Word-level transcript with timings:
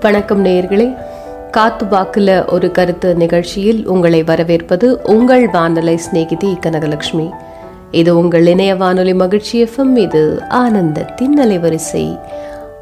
வணக்கம் 0.00 0.44
நேயர்களே. 0.44 0.96
காத்து 1.50 1.84
வாக்குல 1.84 2.52
ஒரு 2.52 2.70
கருத்து 2.70 3.14
நிகழ்ச்சியில் 3.14 3.88
உங்களை 3.88 4.22
வரவேற்பது 4.22 5.00
உங்கள் 5.02 5.48
வானொலி 5.50 5.96
சிநேகிதி 5.96 6.58
கனகலட்சுமி. 6.66 7.30
இது 7.90 8.18
உங்கள் 8.18 8.46
இணைய 8.46 8.74
வானொலி 8.74 9.14
மகிழ்ச்சி 9.14 9.64
எஃப்எம். 9.64 9.96
இது 9.96 10.42
ஆனந்தத்தின் 10.50 11.36
அலைவரிசை. 11.42 12.20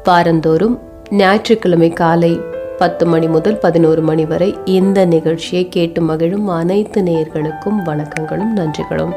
வாரந்தோறும் 0.03 0.79
ஞாயிற்றுக்கிழமை 1.09 1.89
காலை 1.89 2.39
பத்து 2.77 3.05
மணி 3.05 3.27
முதல் 3.27 3.57
பதினோரு 3.57 4.01
மணி 4.01 4.25
வரை 4.25 4.57
இந்த 4.65 5.05
நிகழ்ச்சியை 5.05 5.69
கேட்டு 5.69 6.01
மகிழும் 6.01 6.47
அனைத்து 6.47 7.01
நேயர்களுக்கும் 7.01 7.83
வணக்கங்களும் 7.85 8.53
நன்றிகளும். 8.55 9.13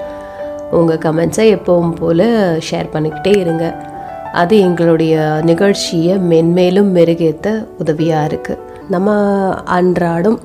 உங்கள் 0.71 0.99
கமெண்ட்ஸை 0.99 1.57
எப்பவும் 1.57 1.95
போல் 1.95 2.61
ஷேர் 2.71 2.89
பண்ணிக்கிட்டே 2.93 3.37
இருங்க. 3.37 3.91
அது 4.33 4.61
எங்களுடைய 4.61 5.41
நிகழ்ச்சியை 5.43 6.19
மென்மேலும் 6.19 6.95
மெருகேற்ற 6.95 7.67
உதவியாக 7.79 8.35
இருக்குது 8.35 8.59
நம்ம 8.89 9.11
அன்றாடம் 9.55 10.41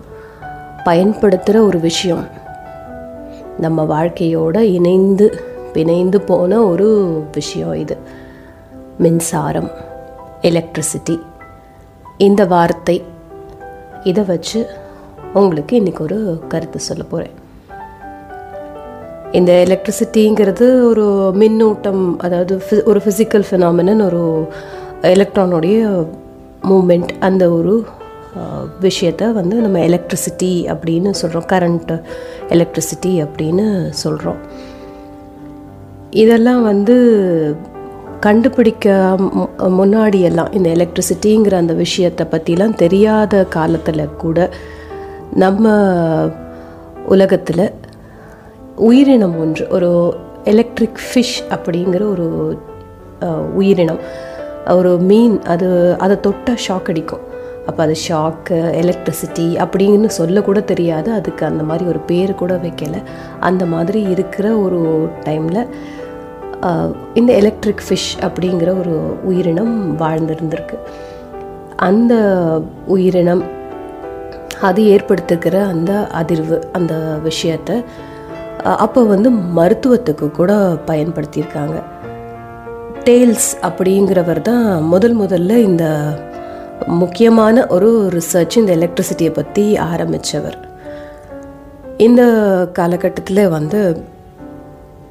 பயன்படுத்துகிற 0.84 1.64
ஒரு 1.64 1.80
விஷயம். 1.80 2.28
நம்ம 3.60 3.84
வாழ்க்கையோடு 3.84 4.74
இணைந்து 4.74 5.42
பிணைந்து 5.74 6.22
போன 6.22 6.64
ஒரு 6.64 7.24
விஷயம் 7.32 7.74
இது. 7.74 7.98
மின்சாரம் 8.98 9.70
எலக்ட்ரிசிட்டி 10.42 11.20
இந்த 12.18 12.46
வார்த்தை 12.46 13.04
இதை 14.04 14.24
வச்சு 14.24 14.68
உங்களுக்கு 15.34 15.80
இன்றைக்கி 15.80 16.00
ஒரு 16.00 16.44
கருத்து 16.48 16.80
சொல்ல 16.80 17.04
போகிறேன் 17.04 17.34
இந்த 19.32 19.52
எலக்ட்ரிசிட்டிங்கிறது 19.66 20.84
ஒரு 20.84 21.06
மின்னூட்டம் 21.34 22.18
அதாவது 22.18 22.54
ஒரு 22.86 23.00
ஃபிசிக்கல் 23.00 23.44
ஃபினாமினன் 23.50 24.04
ஒரு 24.06 24.22
எலக்ட்ரானுடைய 25.02 25.80
மூமெண்ட் 26.64 27.12
அந்த 27.20 27.52
ஒரு 27.52 27.74
விஷயத்தை 28.80 29.28
விஷயத்த 29.28 29.32
வந்து 29.32 29.56
நம்ம 29.56 29.80
எலக்ட்ரிசிட்டி 29.80 30.68
அப்படின்னு 30.68 31.10
சொல்கிறோம் 31.12 31.46
கரண்ட் 31.50 31.94
எலக்ட்ரிசிட்டி 32.50 33.24
அப்படின்னு 33.24 33.66
சொல்கிறோம் 33.94 34.40
இதெல்லாம் 36.14 36.64
வந்து 36.64 36.96
கண்டுபிடிக்க 38.20 38.88
மு- 39.18 39.50
முன்னாடியெல்லாம் 39.72 40.54
இந்த 40.54 40.70
எலக்ட்ரிசிட்டிங்கிற 40.70 41.52
அந்த 41.54 41.74
விஷயத்தை 41.74 42.26
பற்றிலாம் 42.26 42.76
தெரியாத 42.76 43.44
காலத்தில் 43.50 44.16
கூட 44.18 44.38
நம்ம 45.36 45.66
உலகத்தில் 47.06 47.66
உயிரினம் 48.86 49.36
ஒன்று 49.40 49.64
ஒரு 49.76 49.90
எலக்ட்ரிக் 50.44 51.00
ஃபிஷ் 51.06 51.38
அப்படிங்கிற 51.56 52.02
ஒரு 52.14 52.28
உயிரினம். 53.56 54.02
ஒரு 54.76 54.92
மீன் 55.10 55.36
அது 55.54 55.68
அதை 56.06 56.16
தொட்டால் 56.26 56.64
ஷாக் 56.66 56.90
அடிக்கும். 56.92 57.24
அப்போ 57.70 57.82
அது 57.86 57.96
ஷாக்கு 58.08 58.58
எலக்ட்ரிசிட்டி 58.82 59.48
அப்படின்னு 59.64 60.10
சொல்லக்கூட 60.18 60.60
தெரியாது. 60.72 61.10
அதுக்கு 61.12 61.44
அந்த 61.46 61.64
மாதிரி 61.70 61.86
ஒரு 61.94 62.02
பேர் 62.10 62.34
கூட 62.42 62.54
வைக்கலை. 62.66 63.02
அந்த 63.40 63.64
மாதிரி 63.74 64.02
இருக்கிற 64.14 64.50
ஒரு 64.66 64.82
டைமில் 65.26 65.62
இந்த 67.14 67.32
எலக்ட்ரிக் 67.42 67.86
ஃபிஷ் 67.88 68.12
அப்படிங்கிற 68.28 68.70
ஒரு 68.82 68.96
உயிரினம் 69.24 69.76
வாழ்ந்திருந்திருக்கு. 70.00 70.78
அந்த 71.90 72.14
உயிரினம் 72.88 73.44
அது 74.70 74.82
ஏற்படுத்துகிற 74.94 75.56
அந்த 75.74 75.92
அதிர்வு 76.22 76.58
அந்த 76.72 76.94
விஷயத்தை 77.24 77.76
அப்போ 78.64 79.04
வந்து 79.04 79.30
மருத்துவத்துக்கு 79.32 80.32
கூட 80.32 80.54
பயன்படுத்தியிருக்காங்க. 80.88 81.84
டேல்ஸ் 83.04 83.58
அப்படிங்கிறவர் 83.62 84.42
தான் 84.42 84.84
முதல் 84.84 85.20
முதல்ல 85.20 85.50
இந்த 85.50 86.14
முக்கியமான 86.88 87.66
ஒரு 87.68 88.12
ரிசர்ச் 88.14 88.58
இந்த 88.58 88.76
எலக்ட்ரிசிட்டியை 88.76 89.34
பற்றி 89.34 89.78
ஆரம்பித்தவர் 89.78 90.56
இந்த 91.98 92.22
காலகட்டத்தில் 92.74 93.50
வந்து 93.50 94.06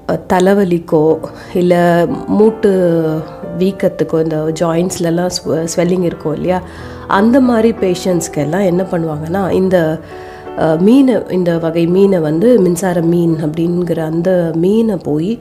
தலைவலிக்கோ 0.09 1.19
இல்லை 1.55 2.07
மூட்டு 2.27 2.71
வீக்கத்துக்கோ 3.59 4.23
இந்த 4.23 4.37
ஜாயின்ஸ்லலாம் 4.37 5.31
ஸ்வெல்லிங் 5.49 6.03
இருக்கும் 6.03 6.35
இல்லையா? 6.35 6.63
அந்த 7.07 7.41
மாதிரி 7.41 7.71
பேஷண்ட்ஸ்க்கெல்லாம் 7.81 8.65
என்ன 8.65 8.83
பண்ணுவாங்கன்னா 8.83 9.51
இந்த 9.51 9.99
மீனை 10.79 11.15
இந்த 11.31 11.59
வகை 11.59 11.87
மீனை 11.87 12.19
வந்து 12.21 12.61
மின்சார 12.61 13.03
மீன் 13.03 13.37
அப்படிங்கிற 13.43 13.99
அந்த 13.99 14.53
மீனை 14.57 14.97
போய் 15.03 15.39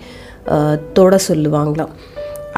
தொட 0.93 1.19
சொல்லுவாங்களாம். 1.27 1.93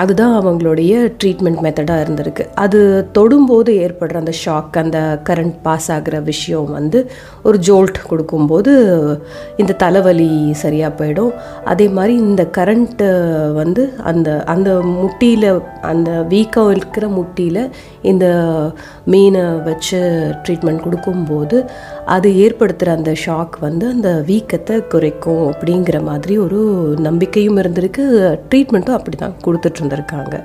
அதுதான் 0.01 0.33
அவங்களுடைய 0.39 0.93
ட்ரீட்மெண்ட் 1.19 1.61
மெத்தடாக 1.65 2.03
இருந்திருக்கு. 2.03 2.43
அது 2.63 2.79
தொடும்போது 3.17 3.71
ஏற்படுற 3.83 4.15
அந்த 4.23 4.33
ஷாக் 4.43 4.77
அந்த 4.81 4.99
கரண்ட் 5.29 5.55
பாஸ் 5.65 5.89
ஆகிற 5.95 6.19
விஷயம் 6.31 6.69
வந்து 6.77 6.99
ஒரு 7.47 7.59
ஜோல்ட் 7.67 7.99
கொடுக்கும்போது 8.11 8.73
இந்த 9.61 9.77
தலைவலி 9.83 10.29
சரியாக 10.63 10.91
போயிடும். 10.99 11.33
அதே 11.73 11.87
மாதிரி 11.97 12.15
இந்த 12.27 12.45
கரண்ட்டு 12.57 13.07
வந்து 13.59 13.85
அந்த 14.11 14.29
அந்த 14.55 14.69
முட்டியில் 14.99 15.49
அந்த 15.91 16.09
வீக்கம் 16.33 16.71
இருக்கிற 16.75 17.07
முட்டியில் 17.17 17.61
இந்த 18.11 18.25
மீனை 19.13 19.45
வச்சு 19.69 20.01
ட்ரீட்மெண்ட் 20.43 20.85
கொடுக்கும்போது 20.85 21.57
அது 22.15 22.27
ஏற்படுத்துகிற 22.43 22.91
அந்த 22.97 23.11
ஷாக் 23.25 23.55
வந்து 23.67 23.85
அந்த 23.93 24.09
வீக்கத்தை 24.29 24.75
குறைக்கும் 24.93 25.43
அப்படிங்கிற 25.51 25.97
மாதிரி 26.09 26.35
ஒரு 26.45 26.59
நம்பிக்கையும் 27.07 27.59
இருந்திருக்கு. 27.63 28.05
ட்ரீட்மெண்ட்டும் 28.49 28.97
அப்படி 28.99 29.17
தான் 29.17 29.35
கொடுத்துட்ருந்தோம் 29.45 29.85
இருந்திருக்காங்க 29.87 30.43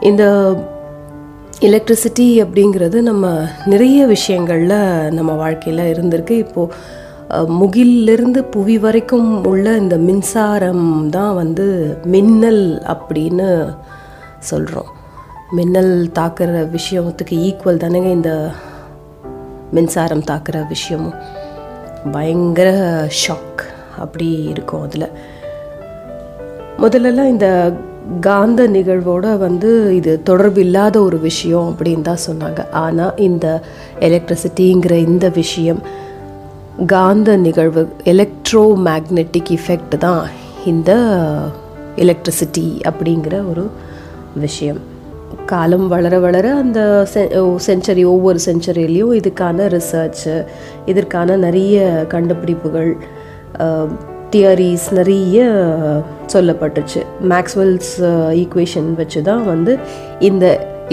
இந்த 0.00 0.24
எலக்ட்ரிசிட்டி 1.60 2.26
அப்படிங்கிறது 2.44 3.00
நம்ம 3.00 3.44
நிறைய 3.64 4.06
விஷயங்களில் 4.06 5.12
நம்ம 5.12 5.32
வாழ்க்கையில் 5.32 5.92
இருந்திருக்கு. 5.92 6.30
இப்போது 6.30 6.72
முகிலிருந்து 7.58 8.44
புவி 8.44 8.78
வரைக்கும் 8.78 9.44
உள்ள 9.44 9.76
இந்த 9.76 9.96
மின்சாரம் 9.96 11.08
தான் 11.08 11.34
வந்து 11.34 11.96
மின்னல் 12.04 12.82
அப்படின்னு 12.86 13.76
சொல்கிறோம் 14.38 14.90
மின்னல் 15.50 16.10
தாக்குற 16.14 16.50
விஷயத்துக்கு 16.74 17.38
ஈக்குவல் 17.46 17.80
தானேங்க 17.82 18.10
இந்த 18.10 18.50
மின்சாரம் 19.70 20.24
தாக்குற 20.30 20.68
விஷயமும். 20.68 21.14
பயங்கர 22.12 22.68
ஷாக் 23.26 23.62
அப்படி 23.98 24.28
இருக்கும் 24.54 24.82
அதில். 24.82 25.08
முதல்லலாம் 26.76 27.28
இந்த 27.28 27.72
காந்த 28.20 28.68
நிகழ்வோட 28.68 29.38
வந்து 29.38 29.96
இது 29.96 30.22
தொடர்பு 30.22 30.60
இல்லாத 30.60 31.02
ஒரு 31.02 31.20
விஷயம் 31.20 31.66
அப்படின்னு 31.70 32.02
தான் 32.02 32.24
சொன்னாங்க. 32.28 32.60
ஆனால் 32.70 33.16
இந்த 33.16 33.62
எலக்ட்ரிசிட்டிங்கிற 34.00 34.92
இந்த 35.08 35.28
விஷயம் 35.28 35.82
காந்த 36.86 37.36
நிகழ்வு 37.36 37.82
எலக்ட்ரோ 38.04 38.64
மேக்னெட்டிக் 38.88 39.52
இஃபெக்ட் 39.58 39.98
தான் 39.98 40.24
இந்த 40.64 40.92
எலக்ட்ரிசிட்டி 41.96 42.66
அப்படிங்கிற 42.90 43.48
ஒரு 43.50 43.70
விஷயம். 44.34 44.80
காலம் 45.46 45.88
வளர 45.88 46.14
வளர 46.18 46.46
அந்த 46.54 46.80
செஞ்சுரி 47.66 48.02
ஒவ்வொரு 48.04 48.38
செஞ்சுரியிலையும் 48.46 49.12
இதுக்கான 49.20 49.66
ரிசர்ச்சு 49.76 50.44
இதற்கான 50.86 51.36
நிறைய 51.36 52.06
கண்டுபிடிப்புகள் 52.08 52.90
தியரிஸ் 54.34 54.86
நிறைய 54.98 55.38
சொல்லப்பட்டுச்சு. 56.32 57.00
மேக்ஸ்வெல்ஸ் 57.32 57.94
ஈக்குவேஷன் 58.42 58.90
வச்சு 59.00 59.20
தான் 59.22 59.42
வந்து 59.52 59.72
இந்த 60.28 60.46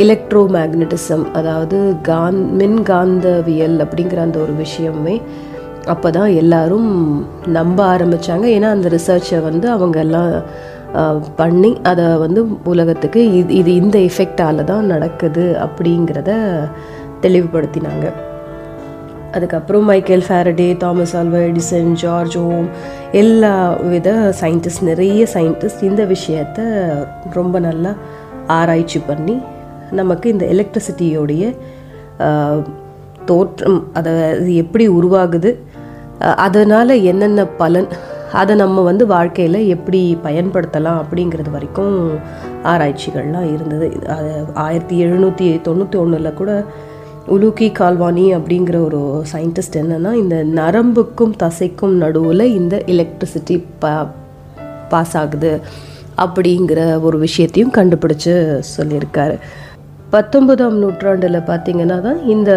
எலக்ட்ரோ 0.03 0.41
மேக்னட்டிசம் 0.55 1.23
அதாவது 1.37 1.77
காந்த் 2.09 2.49
மின்காந்தவியல் 2.59 3.77
அப்படிங்கிற 3.85 4.19
அந்த 4.25 4.39
ஒரு 4.45 4.53
விஷயமே 4.63 5.15
அப்போ 5.93 6.09
தான் 6.17 6.31
எல்லாரும் 6.41 6.89
நம்ப 7.57 7.79
ஆரம்பித்தாங்க 7.93 8.45
ஏன்னா 8.55 8.69
அந்த 8.75 8.89
ரிசர்ச்சை 8.89 9.39
வந்து 9.49 9.67
அவங்க 9.75 9.99
எல்லாம் 9.99 10.31
பண்ணி 11.41 11.71
அதை 11.91 12.05
வந்து 12.25 12.41
உலகத்துக்கு 12.73 13.21
இது 13.39 13.53
இது 13.55 13.73
இந்த 13.81 13.97
எஃபெக்டால 14.09 14.63
தான் 14.63 14.89
நடக்குது 14.93 15.45
அப்படிங்கிறத 15.65 16.31
தெளிவுபடுத்தினாங்க. 17.21 18.07
அதுக்கப்புறம் 19.31 19.85
Michael 19.85 20.25
Faraday 20.27 20.77
Thomas 20.77 21.15
Alva 21.17 21.41
Edison 21.49 21.91
George 21.93 22.37
Ohm 22.37 22.67
எல்லா 23.11 23.53
வித 23.81 24.33
சயின்டிஸ்ட் 24.41 24.81
நிறைய 24.81 25.27
சயின்டிஸ்ட் 25.33 25.83
இந்த 25.83 26.03
விஷயத்த 26.05 26.59
ரொம்ப 27.33 27.59
நல்லா 27.59 27.93
ஆராய்ச்சி 28.47 29.01
பண்ணி 29.07 29.41
நமக்கு 29.91 30.29
இந்த 30.29 30.45
எலக்ட்ரிசிட்டியோடைய 30.45 31.43
தோற்றம் 33.25 33.81
அதை 33.93 34.13
எப்படி 34.55 34.87
உருவாகுது 34.89 35.51
அதனால் 36.19 37.01
என்னென்ன 37.01 37.45
பலன் 37.45 37.89
அதை 38.31 38.55
நம்ம 38.55 38.81
வந்து 38.81 39.07
வாழ்க்கையில் 39.07 39.67
எப்படி 39.67 40.17
பயன்படுத்தலாம் 40.23 40.99
அப்படிங்கிறது 41.01 41.51
வரைக்கும் 41.51 41.95
ஆராய்ச்சிகள்லாம் 42.63 43.47
இருந்தது. 43.53 43.87
ஆயிரத்தி 44.53 45.05
எழுநூற்றி 45.05 45.47
தொண்ணூற்றி 45.67 45.95
ஒன்றில் 45.95 46.33
கூட 46.33 46.51
உலுக்கி 47.27 47.71
கால்வானி 47.79 48.25
அப்படிங்கிற 48.35 48.83
ஒரு 48.85 49.23
சயின்டிஸ்ட் 49.31 49.77
என்னென்னா 49.81 50.13
இந்த 50.13 50.43
நரம்புக்கும் 50.55 51.33
தசைக்கும் 51.43 51.95
நடுவில் 51.95 52.39
இந்த 52.39 52.83
எலக்ட்ரிசிட்டி 52.85 53.63
பா 53.79 54.11
பாஸ் 54.89 55.17
ஆகுது 55.17 55.59
அப்படிங்கிற 56.17 57.01
ஒரு 57.01 57.17
விஷயத்தையும் 57.17 57.73
கண்டுபிடிச்சு 57.73 58.61
சொல்லியிருக்காரு. 58.77 59.37
பத்தொன்பதாம் 60.09 60.77
நூற்றாண்டில் 60.77 61.47
பார்த்தீங்கன்னா 61.47 62.01
தான் 62.01 62.27
இந்த 62.27 62.51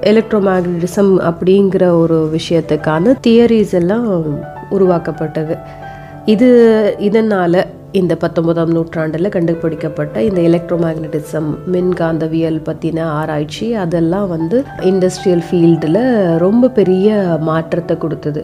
எலக்ட்ரோமேக்னட்டிசம் 0.00 1.12
அப்படிங்கிற 1.30 1.98
ஒரு 1.98 2.38
விஷயத்துக்கான 2.38 3.14
தியரிஸ் 3.26 3.72
எல்லாம் 3.72 4.24
உருவாக்கப்பட்டது. 4.70 5.56
இது 6.24 6.48
இதனால் 6.98 7.66
இந்த 7.98 8.14
பத்தொன்பதாம் 8.22 8.72
நூற்றாண்டில் 8.76 9.32
கண்டுபிடிக்கப்பட்ட 9.34 10.22
இந்த 10.28 10.40
எலக்ட்ரோமேக்னட்டிசம் 10.48 11.48
மின்காந்தவியல் 11.74 12.58
பற்றின 12.68 13.04
ஆராய்ச்சி 13.18 13.66
அதெல்லாம் 13.84 14.28
வந்து 14.34 14.58
இண்டஸ்ட்ரியல் 14.90 15.44
ஃபீல்டில் 15.48 16.00
ரொம்ப 16.44 16.70
பெரிய 16.78 17.14
மாற்றத்தை 17.50 17.96
கொடுத்தது. 18.04 18.42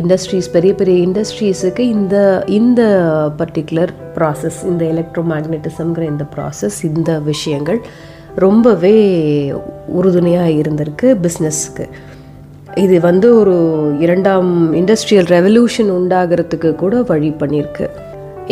இண்டஸ்ட்ரீஸ் 0.00 0.48
பெரிய 0.54 0.72
பெரிய 0.74 0.96
இண்டஸ்ட்ரீஸுக்கு 1.06 1.82
இந்த 1.96 2.16
இந்த 2.58 2.80
பர்டிகுலர் 3.40 3.92
ப்ராசஸ் 4.16 4.58
இந்த 4.70 4.82
எலக்ட்ரோ 4.94 5.22
மேக்னட்டிசம்ங்கிற 5.32 6.04
இந்த 6.14 6.26
ப்ராசஸ் 6.34 6.78
இந்த 6.90 7.12
விஷயங்கள் 7.30 7.80
ரொம்பவே 8.46 8.96
உறுதுணையாக 9.98 10.56
இருந்திருக்கு 10.62 11.10
பிஸ்னஸ்க்கு 11.26 11.86
இது 12.84 12.96
வந்து 13.00 13.28
ஒரு 13.40 13.54
இரண்டாம் 14.04 14.50
இண்டஸ்ட்ரியல் 14.80 15.30
ரெவல்யூஷன் 15.36 15.90
உண்டாகிறதுக்கு 15.98 16.70
கூட 16.74 16.96
வழி 17.10 17.30
பண்ணியிருக்கு. 17.42 17.86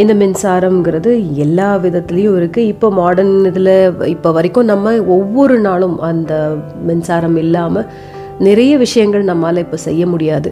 இந்த 0.02 0.12
மின்சாரம்ங்கிறது 0.20 1.10
எல்லா 1.44 1.68
விதத்துலேயும் 1.82 2.36
இருக்குது 2.38 2.70
இப்போ 2.72 2.88
மாடர்ன் 2.98 3.36
இதில் 3.50 3.74
இப்போ 4.14 4.28
வரைக்கும் 4.36 4.70
நம்ம 4.72 4.94
ஒவ்வொரு 5.16 5.56
நாளும் 5.66 5.96
அந்த 6.08 6.32
மின்சாரம் 6.88 7.38
இல்லாமல் 7.42 7.86
நிறைய 8.46 8.72
விஷயங்கள் 8.84 9.28
நம்மளால் 9.30 9.62
இப்போ 9.64 9.78
செய்ய 9.86 10.02
முடியாது. 10.06 10.50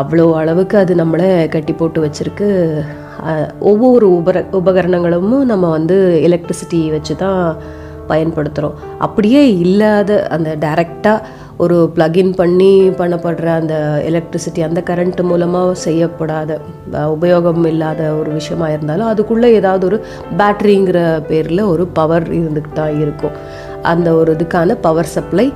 அவ்வளோ 0.00 0.26
அளவுக்கு 0.40 0.76
அது 0.78 0.92
நம்மளை 1.02 1.28
கட்டி 1.54 1.72
போட்டு 1.72 1.98
வச்சுருக்கு. 2.04 2.48
ஒவ்வொரு 3.72 4.06
உபர 4.18 4.36
உபகரணங்களும் 4.60 5.34
நம்ம 5.52 5.64
வந்து 5.76 5.96
எலக்ட்ரிசிட்டி 6.28 6.80
வச்சு 6.96 7.16
தான் 7.16 7.40
பயன்படுத்துகிறோம் 8.10 8.78
அப்படியே 9.06 9.42
இல்லாத 9.64 10.10
அந்த 10.36 10.50
டைரெக்டாக 10.64 11.26
ஒரு 11.62 11.76
ப்ளக்இன் 11.96 12.32
பண்ணி 12.38 12.70
பண்ணப்படுற 13.00 13.48
அந்த 13.60 13.74
எலக்ட்ரிசிட்டி 14.08 14.60
அந்த 14.66 14.80
கரண்ட் 14.88 15.20
மூலமாக 15.30 15.74
செய்யப்படாத 15.84 16.58
உபயோகம் 17.14 17.66
இல்லாத 17.72 18.00
ஒரு 18.20 18.30
விஷயமா 18.38 18.68
இருந்தாலும் 18.68 19.10
அதுக்குள்ளே 19.12 19.50
ஏதாவது 19.52 19.86
ஒரு 19.90 19.98
பேட்ரிங்கிற 20.40 21.00
பேரில் 21.30 21.62
ஒரு 21.72 21.86
பவர் 21.98 22.26
இருந்துக்கிட்டு 22.38 22.78
தான் 22.80 23.00
இருக்கும். 23.00 23.36
அந்த 23.92 24.08
ஒரு 24.20 24.30
இதுக்கான 24.36 24.76
பவர் 24.86 25.12
சப்ளை 25.16 25.52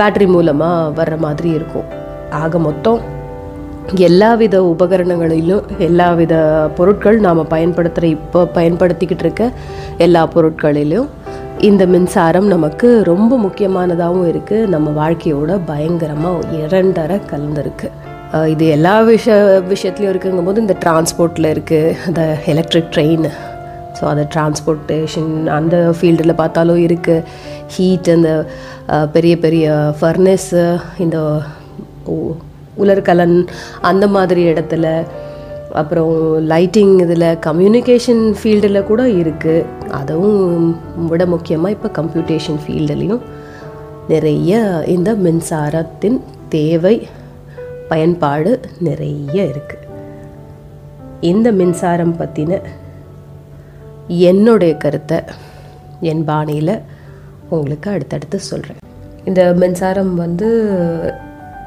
பேட்ரி 0.00 0.26
மூலமாக 0.26 1.02
வர்ற 1.02 1.16
மாதிரி 1.26 1.50
இருக்கும். 1.58 1.86
ஆக 2.42 2.58
மொத்தம் 2.58 3.00
எல்லா 4.08 4.30
வித 4.40 4.56
உபகரணங்களிலும் 4.74 5.62
எல்லா 5.78 6.08
வித 6.12 6.34
பொருட்கள் 6.78 7.18
நாம் 7.26 7.40
பயன்படுத்துகிற 7.54 8.08
இப்போ 8.16 8.40
பயன்படுத்திக்கிட்டு 8.56 9.24
இருக்க 9.26 9.44
எல்லா 10.06 10.22
பொருட்களிலும் 10.34 11.08
இந்த 11.66 11.84
மின்சாரம் 11.86 12.48
நமக்கு 12.52 12.88
ரொம்ப 13.08 13.32
முக்கியமானதாகவும் 13.38 14.26
இருக்குது 14.30 14.68
நம்ம 14.74 14.90
வாழ்க்கையோட 14.98 15.52
பயங்கரமாக 15.66 16.58
இரண்டரை 16.64 17.16
கலந்துருக்கு. 17.30 17.88
இது 18.52 18.64
எல்லா 18.74 18.92
விஷ 19.08 19.26
விஷயத்துலையும் 19.72 20.12
இருக்குங்கும் 20.12 20.48
போது 20.48 20.62
இந்த 20.64 20.74
டிரான்ஸ்போர்ட்டில் 20.84 21.48
இருக்குது 21.54 21.94
அந்த 22.06 22.22
எலக்ட்ரிக் 22.52 22.90
ட்ரெயின் 22.94 23.26
ஸோ 23.98 24.04
அந்த 24.12 24.24
டிரான்ஸ்போர்ட்டேஷன் 24.34 25.32
அந்த 25.58 25.76
ஃபீல்டில் 25.98 26.38
பார்த்தாலும் 26.42 26.82
இருக்குது 26.86 27.24
ஹீட் 27.76 28.10
அந்த 28.16 28.32
பெரிய 29.16 29.36
பெரிய 29.38 29.72
ஃபர்னஸ்ஸு 30.00 30.64
இந்த 30.98 31.18
உலர்கலன் 32.76 33.38
அந்த 33.80 34.06
மாதிரி 34.08 34.44
இடத்துல 34.52 34.86
அப்புறம் 35.74 36.12
லைட்டிங் 36.46 36.94
இதில் 36.98 37.28
கம்யூனிகேஷன் 37.40 38.22
ஃபீல்டில் 38.34 38.86
கூட 38.86 39.02
இருக்குது 39.08 39.66
அதுவும் 39.90 40.66
விட 41.08 41.26
முக்கியமாக 41.26 41.70
இப்போ 41.70 41.88
கம்ப்யூட்டேஷன் 41.88 42.60
ஃபீல்டுலேயும் 42.64 43.22
நிறைய 44.08 44.52
இந்த 44.86 45.14
மின்சாரத்தின் 45.14 46.18
தேவை 46.48 46.96
பயன்பாடு 47.88 48.52
நிறைய 48.80 49.36
இருக்குது 49.44 49.86
இந்த 51.20 51.48
மின்சாரம் 51.52 52.18
பற்றின 52.18 52.60
என்னுடைய 54.08 54.76
கருத்தை 54.76 55.18
என் 56.00 56.24
பாணியில் 56.24 56.74
உங்களுக்கு 57.50 57.88
அடுத்தடுத்து 57.90 58.38
சொல்கிறேன் 58.40 58.82
இந்த 59.24 59.54
மின்சாரம் 59.54 60.14
வந்து 60.14 60.48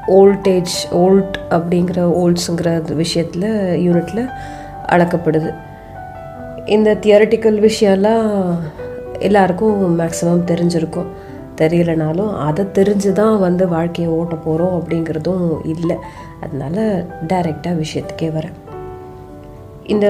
ஓல்டேஜ் 0.08 0.76
ஓல்ட் 0.90 1.36
அப்படிங்கிற 1.50 1.98
ஓல்ட்ஸுங்கிற 2.22 2.94
விஷயத்தில் 2.94 3.50
யூனிட்டில் 3.86 4.30
அளக்கப்படுது. 4.86 5.54
இந்த 6.66 6.94
தியரட்டிக்கல் 6.94 7.70
விஷயம்லாம் 7.70 8.54
எல்லாருக்கும் 9.18 10.00
மேக்ஸிமம் 10.00 10.46
தெரிஞ்சிருக்கும். 10.46 11.06
தெரியலனாலும் 11.56 12.36
அதை 12.36 12.64
தெரிஞ்சு 12.64 13.12
தான் 13.12 13.38
வந்து 13.38 13.68
வாழ்க்கையை 13.68 14.14
ஓட்ட 14.14 14.34
போகிறோம் 14.34 14.82
அப்படிங்கிறதும் 14.82 15.66
இல்லை. 15.66 15.96
அதனால் 16.40 17.06
டைரெக்டாக 17.28 17.82
விஷயத்துக்கே 17.82 18.30
வரேன். 18.38 18.56
இந்த 19.86 20.06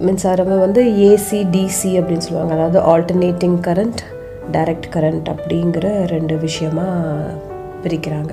மின்சாரமே 0.00 0.58
வந்து 0.58 0.84
ஏசி 0.84 1.40
டிசி 1.54 1.90
அப்படின்னு 2.00 2.26
சொல்லுவாங்க. 2.26 2.54
அதாவது 2.54 2.78
ஆல்டர்னேட்டிங் 2.92 3.58
கரண்ட் 3.66 4.02
டைரக்ட் 4.52 4.88
கரண்ட் 4.92 5.28
அப்படிங்கிற 5.34 6.06
ரெண்டு 6.06 6.36
விஷயமாக 6.36 7.30
பிரிக்கிறாங்க. 7.82 8.32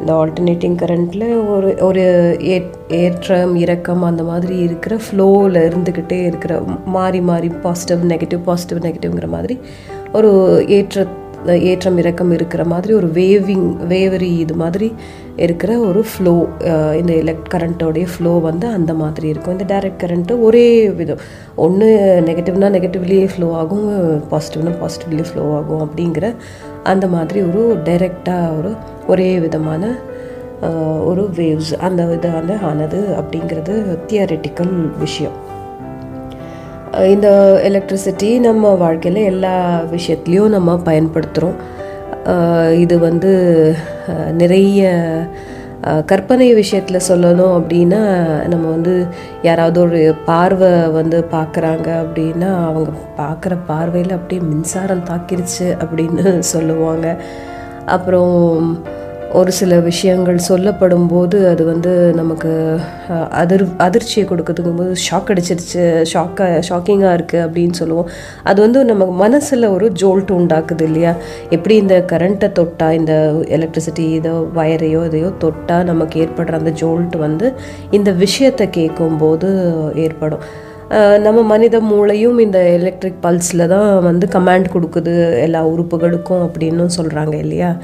இந்த 0.00 0.12
ஆல்டர்னேட்டிங் 0.12 0.78
கரண்ட்டில் 0.82 1.26
ஒரு 1.46 1.68
ஒரு 1.80 2.04
ஏற்றம் 3.00 3.56
இறக்கம் 3.56 4.02
அந்த 4.02 4.22
மாதிரி 4.22 4.58
இருக்கிற 4.58 4.94
ஃப்ளோவில் 5.04 5.58
இருந்துக்கிட்டே 5.68 6.18
இருக்கிற 6.26 6.54
மாறி 6.96 7.20
மாறி 7.20 7.48
பாசிட்டிவ் 7.48 8.10
நெகட்டிவ் 8.10 8.42
பாசிட்டிவ் 8.44 8.84
நெகட்டிவ்ங்கிற 8.86 9.28
மாதிரி 9.28 9.56
ஒரு 10.12 10.32
ஏற்ற 10.68 11.06
ஏற்றம் 11.70 11.98
இறக்கம் 11.98 12.30
இருக்கிற 12.30 12.64
மாதிரி 12.64 12.92
ஒரு 12.94 13.08
வேவிங் 13.14 13.66
வேவரி 13.88 14.30
இது 14.38 14.54
மாதிரி 14.54 14.88
இருக்கிற 15.36 15.72
ஒரு 15.78 16.04
ஃப்ளோ 16.10 16.34
இந்த 17.00 17.12
எலக்ட் 17.22 17.50
கரண்ட்டோடைய 17.54 18.06
ஃப்ளோ 18.12 18.32
வந்து 18.48 18.66
அந்த 18.66 18.92
மாதிரி 18.94 19.26
இருக்கும். 19.28 19.54
இந்த 19.58 19.66
டைரக்ட் 19.72 20.02
கரண்ட்டு 20.04 20.34
ஒரே 20.40 20.88
விதம். 20.90 21.22
ஒன்று 21.64 21.88
நெகட்டிவ்னால் 22.26 22.76
நெகட்டிவ்லேயே 22.76 23.26
ஃப்ளோ 23.34 23.48
ஆகும் 23.62 23.88
பாசிட்டிவ்னா 24.30 24.74
பாசிட்டிவ்லேயே 24.82 25.26
ஃப்ளோ 25.30 25.44
ஆகும் 25.56 25.82
அப்படிங்கிற 25.86 26.28
அந்த 26.84 27.06
மாதிரி 27.14 27.40
ஒரு 27.48 27.62
டைரெக்டாக 27.84 28.58
ஒரு 28.58 28.70
ஒரே 29.06 29.30
விதமான 29.44 29.84
ஒரு 31.10 31.22
வேவ்ஸ் 31.36 31.72
அந்த 31.80 32.02
விதமான 32.04 32.58
ஆனது 32.62 33.00
அப்படிங்கிறது 33.20 33.74
தியரிட்டிக்கல் 34.08 34.74
விஷயம். 34.98 35.36
இந்த 37.14 37.28
எலக்ட்ரிசிட்டி 37.68 38.28
நம்ம 38.40 38.74
வாழ்க்கையில் 38.82 39.22
எல்லா 39.24 39.54
விஷயத்துலேயும் 39.92 40.54
நம்ம 40.56 40.76
பயன்படுத்துகிறோம் 40.84 41.58
இது 42.82 42.98
வந்து 42.98 43.32
நிறைய 44.32 44.90
கற்பனை 46.06 46.54
விஷயத்தில் 46.54 47.06
சொல்லணும் 47.08 47.54
அப்படின்னா 47.56 48.02
நம்ம 48.48 48.70
வந்து 48.70 49.06
யாராவது 49.42 49.80
ஒரு 49.80 50.14
பார்வை 50.24 50.70
வந்து 50.88 51.24
பார்க்குறாங்க 51.32 51.88
அப்படின்னா 52.02 52.50
அவங்க 52.68 52.90
பார்க்குற 53.18 53.58
பார்வையில் 53.66 54.12
அப்படியே 54.12 54.40
மின்சாரம் 54.40 55.06
தாக்கிருச்சு 55.10 55.66
அப்படின்னு 55.84 56.38
சொல்லுவாங்க. 56.38 57.16
அப்புறம் 57.86 58.34
ஒரு 59.38 59.52
சில 59.58 59.78
விஷயங்கள் 59.86 60.36
சொல்லப்படும் 60.48 61.06
போது 61.12 61.36
அது 61.52 61.62
வந்து 61.70 61.92
நமக்கு 62.18 62.50
அதிர் 63.40 63.64
அதிர்ச்சியை 63.86 64.24
கொடுக்கறதுக்கும் 64.28 64.80
போது 64.80 64.92
ஷாக் 65.04 65.30
அடிச்சிருச்சு 65.32 65.82
ஷாக்காக 66.12 66.60
ஷாக்கிங்காக 66.68 67.14
இருக்குது 67.18 67.42
அப்படின்னு 67.46 67.76
சொல்லுவோம். 67.80 68.10
அது 68.50 68.58
வந்து 68.64 68.80
நம்ம 68.90 69.06
மனசில் 69.22 69.66
ஒரு 69.76 69.86
ஜோல்ட் 70.02 70.30
உண்டாக்குது 70.38 70.84
இல்லையா? 70.88 71.14
எப்படி 71.56 71.76
இந்த 71.84 71.96
கரண்ட்டை 72.12 72.50
தொட்டால் 72.58 72.98
இந்த 73.00 73.14
எலக்ட்ரிசிட்டி 73.58 74.06
இதோ 74.18 74.34
வயரையோ 74.58 75.00
இதையோ 75.10 75.32
தொட்டால் 75.44 75.88
நமக்கு 75.92 76.22
ஏற்படுற 76.26 76.60
அந்த 76.60 76.74
ஜோல்ட் 76.82 77.16
வந்து 77.26 77.48
இந்த 77.98 78.12
விஷயத்தை 78.24 78.68
கேட்கும்போது 78.78 79.50
ஏற்படும். 80.06 80.44
நம்ம 80.92 81.42
மனித 81.42 81.80
மூளையும் 81.80 82.38
இந்த 82.38 82.70
எலக்ட்ரிக் 82.70 83.22
பல்ஸில் 83.22 83.66
தான் 83.66 84.02
வந்து 84.02 84.26
கமாண்ட் 84.26 84.66
கொடுக்குது 84.72 85.40
எல்லா 85.40 85.66
உறுப்புகளுக்கும் 85.66 86.46
அப்படின்னு 86.46 86.88
சொல்கிறாங்க 86.96 87.34
இல்லையா? 87.34 87.76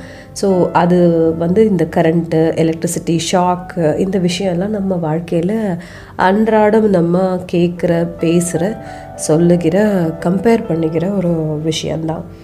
ஸோ 0.42 0.70
அது 0.72 0.98
வந்து 1.38 1.68
இந்த 1.68 1.88
கரண்ட்டு 1.96 2.40
எலக்ட்ரிசிட்டி 2.54 3.18
ஷாக் 3.32 3.96
இந்த 3.98 4.18
விஷயம்லாம் 4.18 4.68
நம்ம 4.68 4.94
வாழ்க்கையில் 4.94 5.78
அன்றாடம் 6.16 6.90
நம்ம 6.90 7.40
கேட்குற 7.52 8.08
பேசுகிற 8.20 8.76
சொல்லுகிற 9.14 9.88
கம்பேர் 10.20 10.68
பண்ணிக்கிற 10.68 11.16
ஒரு 11.16 11.60
விஷயந்தான் 11.62 12.39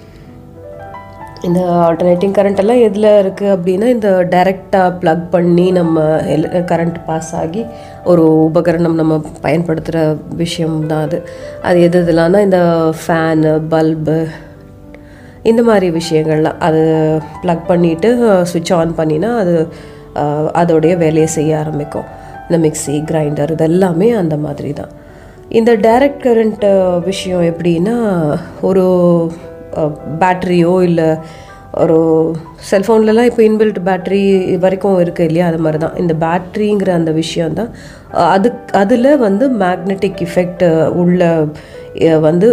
இந்த 1.47 1.61
ஆல்டர்னேட்டிங் 1.87 2.35
கரண்ட் 2.37 2.61
எல்லாம் 2.63 2.83
எதில் 2.87 3.09
இருக்குது 3.23 3.53
அப்படின்னா 3.55 3.87
இந்த 3.95 4.11
டைரெக்டாக 4.35 4.91
ப்ளக் 5.03 5.25
பண்ணி 5.35 5.67
நம்ம 5.79 6.05
எல் 6.35 6.47
கரண்ட் 6.71 6.99
பாஸ் 7.07 7.31
ஆகி 7.43 7.63
ஒரு 8.11 8.25
உபகரணம் 8.49 8.99
நம்ம 9.01 9.15
பயன்படுத்துகிற 9.45 10.01
விஷயம் 10.43 10.77
தான் 10.87 11.05
அது. 11.07 11.19
அது 11.63 11.79
எது 11.87 12.03
இதெல்லாம்னா 12.05 12.41
இந்த 12.49 12.61
ஃபேனு 13.01 13.53
பல்பு 13.75 14.19
இந்த 15.51 15.63
மாதிரி 15.63 15.89
விஷயங்கள்லாம். 15.99 16.61
அது 16.69 16.83
ப்ளக் 17.43 17.67
பண்ணிவிட்டு 17.69 18.09
சுவிட்ச் 18.53 18.75
ஆன் 18.81 18.95
பண்ணினா 19.01 19.33
அது 19.43 19.57
அதோடைய 20.61 20.95
வேலையை 21.05 21.29
செய்ய 21.39 21.59
ஆரம்பிக்கும். 21.63 22.07
இந்த 22.47 22.59
மிக்சி 22.67 22.95
கிரைண்டர் 23.11 23.53
இதெல்லாமே 23.57 24.09
அந்த 24.23 24.37
மாதிரி 24.47 24.73
தான் 24.73 24.93
இந்த 25.59 25.73
டைரக்ட் 25.87 26.25
கரண்ட் 26.27 26.65
விஷயம் 27.05 27.45
எப்படின்னா 27.51 27.97
ஒரு 28.69 28.85
பேட்ரியோ 30.19 30.83
இல்லை 30.83 31.09
ஒரு 31.75 31.97
செல்ஃபோன்லலாம் 32.71 33.25
இப்போ 33.25 33.43
இன்பில்ட் 33.43 33.79
பேட்ரி 33.85 34.21
வரைக்கும் 34.57 34.99
இருக்குது 34.99 35.27
இல்லையா? 35.27 35.47
அது 35.47 35.59
மாதிரி 35.59 35.79
தான் 35.79 35.97
இந்த 35.97 36.15
பேட்ரிங்கிற 36.15 36.91
அந்த 36.91 37.13
விஷயம் 37.13 37.53
தான் 37.53 37.71
அது 38.31 38.49
அதில் 38.73 39.19
வந்து 39.19 39.49
மேக்னெட்டிக் 39.59 40.21
இஃபெக்ட் 40.23 40.65
உள்ள 40.95 41.23
வந்து 42.21 42.49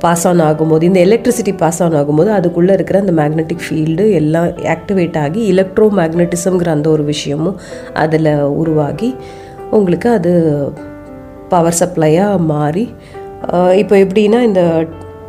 பாஸ் 0.00 0.26
ஆன் 0.26 0.40
ஆகும்போது 0.40 0.82
இந்த 0.82 1.00
எலக்ட்ரிசிட்டி 1.00 1.52
பாஸ் 1.56 1.82
ஆன் 1.82 1.94
ஆகும்போது 1.94 2.30
அதுக்குள்ளே 2.30 2.72
இருக்கிற 2.72 2.98
அந்த 3.00 3.12
மேக்னெட்டிக் 3.12 3.64
ஃபீல்டு 3.66 4.12
எல்லாம் 4.12 4.46
ஆக்டிவேட் 4.68 5.18
ஆகி 5.18 5.42
எலக்ட்ரோ 5.52 5.86
மேக்னட்டிசம்ங்கிற 5.94 6.66
அந்த 6.68 6.90
ஒரு 6.90 7.04
விஷயமும் 7.04 7.58
அதில் 7.94 8.30
உருவாகி 8.54 9.10
உங்களுக்கு 9.70 10.08
அது 10.08 10.32
பவர் 11.48 11.78
சப்ளையாக 11.80 12.38
மாறி 12.46 12.84
இப்போ 13.74 13.96
எப்படின்னா 13.96 14.40
இந்த 14.40 14.62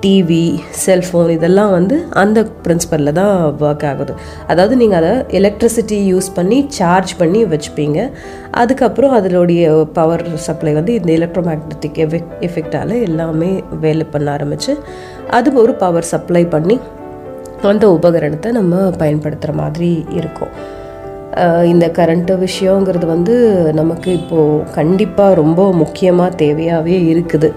டிவி 0.03 0.45
செல்ஃபோன் 0.83 1.29
இதெல்லாம் 1.35 1.71
வந்து 1.75 1.95
அந்த 2.21 2.39
பிரின்சிபலில் 2.63 3.17
தான் 3.19 3.35
ஒர்க் 3.65 3.85
ஆகுது. 3.91 4.13
அதாவது 4.51 4.73
நீங்கள் 4.81 4.99
அதை 4.99 5.11
எலக்ட்ரிசிட்டி 5.39 5.97
யூஸ் 6.11 6.29
பண்ணி 6.37 6.57
சார்ஜ் 6.77 7.13
பண்ணி 7.21 7.41
வச்சுப்பீங்க. 7.53 7.99
அதுக்கப்புறம் 8.61 9.15
அதனுடைய 9.19 9.71
பவர் 9.97 10.25
சப்ளை 10.47 10.73
வந்து 10.79 10.93
இந்த 10.99 11.11
எலக்ட்ரோ 11.19 11.43
மேக்னட்டிக் 11.49 11.99
எஃபெக்ட் 12.05 12.35
எஃபெக்டால் 12.49 12.95
எல்லாமே 13.09 13.51
வேலை 13.85 14.07
பண்ண 14.15 14.29
ஆரம்பிச்சு 14.37 14.75
அது 15.39 15.49
ஒரு 15.63 15.75
பவர் 15.83 16.11
சப்ளை 16.13 16.43
பண்ணி 16.55 16.77
அந்த 17.71 17.85
உபகரணத்தை 17.97 18.49
நம்ம 18.59 18.79
பயன்படுத்துகிற 19.01 19.51
மாதிரி 19.63 19.91
இருக்கும். 20.19 20.53
இந்த 21.73 21.85
கரண்ட்டு 21.97 22.33
விஷயங்கிறது 22.45 23.05
வந்து 23.15 23.35
நமக்கு 23.79 24.09
இப்போது 24.19 24.65
கண்டிப்பாக 24.77 25.37
ரொம்ப 25.41 25.61
முக்கியமாக 25.83 26.35
தேவையாகவே 26.41 26.97
இருக்குது. 27.11 27.49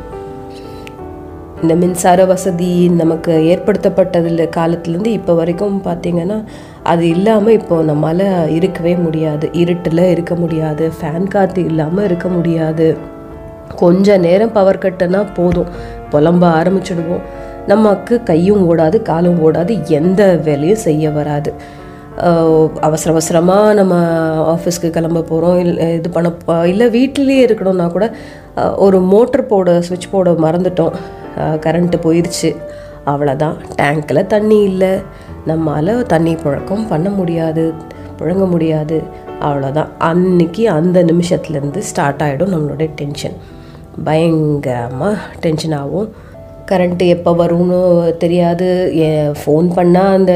இந்த 1.62 1.74
மின்சார 1.80 2.20
வசதி 2.30 2.70
நமக்கு 2.98 3.34
ஏற்படுத்தப்பட்டதில் 3.52 4.42
காலத்துலேருந்து 4.56 5.12
இப்போ 5.18 5.32
வரைக்கும் 5.38 5.76
பார்த்தீங்கன்னா 5.86 6.36
அது 6.92 7.04
இல்லாமல் 7.14 7.56
இப்போ 7.58 7.76
நம்மளால் 7.90 8.50
இருக்கவே 8.56 8.92
முடியாது. 9.04 9.46
இருட்டில் 9.62 10.02
இருக்க 10.14 10.34
முடியாது. 10.42 10.84
ஃபேன் 10.98 11.30
காற்று 11.34 11.62
இல்லாமல் 11.70 12.06
இருக்க 12.08 12.28
முடியாது. 12.34 12.88
கொஞ்ச 13.82 14.18
நேரம் 14.26 14.54
பவர் 14.58 14.82
கட்டுனா 14.84 15.22
போதும். 15.38 15.72
புலம்ப 16.12 16.44
ஆரம்பிச்சிடுவோம். 16.58 17.24
நமக்கு 17.72 18.14
கையும் 18.30 18.62
ஓடாது 18.70 19.00
காலும் 19.10 19.40
ஓடாது 19.46 19.72
எந்த 20.00 20.22
வேலையும் 20.48 20.84
செய்ய 20.86 21.10
வராது. 21.18 21.52
அவசர 22.86 23.08
அவசரமாக 23.14 23.72
நம்ம 23.78 23.94
ஆஃபீஸ்க்கு 24.52 24.88
கிளம்ப 24.94 25.24
போகிறோம் 25.30 25.58
இல்லை 25.64 25.86
இது 25.96 26.08
பண்ண 26.14 26.28
இல்லை 26.72 26.86
வீட்டிலேயே 26.94 27.42
இருக்கணும்னா 27.46 27.86
கூட 27.96 28.06
ஒரு 28.86 28.98
மோட்டர் 29.12 29.50
போட 29.50 29.74
சுவிட்ச் 29.86 30.12
போட 30.14 30.30
மறந்துட்டோம். 30.44 30.94
கரண்ட்டு 31.36 31.98
போயிடுச்சு 32.02 32.56
அவ்வளோதான் 33.06 33.56
டேங்க்கில் 33.82 34.26
தண்ணி 34.26 34.62
இல்லை. 34.62 35.02
நம்மால் 35.46 36.06
தண்ணி 36.06 36.34
புழக்கம் 36.34 36.88
பண்ண 36.88 37.08
முடியாது. 37.10 37.72
புழங்க 38.18 38.48
முடியாது. 38.50 39.02
அவ்வளோதான் 39.40 39.88
அன்னைக்கு 39.98 40.70
அந்த 40.70 41.04
நிமிஷத்துலேருந்து 41.04 41.78
ஸ்டார்ட் 41.78 42.20
ஆகிடும் 42.20 42.52
நம்மளுடைய 42.54 42.90
டென்ஷன் 42.94 43.36
பயங்கரமாக 44.04 45.16
டென்ஷன் 45.40 45.72
ஆகும். 45.72 46.12
கரண்ட்டு 46.70 47.06
எப்போ 47.14 47.32
வரும்னு 47.40 47.80
தெரியாது. 48.22 48.68
ஃபோன் 49.40 49.66
பண்ணால் 49.76 50.14
அந்த 50.18 50.32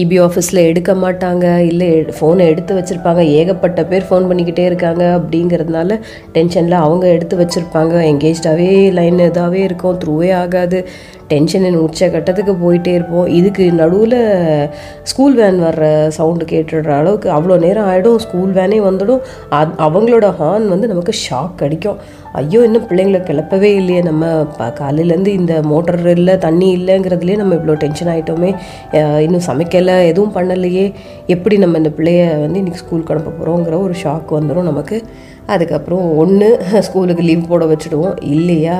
இபி 0.00 0.16
ஆஃபீஸில் 0.26 0.66
எடுக்க 0.70 0.92
மாட்டாங்க. 0.92 1.46
இல்லை 1.70 1.90
ஃபோனை 2.18 2.44
எடுத்து 2.52 2.78
வச்சுருப்பாங்க. 2.78 3.22
ஏகப்பட்ட 3.40 3.84
பேர் 3.90 4.06
ஃபோன் 4.10 4.28
பண்ணிக்கிட்டே 4.30 4.64
இருக்காங்க. 4.70 5.04
அப்படிங்கிறதுனால 5.20 6.00
டென்ஷனில் 6.36 6.82
அவங்க 6.86 7.06
எடுத்து 7.16 7.36
வச்சுருப்பாங்க. 7.42 7.94
எங்கேஜ்டாகவே 8.12 8.70
லைன் 8.92 9.20
இதாகவே 9.28 9.60
இருக்கும். 9.68 9.98
த்ரூவே 10.04 10.30
ஆகாது. 10.42 10.80
டென்ஷன் 11.28 11.76
உச்ச 11.84 12.08
கட்டத்துக்கு 12.14 12.52
போயிட்டே 12.64 12.92
இருப்போம். 12.98 13.28
இதுக்கு 13.38 13.64
நடுவில் 13.72 14.18
ஸ்கூல் 15.10 15.34
வேன் 15.34 15.60
வர்ற 15.62 15.84
சவுண்டு 16.16 16.44
கேட்டுடுற 16.44 16.90
அளவுக்கு 17.00 17.28
அவ்வளோ 17.36 17.56
நேரம் 17.64 17.88
ஆகிடும் 17.92 18.22
ஸ்கூல் 18.24 18.52
வேனே 18.58 18.78
வந்துடும். 18.88 19.22
அவங்களோட 19.86 20.28
ஹார்ன் 20.40 20.68
வந்து 20.74 20.90
நமக்கு 20.92 21.14
ஷாக் 21.24 21.64
அடிக்கும். 21.68 22.00
ஐயோ 22.38 22.60
இன்னும் 22.66 22.86
பிள்ளைங்களை 22.90 23.18
கிளப்பவே 23.26 23.68
இல்லையே. 23.80 24.00
நம்ம 24.08 24.30
ப 24.58 24.68
காலையிலேருந்து 24.78 25.32
இந்த 25.40 25.54
மோட்டர் 25.72 26.00
இல்லை 26.14 26.34
தண்ணி 26.44 26.68
இல்லைங்கிறதுலேயே 26.78 27.36
நம்ம 27.40 27.58
இவ்வளோ 27.58 27.76
டென்ஷன் 27.82 28.10
ஆகிட்டோமே 28.14 28.50
இன்னும் 29.24 29.46
சமைக்கலை 29.48 29.94
எதுவும் 30.10 30.34
பண்ணலையே. 30.38 30.86
எப்படி 31.34 31.58
நம்ம 31.64 31.78
இந்த 31.82 31.92
பிள்ளைய 31.98 32.24
வந்து 32.44 32.60
இன்றைக்கி 32.62 32.82
ஸ்கூலுக்கு 32.82 33.14
அனுப்ப 33.14 33.34
போகிறோங்கிற 33.38 33.78
ஒரு 33.86 33.96
ஷாக் 34.04 34.36
வந்துடும் 34.38 34.68
நமக்கு. 34.70 34.98
அதுக்கப்புறம் 35.54 36.04
ஒன்று 36.20 36.46
ஸ்கூலுக்கு 36.86 37.22
லீவ் 37.28 37.48
போட 37.48 37.64
வச்சுடுவோம். 37.70 38.14
இல்லையா? 38.34 38.76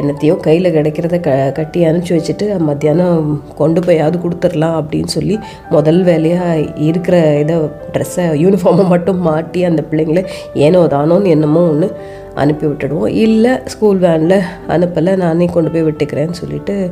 என்னத்தையோ 0.00 0.34
கையில் 0.46 0.74
கிடைக்கிறத 0.76 1.16
க 1.26 1.30
கட்டி 1.58 1.78
அனுப்பிச்சி 1.88 2.14
வச்சுட்டு 2.16 2.46
மத்தியானம் 2.68 3.28
கொண்டு 3.60 3.80
போயாவது 3.86 4.16
கொடுத்துடலாம் 4.24 4.76
அப்படின்னு 4.80 5.10
சொல்லி 5.16 5.36
முதல் 5.74 6.00
வேலையாக 6.08 6.66
இருக்கிற 6.88 7.16
இதை 7.42 7.56
ட்ரெஸ்ஸை 7.94 8.26
யூனிஃபார்மை 8.42 8.84
மட்டும் 8.94 9.20
மாட்டி 9.28 9.62
அந்த 9.70 9.84
பிள்ளைங்கள 9.90 10.22
ஏனோ 10.66 10.82
தானோன்னு 10.96 11.34
என்னமோ 11.36 11.62
ஒன்று 11.72 11.88
அனுப்பி 12.34 12.66
விட்டுடுவோம் 12.66 13.14
இல்லை 13.24 13.52
ஸ்கூல் 13.64 13.98
வேனில் 13.98 14.38
அனுப்பலை 14.68 15.16
நானே 15.16 15.44
கொண்டு 15.44 15.70
போய் 15.70 15.84
விட்டுக்கிறேன்னு 15.84 16.38
சொல்லிட்டு 16.42 16.90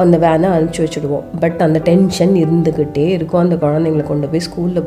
அந்த 0.00 0.16
வேனை 0.18 0.50
அனுப்பிச்சி 0.50 0.82
வச்சுடுவோம். 0.84 1.24
பட் 1.40 1.60
அந்த 1.64 1.78
டென்ஷன் 1.78 2.34
இருந்துக்கிட்டே 2.34 3.04
இருக்கும். 3.16 3.40
அந்த 3.40 3.56
குழந்தைங்களை 3.64 4.02
கொண்டு 4.02 4.28
போய் 4.28 4.44
ஸ்கூலில் 4.46 4.84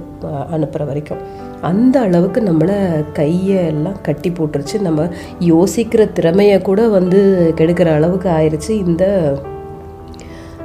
அனுப்புகிற 0.50 0.86
வரைக்கும். 0.86 1.22
அந்த 1.62 2.00
அளவுக்கு 2.00 2.42
நம்மளை 2.42 2.78
கையை 3.14 3.66
எல்லாம் 3.66 4.00
கட்டி 4.02 4.30
போட்டுருச்சு. 4.30 4.82
நம்ம 4.82 5.08
யோசிக்கிற 5.40 6.12
திறமையை 6.14 6.62
கூட 6.62 6.88
வந்து 6.88 7.54
கெடுக்கிற 7.58 7.94
அளவுக்கு 7.94 8.30
ஆயிடுச்சு 8.30 8.70
இந்த 8.70 9.06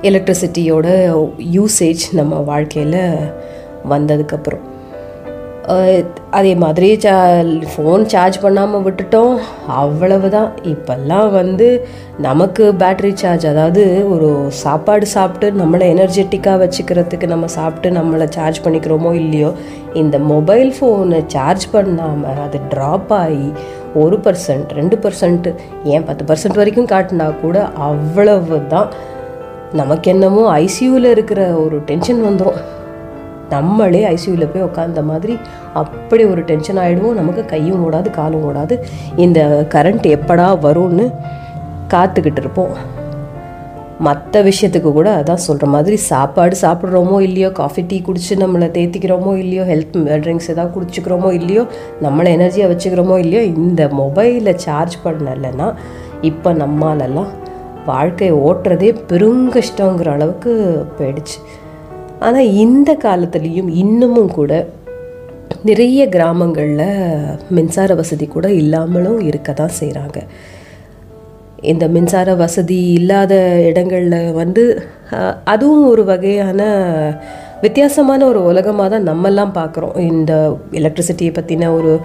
எலக்ட்ரிசிட்டியோட 0.03 0.89
யூசேஜ் 1.57 2.07
நம்ம 2.13 2.41
வாழ்க்கையில் 2.51 3.01
வந்ததுக்கப்புறம். 3.91 4.65
அதே 6.31 6.55
மாதிரி 6.55 6.89
சா 6.97 7.13
ஃபோன் 7.71 8.03
சார்ஜ் 8.05 8.37
பண்ணாமல் 8.41 8.83
விட்டுட்டோம். 8.83 9.33
அவ்வளவு 9.67 10.29
தான் 10.31 10.51
இப்போல்லாம் 10.65 11.31
வந்து 11.31 11.67
நமக்கு 12.19 12.65
பேட்டரி 12.73 13.13
சார்ஜ் 13.15 13.47
அதாவது 13.47 13.85
ஒரு 14.09 14.29
சாப்பாடு 14.51 15.07
சாப்பிட்டு 15.07 15.51
நம்மளை 15.61 15.87
எனர்ஜெட்டிக்காக 15.95 16.61
வச்சுக்கிறதுக்கு 16.65 17.27
நம்ம 17.27 17.47
சாப்பிட்டு 17.47 17.91
நம்மளை 17.91 18.29
சார்ஜ் 18.29 18.63
பண்ணிக்கிறோமோ 18.65 19.13
இல்லையோ 19.13 19.51
இந்த 19.95 20.19
மொபைல் 20.19 20.73
ஃபோனை 20.79 21.21
சார்ஜ் 21.27 21.67
பண்ணாமல் 21.71 22.41
அது 22.41 22.61
ட்ராப் 22.75 23.13
ஆகி 23.13 23.49
ஒரு 23.95 24.17
பர்சன்ட் 24.25 24.73
ரெண்டு 24.73 24.97
பர்சன்ட்டு 24.97 25.53
ஏன் 25.85 26.05
பத்து 26.05 26.25
பர்சன்ட் 26.25 26.55
வரைக்கும் 26.55 26.87
காட்டினா 26.87 27.41
கூட 27.41 27.59
அவ்வளவு 27.83 28.67
தான் 28.69 28.91
நமக்கு 29.73 30.11
என்னமோ 30.11 30.43
ஐசியூவில் 30.55 31.05
இருக்கிற 31.05 31.41
ஒரு 31.57 31.77
டென்ஷன் 31.85 32.23
வந்துடும் 32.23 32.61
நம்மளே 33.50 34.03
ஐசியூவில் 34.15 34.50
போய் 34.53 34.67
உட்காந்த 34.69 35.03
மாதிரி 35.11 35.37
அப்படி 35.83 36.25
ஒரு 36.33 36.43
டென்ஷன் 36.50 36.81
ஆகிடுவோம் 36.85 37.19
நமக்கு 37.21 37.45
கையும் 37.55 37.83
ஓடாது 37.87 38.11
காலும் 38.11 38.45
ஓடாது. 38.50 38.76
இந்த 39.17 39.41
கரண்ட் 39.75 40.07
எப்படா 40.17 40.47
வரும்னு 40.67 41.07
காத்துக்கிட்டு 41.95 42.43
இருப்போம். 42.45 42.75
மற்ற 44.07 44.41
விஷயத்துக்கு 44.43 44.91
கூட 44.93 45.11
அதான் 45.19 45.45
சொல்கிற 45.45 45.67
மாதிரி 45.75 45.97
சாப்பாடு 46.09 46.57
சாப்பிட்றோமோ 46.62 47.19
இல்லையோ 47.26 47.49
காஃபி 47.61 47.83
டீ 47.91 47.99
குடிச்சு 48.09 48.35
நம்மளை 48.43 48.67
தேத்திக்கிறோமோ 48.75 49.33
இல்லையோ 49.43 49.62
ஹெல்த் 49.71 49.97
ட்ரிங்க்ஸ் 50.25 50.50
ஏதாவது 50.55 50.75
குடிச்சிக்கிறோமோ 50.75 51.31
இல்லையோ 51.41 51.62
நம்மளை 52.03 52.31
எனர்ஜியாக 52.37 52.71
வச்சுக்கிறோமோ 52.73 53.17
இல்லையோ 53.25 53.43
இந்த 53.43 53.88
மொபைலில் 54.00 54.61
சார்ஜ் 54.67 54.97
பண்ணலைன்னா 55.05 55.69
இப்போ 56.31 56.53
நம்மாலெல்லாம் 56.53 57.31
வாழ்க்கையை 57.87 58.35
ஓட்டுறதே 58.49 58.91
பெருங்கஷ்டங்கிற 59.11 60.11
அளவுக்கு 60.12 60.53
போயிடுச்சு. 60.99 61.38
ஆனால் 62.21 62.53
இந்த 62.57 62.91
காலத்துலேயும் 63.03 63.71
இன்னமும் 63.75 64.33
கூட 64.33 64.67
நிறைய 65.65 66.09
கிராமங்களில் 66.09 66.87
மின்சார 67.51 67.95
வசதி 67.95 68.27
கூட 68.27 68.47
இல்லாமலும் 68.53 69.21
இருக்க 69.21 69.53
தான் 69.53 69.79
செய்கிறாங்க 69.81 70.19
இந்த 71.63 71.89
மின்சார 71.89 72.35
வசதி 72.35 72.93
இல்லாத 72.93 73.35
இடங்களில் 73.63 74.33
வந்து 74.33 74.65
அதுவும் 75.45 75.89
ஒரு 75.89 76.05
வகையான 76.05 76.63
வித்தியாசமான 77.61 78.27
ஒரு 78.27 78.45
உலகமாக 78.45 78.89
தான் 78.89 79.09
நம்மெல்லாம் 79.09 79.53
பார்க்குறோம் 79.55 79.97
இந்த 79.99 80.33
எலக்ட்ரிசிட்டியை 80.71 81.33
பற்றின 81.35 81.73
ஒரு 81.75 82.01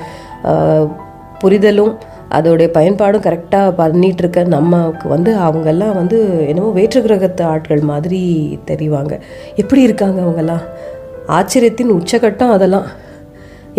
புரிதலும் 1.39 1.94
அதோடைய 2.38 2.67
பயன்பாடும் 2.77 3.25
கரெக்டாக 3.27 3.69
பண்ணிகிட்ருக்க 3.79 4.19
இருக்க 4.21 4.43
நமக்கு 4.43 5.07
வந்து 5.09 5.31
அவங்கெல்லாம் 5.38 5.93
வந்து 5.93 6.17
என்னமோ 6.47 6.69
வேற்று 6.69 7.01
கிரகத்து 7.01 7.43
ஆட்கள் 7.43 7.81
மாதிரி 7.91 8.21
தெரிவாங்க. 8.65 9.13
எப்படி 9.55 9.81
இருக்காங்க 9.81 10.19
அவங்கெல்லாம்? 10.21 10.65
ஆச்சரியத்தின் 11.38 11.95
உச்சகட்டம் 11.97 12.53
அதெல்லாம். 12.57 12.88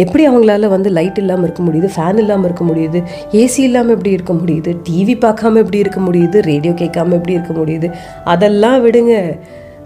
எப்படி 0.02 0.22
அவங்களால 0.28 0.68
வந்து 0.68 0.90
லைட் 0.90 1.18
இல்லாமல் 1.18 1.46
இருக்க 1.46 1.62
முடியுது 1.62 1.88
ஃபேன் 1.94 2.18
இல்லாமல் 2.18 2.44
இருக்க 2.44 2.64
முடியுது 2.64 2.98
ஏசி 3.40 3.60
இல்லாமல் 3.68 3.94
எப்படி 3.96 4.10
இருக்க 4.10 4.32
முடியுது 4.32 4.70
டிவி 4.88 5.14
பார்க்காம 5.24 5.60
எப்படி 5.64 5.78
இருக்க 5.78 6.00
முடியுது 6.00 6.40
ரேடியோ 6.50 6.72
கேட்காம 6.72 7.16
எப்படி 7.18 7.36
இருக்க 7.38 7.54
முடியுது 7.60 7.90
அதெல்லாம் 8.24 8.78
விடுங்க. 8.86 9.14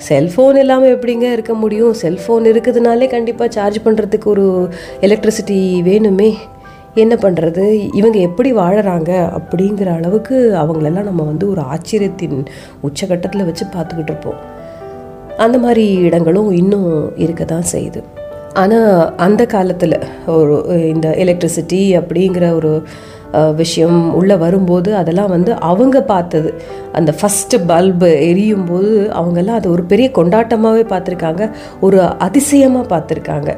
செல்ஃபோன் 0.09 0.57
இல்லாமல் 0.63 0.93
எப்படிங்க 0.97 1.27
இருக்க 1.33 1.55
முடியும்? 1.55 1.95
செல்ஃபோன் 2.03 2.47
இருக்குதுனாலே 2.51 3.07
கண்டிப்பாக 3.09 3.51
சார்ஜ் 3.51 3.79
பண்ணுறதுக்கு 3.85 4.25
ஒரு 4.25 4.47
எலக்ட்ரிசிட்டி 5.01 5.59
வேணுமே. 5.89 6.31
என்ன 7.03 7.15
பண்ணுறது 7.23 7.65
இவங்க 8.01 8.19
எப்படி 8.29 8.51
வாழறாங்க? 8.61 9.13
அப்படிங்கிற 9.39 9.89
அளவுக்கு 9.99 10.37
அவங்களெல்லாம் 10.63 11.09
நம்ம 11.11 11.25
வந்து 11.31 11.47
ஒரு 11.55 11.63
ஆச்சரியத்தின் 11.75 12.39
உச்சகட்டத்தில் 12.89 13.49
வச்சு 13.49 13.65
பார்த்துக்கிட்டு 13.75 14.13
இருப்போம். 14.13 14.39
அந்த 15.45 15.57
மாதிரி 15.65 15.85
இடங்களும் 16.09 16.51
இன்னும் 16.61 16.89
இருக்க 17.25 17.45
தான் 17.45 17.69
செய்யுது. 17.73 18.03
ஆனால் 18.63 18.91
அந்த 19.27 19.43
காலத்தில் 19.55 19.99
ஒரு 20.39 20.55
இந்த 20.95 21.09
எலக்ட்ரிசிட்டி 21.25 21.83
அப்படிங்கிற 22.01 22.45
ஒரு 22.61 22.73
விஷயம் 23.61 23.99
உள்ளே 24.19 24.37
வரும்போது 24.43 24.91
அதெல்லாம் 25.01 25.33
வந்து 25.35 25.53
அவங்க 25.71 25.97
பார்த்தது. 26.13 26.51
அந்த 26.99 27.11
ஃபஸ்ட்டு 27.19 27.57
பல்பு 27.71 28.11
எரியும் 28.29 28.69
போது 28.71 28.93
அவங்கெல்லாம் 29.21 29.59
அதை 29.61 29.69
ஒரு 29.77 29.83
பெரிய 29.93 30.09
கொண்டாட்டமாகவே 30.19 30.85
பார்த்துருக்காங்க. 30.93 31.45
ஒரு 31.87 31.99
அதிசயமாக 32.27 32.91
பார்த்துருக்காங்க. 32.93 33.53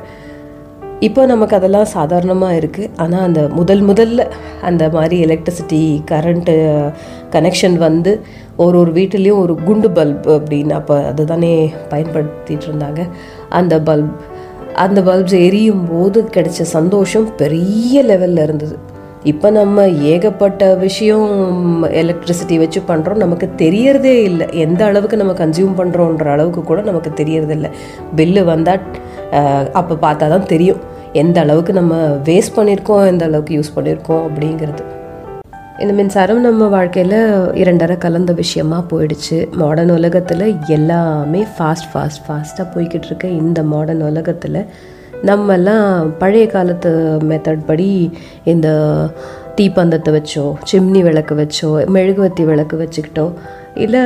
இப்போ 1.07 1.27
நமக்கு 1.27 1.55
அதெல்லாம் 1.57 1.91
சாதாரணமாக 1.97 2.57
இருக்குது 2.61 2.91
ஆனால் 2.97 3.21
அந்த 3.21 3.41
முதல் 3.49 3.83
முதல்ல 3.83 4.23
அந்த 4.63 4.85
மாதிரி 4.89 5.17
எலக்ட்ரிசிட்டி 5.27 6.03
கரண்ட்டு 6.11 6.55
கனெக்ஷன் 7.35 7.77
வந்து 7.77 8.13
ஒரு 8.57 8.77
ஒரு 8.79 8.93
வீட்டிலையும் 8.93 9.43
ஒரு 9.43 9.55
குண்டு 9.67 9.89
பல்ப் 9.89 10.27
அப்படின்னு 10.37 10.71
அப்போ 10.71 10.95
அதுதானே 11.05 11.53
பயன்படுத்திகிட்டு 11.89 12.69
இருந்தாங்க. 12.71 13.03
அந்த 13.49 13.75
பல்ப் 13.79 14.13
அந்த 14.75 15.01
பல்ப்ஸ் 15.01 15.39
எரியும் 15.47 15.85
போது 15.87 16.19
கிடைச்ச 16.37 16.63
சந்தோஷம் 16.63 17.29
பெரிய 17.37 18.03
லெவலில் 18.03 18.43
இருந்தது. 18.43 18.77
இப்போ 19.25 19.51
நம்ம 19.51 19.87
ஏகப்பட்ட 20.11 20.75
விஷயம் 20.75 21.31
எலக்ட்ரிசிட்டி 22.03 22.57
வச்சு 22.59 22.81
பண்ணுறோம் 22.89 23.23
நமக்கு 23.25 23.47
தெரியறதே 23.57 24.17
இல்லை. 24.29 24.47
எந்த 24.65 24.85
அளவுக்கு 24.85 25.17
நம்ம 25.17 25.33
கன்சியூம் 25.33 25.79
பண்ணுறோன்ற 25.81 26.27
அளவுக்கு 26.35 26.63
கூட 26.63 26.81
நமக்கு 26.81 27.11
தெரியறதில்ல. 27.23 27.71
பில்லு 28.17 28.45
வந்தால் 28.45 28.85
அப்போ 29.81 29.95
பார்த்தா 30.05 30.29
தான் 30.35 30.51
தெரியும். 30.53 30.81
எந்த 31.23 31.37
அளவுக்கு 31.45 31.73
நம்ம 31.81 31.95
வேஸ்ட் 32.29 32.57
பண்ணியிருக்கோம் 32.59 33.05
எந்த 33.13 33.25
அளவுக்கு 33.29 33.57
யூஸ் 33.59 33.75
பண்ணியிருக்கோம் 33.77 34.23
அப்படிங்கிறது. 34.29 34.85
இந்த 35.83 35.93
மின்சாரம் 35.99 36.47
நம்ம 36.47 36.69
வாழ்க்கையில் 36.75 37.19
இரண்டரை 37.63 37.97
கலந்த 38.05 38.33
விஷயமா 38.43 38.79
போயிடுச்சு. 38.93 39.37
மாடர்ன் 39.61 39.93
உலகத்தில் 39.97 40.47
எல்லாமே 40.77 41.43
ஃபாஸ்ட் 41.57 41.89
ஃபாஸ்ட் 41.93 42.23
ஃபாஸ்ட்டாக 42.27 42.67
போய்கிட்டு 42.75 43.09
இருக்க. 43.11 43.27
இந்த 43.43 43.63
மாடர்ன் 43.73 44.03
உலகத்தில் 44.09 44.61
நம்மெல்லாம் 45.29 46.11
பழைய 46.23 46.47
காலத்து 46.55 46.91
மெத்தட் 47.31 47.69
படி 47.69 47.89
இந்த 48.53 48.69
தீப்பந்தத்தை 49.59 50.11
வச்சோ 50.17 50.45
சிம்னி 50.71 51.01
விளக்கு 51.07 51.35
வச்சோ 51.43 51.71
மெழுகுவத்தி 51.95 52.43
விளக்கு 52.51 52.77
வச்சுக்கிட்டோ 52.83 53.25
இல்லை 53.85 54.03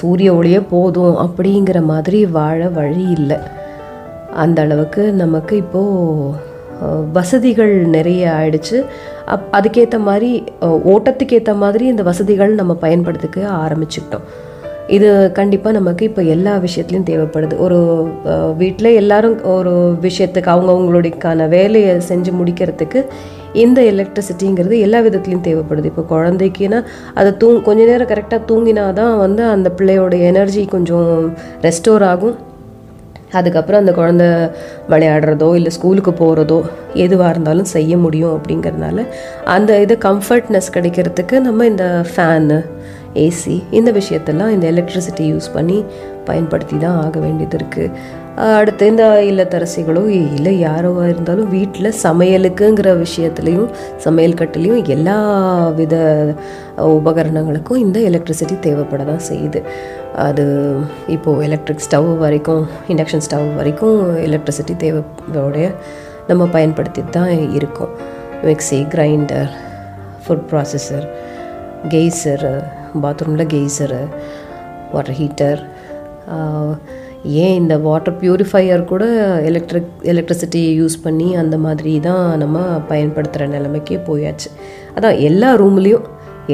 சூரிய 0.00 0.28
ஒளியே 0.38 0.60
போதும் 0.74 1.16
அப்படிங்கிற 1.24 1.78
மாதிரி 1.92 2.20
வாழ 2.36 2.68
வழி 2.78 3.06
இல்லை. 3.16 3.38
அந்த 4.44 4.58
அளவுக்கு 4.66 5.02
நமக்கு 5.22 5.54
இப்போது 5.64 6.46
வசதிகள் 7.16 7.72
நிறைய 7.94 8.24
ஆயிடுச்சு. 8.38 8.76
அப் 9.34 9.48
அதுக்கேற்ற 9.58 9.98
மாதிரி 10.08 10.30
ஓட்டத்துக்கு 10.92 11.36
ஏற்ற 11.38 11.54
மாதிரி 11.62 11.84
இந்த 11.92 12.02
வசதிகள் 12.10 12.52
நம்ம 12.60 12.72
பயன்படுத்திக்க 12.84 13.38
ஆரம்பிச்சுக்கிட்டோம். 13.64 14.26
இது 14.96 15.08
கண்டிப்பாக 15.38 15.76
நமக்கு 15.78 16.02
இப்போ 16.08 16.22
எல்லா 16.34 16.52
விஷயத்துலையும் 16.66 17.08
தேவைப்படுது. 17.08 17.54
ஒரு 17.64 17.78
வீட்டில் 18.60 18.90
எல்லாரும் 19.00 19.34
ஒரு 19.56 19.74
விஷயத்துக்கு 20.06 20.52
அவங்கவுங்களுடையக்கான 20.54 21.48
வேலையை 21.56 21.94
செஞ்சு 22.10 22.32
முடிக்கிறதுக்கு 22.38 23.02
இந்த 23.62 23.80
எலக்ட்ரிசிட்டிங்கிறது 23.92 24.78
எல்லா 24.86 24.98
விதத்துலையும் 25.06 25.46
தேவைப்படுது. 25.48 25.90
இப்போ 25.92 26.04
குழந்தைக்குன்னா 26.14 26.80
அதை 27.20 27.30
தூங் 27.42 27.60
கொஞ்ச 27.68 27.80
நேரம் 27.92 28.10
கரெக்டாக 28.12 28.42
தூங்கினா 28.50 28.84
தான் 29.00 29.14
வந்து 29.24 29.44
அந்த 29.54 29.70
பிள்ளையோட 29.78 30.14
எனர்ஜி 30.32 30.64
கொஞ்சம் 30.74 31.08
ரெஸ்டோர் 31.66 32.06
ஆகும். 32.12 32.36
அதுக்கப்புறம் 33.32 33.80
அந்த 33.80 33.92
குழந்த 33.92 34.50
விளையாடுறதோ 34.88 35.54
இல்லை 35.54 35.70
ஸ்கூலுக்கு 35.70 36.12
போகிறதோ 36.12 36.58
எதுவாக 36.94 37.30
இருந்தாலும் 37.30 37.64
செய்ய 37.64 37.96
முடியும் 37.96 38.34
அப்படிங்கிறதுனால 38.36 39.04
அந்த 39.44 39.80
இது 39.80 39.98
கம்ஃபர்ட்னஸ் 39.98 40.70
கிடைக்கிறதுக்கு 40.72 41.40
நம்ம 41.40 41.66
இந்த 41.66 42.04
ஃபேனு 42.14 42.58
ஏசி 43.14 43.62
இந்த 43.70 43.90
விஷயத்தெல்லாம் 43.92 44.48
இந்த 44.48 44.66
எலக்ட்ரிசிட்டி 44.66 45.24
யூஸ் 45.24 45.52
பண்ணி 45.52 45.84
பயன்படுத்தி 46.24 46.78
தான் 46.78 46.96
ஆக 47.04 47.18
வேண்டியது 47.18 47.58
இருக்குது 47.58 47.92
அடுத்து 48.36 48.86
இந்த 48.86 49.04
இல்லத்தரசிகளோ 49.20 50.02
இல்லை 50.08 50.58
யாரோ 50.58 50.90
இருந்தாலும் 51.04 51.48
வீட்டில் 51.48 51.96
சமையலுக்குங்கிற 52.02 52.98
விஷயத்துலையும் 52.98 53.70
சமையல் 53.96 54.34
கட்டுலேயும் 54.34 54.84
எல்லா 54.84 55.16
வித 55.70 55.96
உபகரணங்களுக்கும் 56.76 57.76
இந்த 57.76 57.98
எலக்ட்ரிசிட்டி 58.00 58.58
தேவைப்பட 58.60 59.04
தான் 59.04 59.26
செய்யுது. 59.28 59.62
அது 60.26 60.44
இப்போது 61.14 61.42
எலக்ட்ரிக் 61.46 61.84
ஸ்டவ் 61.86 62.08
வரைக்கும் 62.18 62.62
இண்டக்ஷன் 62.88 63.24
ஸ்டவ் 63.26 63.48
வரைக்கும் 63.54 63.98
எலக்ட்ரிசிட்டி 64.26 64.74
தேவையோடைய 64.84 65.66
நம்ம 66.28 66.44
பயன்படுத்திட்டு 66.54 67.10
தான் 67.10 67.32
இருக்கோம். 67.58 67.92
Mixie 68.48 68.78
grinder 68.94 69.50
food 70.24 70.46
processor 70.50 71.06
geyser 71.94 72.54
பாத்ரூமில் 73.04 73.50
கெய்சரு 73.54 74.00
வாட்டர் 74.92 75.18
ஹீட்டர் 75.20 75.60
ஏன் 77.44 77.56
இந்த 77.60 77.74
வாட்டர் 77.78 78.16
ப்யூரிஃபையர் 78.20 78.82
கூட 78.84 79.04
எலக்ட்ரிக் 79.48 79.92
எலக்ட்ரிசிட்டி 80.12 80.60
யூஸ் 80.80 80.96
பண்ணி 81.02 81.28
அந்த 81.42 81.56
மாதிரி 81.64 81.92
தான் 82.00 82.26
நம்ம 82.38 82.58
பயன்படுத்துகிற 82.90 83.48
நிலைமைக்கே 83.54 83.98
போயாச்சு. 84.08 84.48
அதான் 84.96 85.18
எல்லா 85.28 85.50
ரூம்லேயும் 85.62 86.06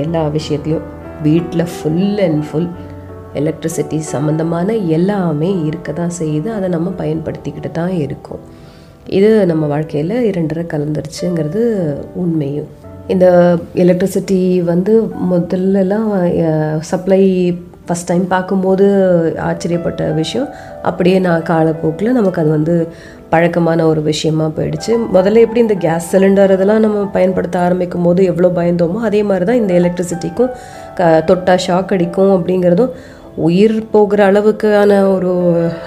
எல்லா 0.03 0.23
விஷயத்துலையும் 0.37 0.87
வீட்டில் 1.23 1.71
ஃபுல் 1.75 2.19
அண்ட் 2.27 2.43
ஃபுல் 2.49 2.71
எலக்ட்ரிசிட்டி 3.41 3.99
சம்மந்தமான 4.13 4.77
எல்லாமே 4.99 5.51
இருக்க 5.69 5.93
தான் 6.01 6.17
செய்யுது. 6.21 6.49
அதை 6.57 6.69
நம்ம 6.77 6.93
பயன்படுத்திக்கிட்டு 7.03 7.73
தான் 7.81 7.95
இருக்கோம். 8.05 8.43
இது 9.19 9.31
நம்ம 9.51 9.65
வாழ்க்கையில் 9.75 10.17
இரண்டரை 10.31 10.65
கலந்துருச்சுங்கிறது 10.73 11.63
உண்மையும். 12.23 12.71
இந்த 13.15 13.27
எலக்ட்ரிசிட்டி 13.83 14.41
வந்து 14.73 14.93
முதல்லலாம் 15.33 16.11
சப்ளை 16.91 17.23
ஃபஸ்ட் 17.89 18.09
டைம் 18.11 18.23
பார்க்கும்போது 18.33 18.85
ஆச்சரியப்பட்ட 19.49 20.03
விஷயம். 20.21 20.47
அப்படியே 20.89 21.19
நான் 21.27 21.45
காலப்போக்கில் 21.51 22.17
நமக்கு 22.19 22.41
அது 22.43 22.51
வந்து 22.57 22.75
பழக்கமான 23.33 23.81
ஒரு 23.91 24.01
விஷயமா 24.09 24.47
போயிடுச்சு. 24.57 24.93
முதல்ல 25.17 25.43
எப்படி 25.45 25.61
இந்த 25.65 25.77
கேஸ் 25.85 26.09
சிலிண்டர் 26.13 26.55
இதெல்லாம் 26.57 26.83
நம்ம 26.85 27.03
பயன்படுத்த 27.17 27.57
ஆரம்பிக்கும் 27.67 28.07
போது 28.07 28.21
எவ்வளோ 28.31 28.51
பயந்தோமோ 28.61 29.01
அதே 29.09 29.21
மாதிரி 29.31 29.47
தான் 29.51 29.61
இந்த 29.63 29.73
எலக்ட்ரிசிட்டிக்கும் 29.81 30.51
க 30.99 31.11
தொட்டா 31.31 31.55
ஷாக் 31.67 31.95
அடிக்கும் 31.97 32.33
அப்படிங்கிறதும் 32.37 32.93
உயிர் 33.37 33.91
போகிற 33.91 34.33
அளவுக்கான 34.33 35.13
ஒரு 35.15 35.33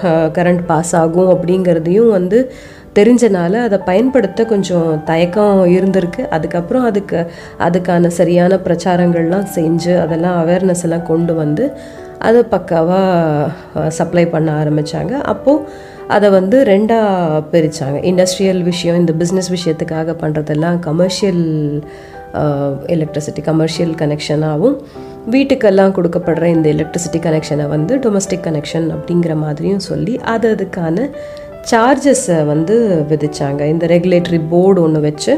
கரண்ட் 0.08 0.64
பாஸ் 0.66 0.96
ஆகும் 0.96 1.30
அப்படிங்கிறதையும் 1.34 2.10
வந்து 2.10 2.52
தெரிஞ்சனால 2.94 3.52
அதை 3.52 3.78
பயன்படுத்த 3.78 4.44
கொஞ்சம் 4.44 5.04
தயக்கம் 5.04 5.66
இருந்திருக்கு. 5.66 6.28
அதுக்கப்புறம் 6.28 6.84
அதுக்கு 6.84 7.30
அதுக்கான 7.58 8.06
சரியான 8.06 8.56
பிரச்சாரங்கள்லாம் 8.56 9.46
செஞ்சு 9.54 10.00
அதெல்லாம் 10.00 10.46
அவேர்னஸ் 10.46 10.82
எல்லாம் 10.82 11.02
கொண்டு 11.02 11.34
வந்து 11.34 11.72
அதை 12.18 12.44
பக்காவாக 12.50 13.88
சப்ளை 13.88 14.26
பண்ண 14.26 14.64
ஆரம்பித்தாங்க 14.64 15.10
அப்போது 15.10 15.64
அதை 16.08 16.30
வந்து 16.30 16.62
ரெண்டாக 16.62 17.42
பிரித்தாங்க 17.52 17.98
இண்டஸ்ட்ரியல் 18.02 18.62
விஷயம் 18.62 18.96
இந்த 18.96 19.12
பிஸ்னஸ் 19.18 19.50
விஷயத்துக்காக 19.50 20.14
பண்ணுறதெல்லாம் 20.20 20.78
கமர்ஷியல் 20.78 21.92
எலக்ட்ரிசிட்டி 22.86 23.42
கமர்ஷியல் 23.42 23.94
கனெக்ஷனாகவும் 23.94 24.76
வீட்டுக்கெல்லாம் 25.26 25.94
கொடுக்கப்படுற 25.94 26.44
இந்த 26.44 26.66
எலக்ட்ரிசிட்டி 26.72 27.18
கனெக்ஷனை 27.18 27.66
வந்து 27.68 27.94
டொமஸ்டிக் 27.98 28.46
கனெக்ஷன் 28.46 28.86
அப்படிங்கிற 28.90 29.34
மாதிரியும் 29.34 29.84
சொல்லி 29.86 30.14
அது 30.24 30.48
அதுக்கான 30.54 31.06
சார்ஜஸை 31.62 32.38
வந்து 32.44 32.74
விதித்தாங்க 33.08 33.62
இந்த 33.64 33.86
ரெகுலேட்டரி 33.86 34.38
போர்டு 34.50 34.80
ஒன்று 34.80 35.00
வச்சு 35.00 35.32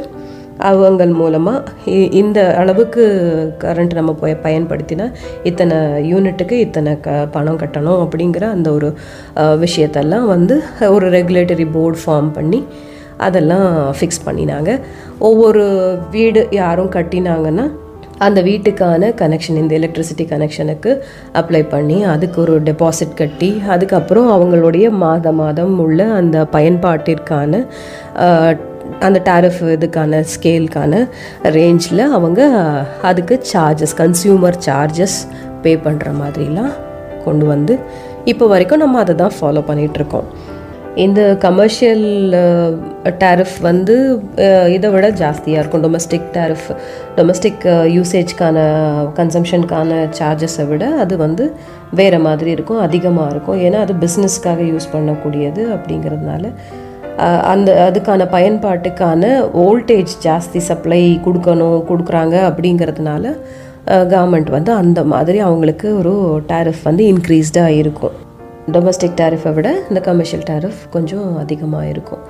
அவங்கள் 0.62 1.12
மூலமாக 1.12 1.92
இந்த 2.12 2.38
அளவுக்கு 2.56 3.02
கரண்ட் 3.58 3.94
நம்ம 3.94 4.12
போய் 4.12 4.42
பயன்படுத்தினா 4.42 5.06
இத்தனை 5.42 5.76
யூனிட்டுக்கு 6.10 6.56
இத்தனை 6.58 6.92
க 7.00 7.26
பணம் 7.30 7.58
கட்டணும் 7.58 8.02
அப்படிங்கிற 8.04 8.44
அந்த 8.48 8.72
ஒரு 8.72 8.90
விஷயத்தெல்லாம் 9.56 10.26
வந்து 10.26 10.56
ஒரு 10.88 11.08
ரெகுலேட்டரி 11.10 11.66
போர்டு 11.72 11.98
ஃபார்ம் 12.04 12.30
பண்ணி 12.32 12.60
அதெல்லாம் 13.26 13.68
ஃபிக்ஸ் 13.98 14.24
பண்ணினாங்க. 14.26 14.70
ஒவ்வொரு 15.28 15.62
வீடு 16.16 16.42
யாரும் 16.62 16.92
கட்டினாங்கன்னா 16.96 17.66
அந்த 18.26 18.40
வீட்டுக்கான 18.48 19.10
கனெக்ஷன் 19.20 19.60
இந்த 19.60 19.74
எலக்ட்ரிசிட்டி 19.78 20.24
கனெக்ஷனுக்கு 20.32 20.90
அப்ளை 21.40 21.62
பண்ணி 21.74 21.98
அதுக்கு 22.14 22.38
ஒரு 22.44 22.54
டெபாசிட் 22.66 23.14
கட்டி 23.20 23.50
அதுக்கப்புறம் 23.74 24.28
அவங்களுடைய 24.34 24.86
மாத 25.02 25.32
மாதம் 25.40 25.78
உள்ள 25.84 26.00
அந்த 26.18 26.42
பயன்பாட்டிற்கான 26.56 27.62
அந்த 29.06 29.18
டேரிஃப் 29.30 29.62
இதுக்கான 29.74 30.22
ஸ்கேலுக்கான 30.34 31.02
ரேஞ்சில் 31.56 32.04
அவங்க 32.18 32.40
அதுக்கு 33.02 33.36
சார்ஜஸ் 33.52 33.96
கன்சியூமர் 34.02 34.60
சார்ஜஸ் 34.66 35.18
பே 35.62 35.74
பண்ணுற 35.86 36.10
மாதிரிலாம் 36.20 36.72
கொண்டு 37.24 37.46
வந்து 37.46 37.74
இப்போ 38.24 38.46
வரைக்கும் 38.46 38.84
நம்ம 38.84 38.98
அதை 38.98 39.14
தான் 39.14 39.36
ஃபாலோ 39.38 39.62
பண்ணிகிட்ருக்கோம் 39.66 40.28
இந்த 41.04 41.20
கமர்ஷியல் 41.44 42.06
டேரிஃப் 43.22 43.56
uh, 43.58 43.62
வந்து 43.68 43.94
uh, 44.46 44.66
இதை 44.76 44.88
விட 44.94 45.06
ஜாஸ்தியாக 45.20 45.60
இருக்கும். 45.62 45.84
டொமஸ்டிக் 45.86 46.26
டேரிஃப் 46.36 46.66
டொமஸ்டிக் 47.18 47.64
யூசேஜ்க்கான 47.96 48.56
கன்சம்ஷனுக்கான 49.18 50.00
சார்ஜஸை 50.18 50.66
விட 50.70 50.84
அது 51.04 51.16
வந்து 51.24 51.46
வேறு 52.00 52.18
மாதிரி 52.26 52.50
இருக்கும் 52.56 52.82
அதிகமாக 52.86 53.30
இருக்கும். 53.34 53.60
ஏன்னா 53.66 53.80
அது 53.86 53.94
பிஸ்னஸ்க்காக 54.04 54.66
யூஸ் 54.72 54.92
பண்ணக்கூடியது 54.94 55.64
அப்படிங்கிறதுனால. 55.76 56.44
அந்த 57.52 57.70
அதுக்கான 57.88 58.26
பயன்பாட்டுக்கான 58.36 59.24
வோல்டேஜ் 59.60 60.14
ஜாஸ்தி 60.26 60.62
சப்ளை 60.70 61.02
கொடுக்கணும் 61.26 61.80
கொடுக்குறாங்க 61.90 62.36
அப்படிங்கிறதுனால 62.48 63.34
கவர்மெண்ட் 64.14 64.50
வந்து 64.56 64.72
அந்த 64.82 65.00
மாதிரி 65.12 65.38
அவங்களுக்கு 65.46 65.88
ஒரு 66.00 66.14
டேரிஃப் 66.52 66.82
வந்து 66.88 67.04
இன்க்ரீஸ்டாக 67.12 67.78
இருக்கும். 67.82 68.16
டொமஸ்டிக் 68.76 69.16
டேரிஃபை 69.20 69.52
விட 69.56 69.68
இந்த 69.90 70.00
கமர்ஷியல் 70.08 70.44
டேரிஃப் 70.50 70.80
கொஞ்சம் 70.94 71.26
அதிகமாக 71.42 71.90
இருக்கும். 71.92 72.22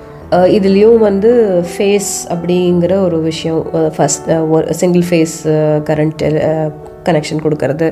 இதுலேயும் 0.57 0.99
வந்து 1.07 1.31
ஃபேஸ் 1.71 2.11
அப்படிங்கிற 2.33 2.93
ஒரு 3.07 3.17
விஷயம் 3.29 3.61
ஃபஸ்ட் 3.95 4.27
ஒரு 4.55 4.75
சிங்கிள் 4.81 5.05
ஃபேஸ் 5.09 5.37
கரண்ட் 5.89 6.21
கனெக்ஷன் 7.07 7.43
கொடுக்கறது 7.45 7.87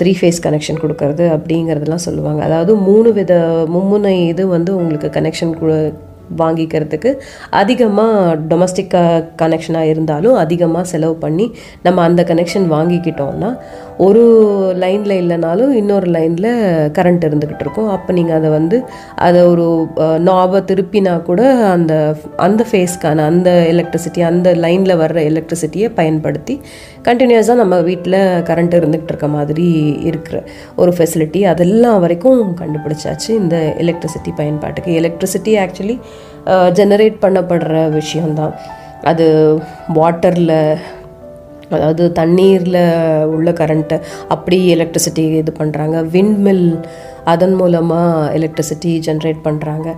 த்ரீ 0.00 0.12
ஃபேஸ் 0.20 0.40
கனெக்ஷன் 0.46 0.80
கொடுக்கறது 0.84 1.26
அப்படிங்கிறதெல்லாம் 1.36 2.06
சொல்லுவாங்க. 2.08 2.40
அதாவது 2.48 2.74
மூணு 2.88 3.12
வித 3.20 3.34
மும்முனை 3.76 4.16
இது 4.32 4.44
வந்து 4.56 4.72
உங்களுக்கு 4.80 5.10
கனெக்ஷன் 5.18 5.54
வாங்கிக்கிறதுக்கு 6.40 7.10
அதிகமாக 7.60 8.36
டொமஸ்டிக் 8.50 8.94
கனெக்ஷனாக 9.40 9.90
இருந்தாலும் 9.92 10.36
அதிகமாக 10.42 10.84
செலவு 10.92 11.16
பண்ணி 11.24 11.46
நம்ம 11.86 11.98
அந்த 12.08 12.22
கனெக்ஷன் 12.30 12.66
வாங்கிக்கிட்டோம்னா 12.74 13.50
ஒரு 13.96 14.22
லைனில் 14.76 15.14
இல்லைனாலும் 15.22 15.70
இன்னொரு 15.70 16.06
லைனில் 16.06 16.48
கரண்ட் 16.98 17.24
இருந்துக்கிட்டு 17.26 17.64
இருக்கும். 17.66 17.88
அப்போ 17.88 18.12
நீங்கள் 18.12 18.36
அதை 18.36 18.50
வந்து 18.50 18.82
அதை 19.16 19.42
ஒரு 19.42 19.66
நாபை 20.28 20.60
திருப்பினா 20.70 21.22
கூட 21.22 21.42
அந்த 21.54 22.16
அந்த 22.36 22.64
ஃபேஸ்க்கான 22.70 23.24
அந்த 23.32 23.50
எலக்ட்ரிசிட்டி 23.72 24.22
அந்த 24.30 24.54
லைனில் 24.54 25.00
வர்ற 25.02 25.18
எலக்ட்ரிசிட்டியை 25.30 25.90
பயன்படுத்தி 25.94 26.60
கண்டினியூஸாக 27.08 27.54
நம்ம 27.54 27.80
வீட்டில் 27.80 28.18
கரண்ட் 28.50 28.76
இருந்துக்கிட்டு 28.80 29.14
இருக்க 29.14 29.28
மாதிரி 29.28 29.68
இருக்கிற 30.04 30.42
ஒரு 30.76 30.94
ஃபெசிலிட்டி 30.98 31.42
அதெல்லாம் 31.52 32.00
வரைக்கும் 32.00 32.56
கண்டுபிடிச்சாச்சு 32.60 33.30
இந்த 33.30 33.56
எலக்ட்ரிசிட்டி 33.78 34.32
பயன்பாட்டுக்கு. 34.36 34.92
எலக்ட்ரிசிட்டி 35.00 35.54
ஆக்சுவலி 35.64 35.98
ஜெனரேட் 36.80 37.22
பண்ணப்படுற 37.22 37.90
விஷயந்தான் 37.90 38.54
அது 39.02 39.26
வாட்டரில் 39.94 40.58
அதாவது 41.70 42.12
தண்ணீரில் 42.12 42.80
உள்ள 43.26 43.50
கரண்ட்டை 43.50 43.98
அப்படி 44.28 44.58
எலக்ட்ரிசிட்டி 44.76 45.24
இது 45.42 45.52
பண்ணுறாங்க 45.58 46.02
விண்ட்மில் 46.02 46.78
அதன் 47.24 47.52
மூலமாக 47.52 48.32
எலக்ட்ரிசிட்டி 48.32 48.92
ஜென்ரேட் 49.08 49.40
பண்ணுறாங்க 49.44 49.94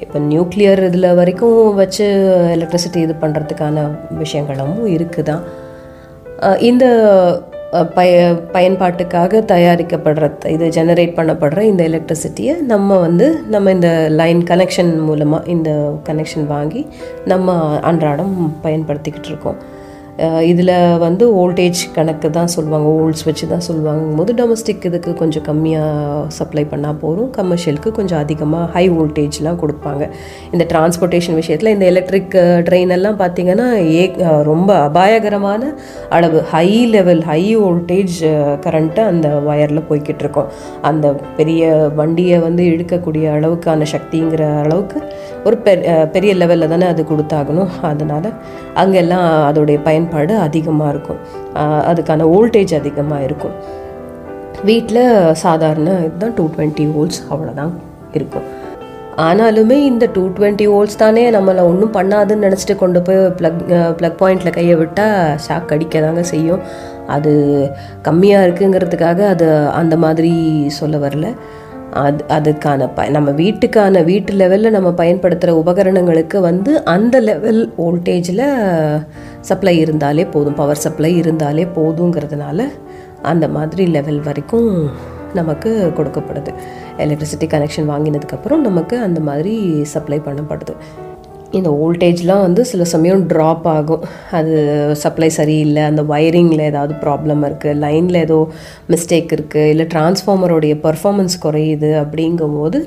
இப்போ 0.00 0.18
நியூக்ளியர் 0.18 0.84
இதில் 0.84 1.14
வரைக்கும் 1.14 1.74
வச்சு 1.74 2.04
எலக்ட்ரிசிட்டி 2.56 2.96
இது 2.96 3.14
பண்ணுறதுக்கான 3.20 3.86
விஷயங்களும் 4.08 4.86
இருக்குதான். 4.86 5.44
இந்த 6.58 6.84
பய 7.96 8.36
பயன்பாட்டுக்காக 8.52 9.40
தயாரிக்கப்படுற 9.52 10.48
இது 10.48 10.68
ஜெனரேட் 10.68 11.16
பண்ணப்படுற 11.18 11.60
இந்த 11.60 11.84
எலக்ட்ரிசிட்டியை 11.88 12.60
நம்ம 12.60 12.98
வந்து 12.98 13.42
நம்ம 13.48 13.72
இந்த 13.72 14.08
லைன் 14.08 14.42
கனெக்ஷன் 14.42 15.00
மூலமாக 15.00 15.46
இந்த 15.46 15.92
கனெக்ஷன் 16.08 16.46
வாங்கி 16.46 16.86
நம்ம 17.24 17.78
அன்றாடம் 17.80 18.54
பயன்படுத்திக்கிட்டு 18.62 19.28
இருக்கோம். 19.28 19.58
இதில் 20.50 20.72
வந்து 20.98 21.24
ஓல்டேஜ் 21.40 21.80
கணக்கு 21.96 22.28
தான் 22.30 22.50
சொல்லுவாங்க 22.54 22.88
ஓல்ட்ஸ் 23.00 23.24
வச்சு 23.26 23.44
தான் 23.48 23.64
சொல்லுவாங்க 23.66 24.16
போது 24.16 24.32
டொமஸ்டிக் 24.40 24.86
இதுக்கு 24.88 25.10
கொஞ்சம் 25.14 25.44
கம்மியாக 25.48 26.24
சப்ளை 26.38 26.64
பண்ணால் 26.72 26.98
போதும் 27.02 27.28
கமர்ஷியலுக்கு 27.36 27.90
கொஞ்சம் 27.98 28.18
அதிகமாக 28.18 28.64
ஹை 28.74 28.84
வோல்டேஜ்லாம் 28.90 29.60
கொடுப்பாங்க. 29.62 30.04
இந்த 30.52 30.64
டிரான்ஸ்போர்ட்டேஷன் 30.72 31.38
விஷயத்தில் 31.40 31.72
இந்த 31.74 31.86
எலக்ட்ரிக் 31.92 32.34
ட்ரெயின் 32.68 32.94
எல்லாம் 32.96 33.18
பார்த்தீங்கன்னா 33.22 33.68
ஏ 33.98 34.04
ரொம்ப 34.50 34.70
அபாயகரமான 34.88 35.70
அளவு. 36.18 36.40
High 36.54 36.68
level 36.96 37.22
high 37.30 37.42
voltage 37.56 38.18
current 38.66 39.04
அந்த 39.12 39.28
ஒயரில் 39.52 39.86
போய்கிட்டு 39.90 40.24
இருக்கோம். 40.26 40.50
அந்த 40.90 41.06
பெரிய 41.36 41.72
வண்டியை 42.00 42.38
வந்து 42.48 42.64
இழுக்கக்கூடிய 42.72 43.26
அளவுக்கான 43.36 43.86
சக்திங்கிற 43.94 44.42
அளவுக்கு 44.64 45.00
ஒரு 45.48 45.60
பெ- 45.64 46.06
பெரிய 46.06 46.34
லெவலில் 46.34 46.68
தானே 46.68 46.86
அது 46.86 47.02
கொடுத்தாகணும். 47.02 47.68
அதனால் 47.82 48.32
அங்கெல்லாம் 48.74 49.52
அதோடைய 49.52 49.80
பயன்பாடு 49.82 50.36
அதிகமாக 50.36 50.90
இருக்கும். 50.90 51.16
அதுக்கான 51.56 52.22
வோல்டேஜ் 52.22 52.78
அதிகமாக 52.78 53.22
இருக்கும். 53.22 53.50
வீட்டில் 54.64 55.34
சாதாரண 55.34 55.90
இதுதான் 55.90 56.34
டூ 56.34 56.50
டுவெண்ட்டி 56.56 56.90
வோல்ட்ஸ் 56.98 57.22
அவ்வளோதான் 57.30 57.70
இருக்கும். 58.12 58.42
ஆனாலுமே 59.16 59.70
இந்த 59.70 60.08
டூ 60.12 60.28
டுவெண்ட்டி 60.28 60.66
வோல்ட்ஸ் 60.66 60.98
தானே 60.98 61.30
நம்மளை 61.30 61.62
ஒன்றும் 61.62 61.92
பண்ணாதுன்னு 61.92 62.44
நினச்சிட்டு 62.44 62.76
கொண்டு 62.76 63.02
போய் 63.02 63.16
ப்ளக் 63.16 63.96
ப்ளக் 63.96 64.22
பாயிண்டில் 64.22 64.50
கையை 64.50 64.74
விட்டால் 64.74 65.38
ஷாக் 65.48 65.72
அடிக்க 65.72 66.00
தாங்க 66.00 66.22
செய்யும். 66.22 66.60
அது 67.06 67.32
கம்மியாக 68.04 68.48
இருக்குங்கிறதுக்காக 68.48 69.26
அது 69.26 69.68
அந்த 69.68 69.96
மாதிரி 69.96 70.64
சொல்ல 70.68 70.96
வரல. 70.96 71.34
அது 71.90 72.24
அதுக்கான 72.28 72.94
ப 72.94 73.08
நம்ம 73.08 73.30
வீட்டுக்கான 73.30 74.04
வீட்டு 74.04 74.32
லெவலில் 74.32 74.70
நம்ம 74.70 74.92
பயன்படுத்துகிற 74.92 75.62
உபகரணங்களுக்கு 75.62 76.40
வந்து 76.40 76.84
அந்த 76.84 77.20
லெவல் 77.20 77.72
வோல்டேஜில் 77.78 78.44
சப்ளை 79.40 79.78
இருந்தாலே 79.78 80.24
போதும். 80.24 80.54
பவர் 80.54 80.76
சப்ளை 80.76 81.16
இருந்தாலே 81.16 81.64
போதுங்கிறதுனால 81.64 82.68
அந்த 83.22 83.48
மாதிரி 83.48 83.86
லெவல் 83.86 84.20
வரைக்கும் 84.20 84.90
நமக்கு 85.34 85.92
கொடுக்கப்படுது. 85.96 86.54
எலக்ட்ரிசிட்டி 86.98 87.46
கனெக்ஷன் 87.46 87.90
வாங்கினதுக்கப்புறம் 87.92 88.56
நமக்கு 88.56 88.98
அந்த 88.98 89.20
மாதிரி 89.20 89.82
சப்ளை 89.82 90.20
பண்ணப்படுது. 90.24 90.74
இந்த 91.58 91.70
வோல்டேஜ்லாம் 91.80 92.44
வந்து 92.46 92.62
சில 92.70 92.84
சமயம் 92.92 93.22
ட்ராப் 93.28 93.66
ஆகும். 93.76 94.02
அது 94.38 94.54
சப்ளை 95.02 95.28
சரியில்லை 95.38 95.82
அந்த 95.90 96.02
வயரிங்கில் 96.12 96.66
ஏதாவது 96.70 96.94
ப்ராப்ளம் 97.04 97.44
இருக்குது 97.48 97.80
லைனில் 97.84 98.22
ஏதோ 98.26 98.40
மிஸ்டேக் 98.94 99.32
இருக்குது 99.36 99.70
இல்லை 99.74 99.86
டிரான்ஸ்ஃபார்மருடைய 99.94 100.76
பர்ஃபார்மன்ஸ் 100.86 101.36
குறையுது 101.46 101.92
அப்படிங்கும்போது 102.02 102.80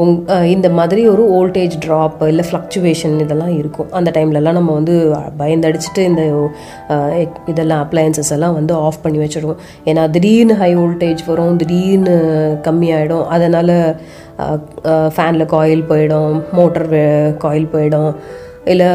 உங் 0.00 0.14
இந்த 0.54 0.68
மாதிரி 0.78 1.02
ஒரு 1.12 1.22
வோல்டேஜ் 1.34 1.74
ட்ராப் 1.84 2.18
இல்லை 2.30 2.44
ஃப்ளக்சுவேஷன் 2.48 3.14
இதெல்லாம் 3.24 3.54
இருக்கும். 3.60 3.88
அந்த 3.98 4.10
டைம்லலாம் 4.16 4.58
நம்ம 4.58 4.72
வந்து 4.78 4.94
பயந்தடிச்சிட்டு 5.38 6.02
இந்த 6.10 6.22
இதெல்லாம் 7.52 7.82
அப்ளையன்சஸ் 7.84 8.32
எல்லாம் 8.36 8.56
வந்து 8.58 8.74
ஆஃப் 8.86 9.02
பண்ணி 9.04 9.18
வச்சிடுவோம். 9.22 9.62
ஏன்னா 9.84 10.04
திடீர்னு 10.16 10.56
ஹை 10.62 10.70
வோல்டேஜ் 10.76 11.22
வரும் 11.26 11.56
திடீர்னு 11.62 12.16
கம்மியாயிடும். 12.68 13.26
அதனால் 13.36 13.74
ஃபேனில் 15.14 15.50
காயில் 15.54 15.88
போயிடும் 15.88 16.34
மோட்டர் 16.52 16.88
காயில் 17.38 17.72
போயிடும் 17.72 18.10
இல்லை 18.64 18.88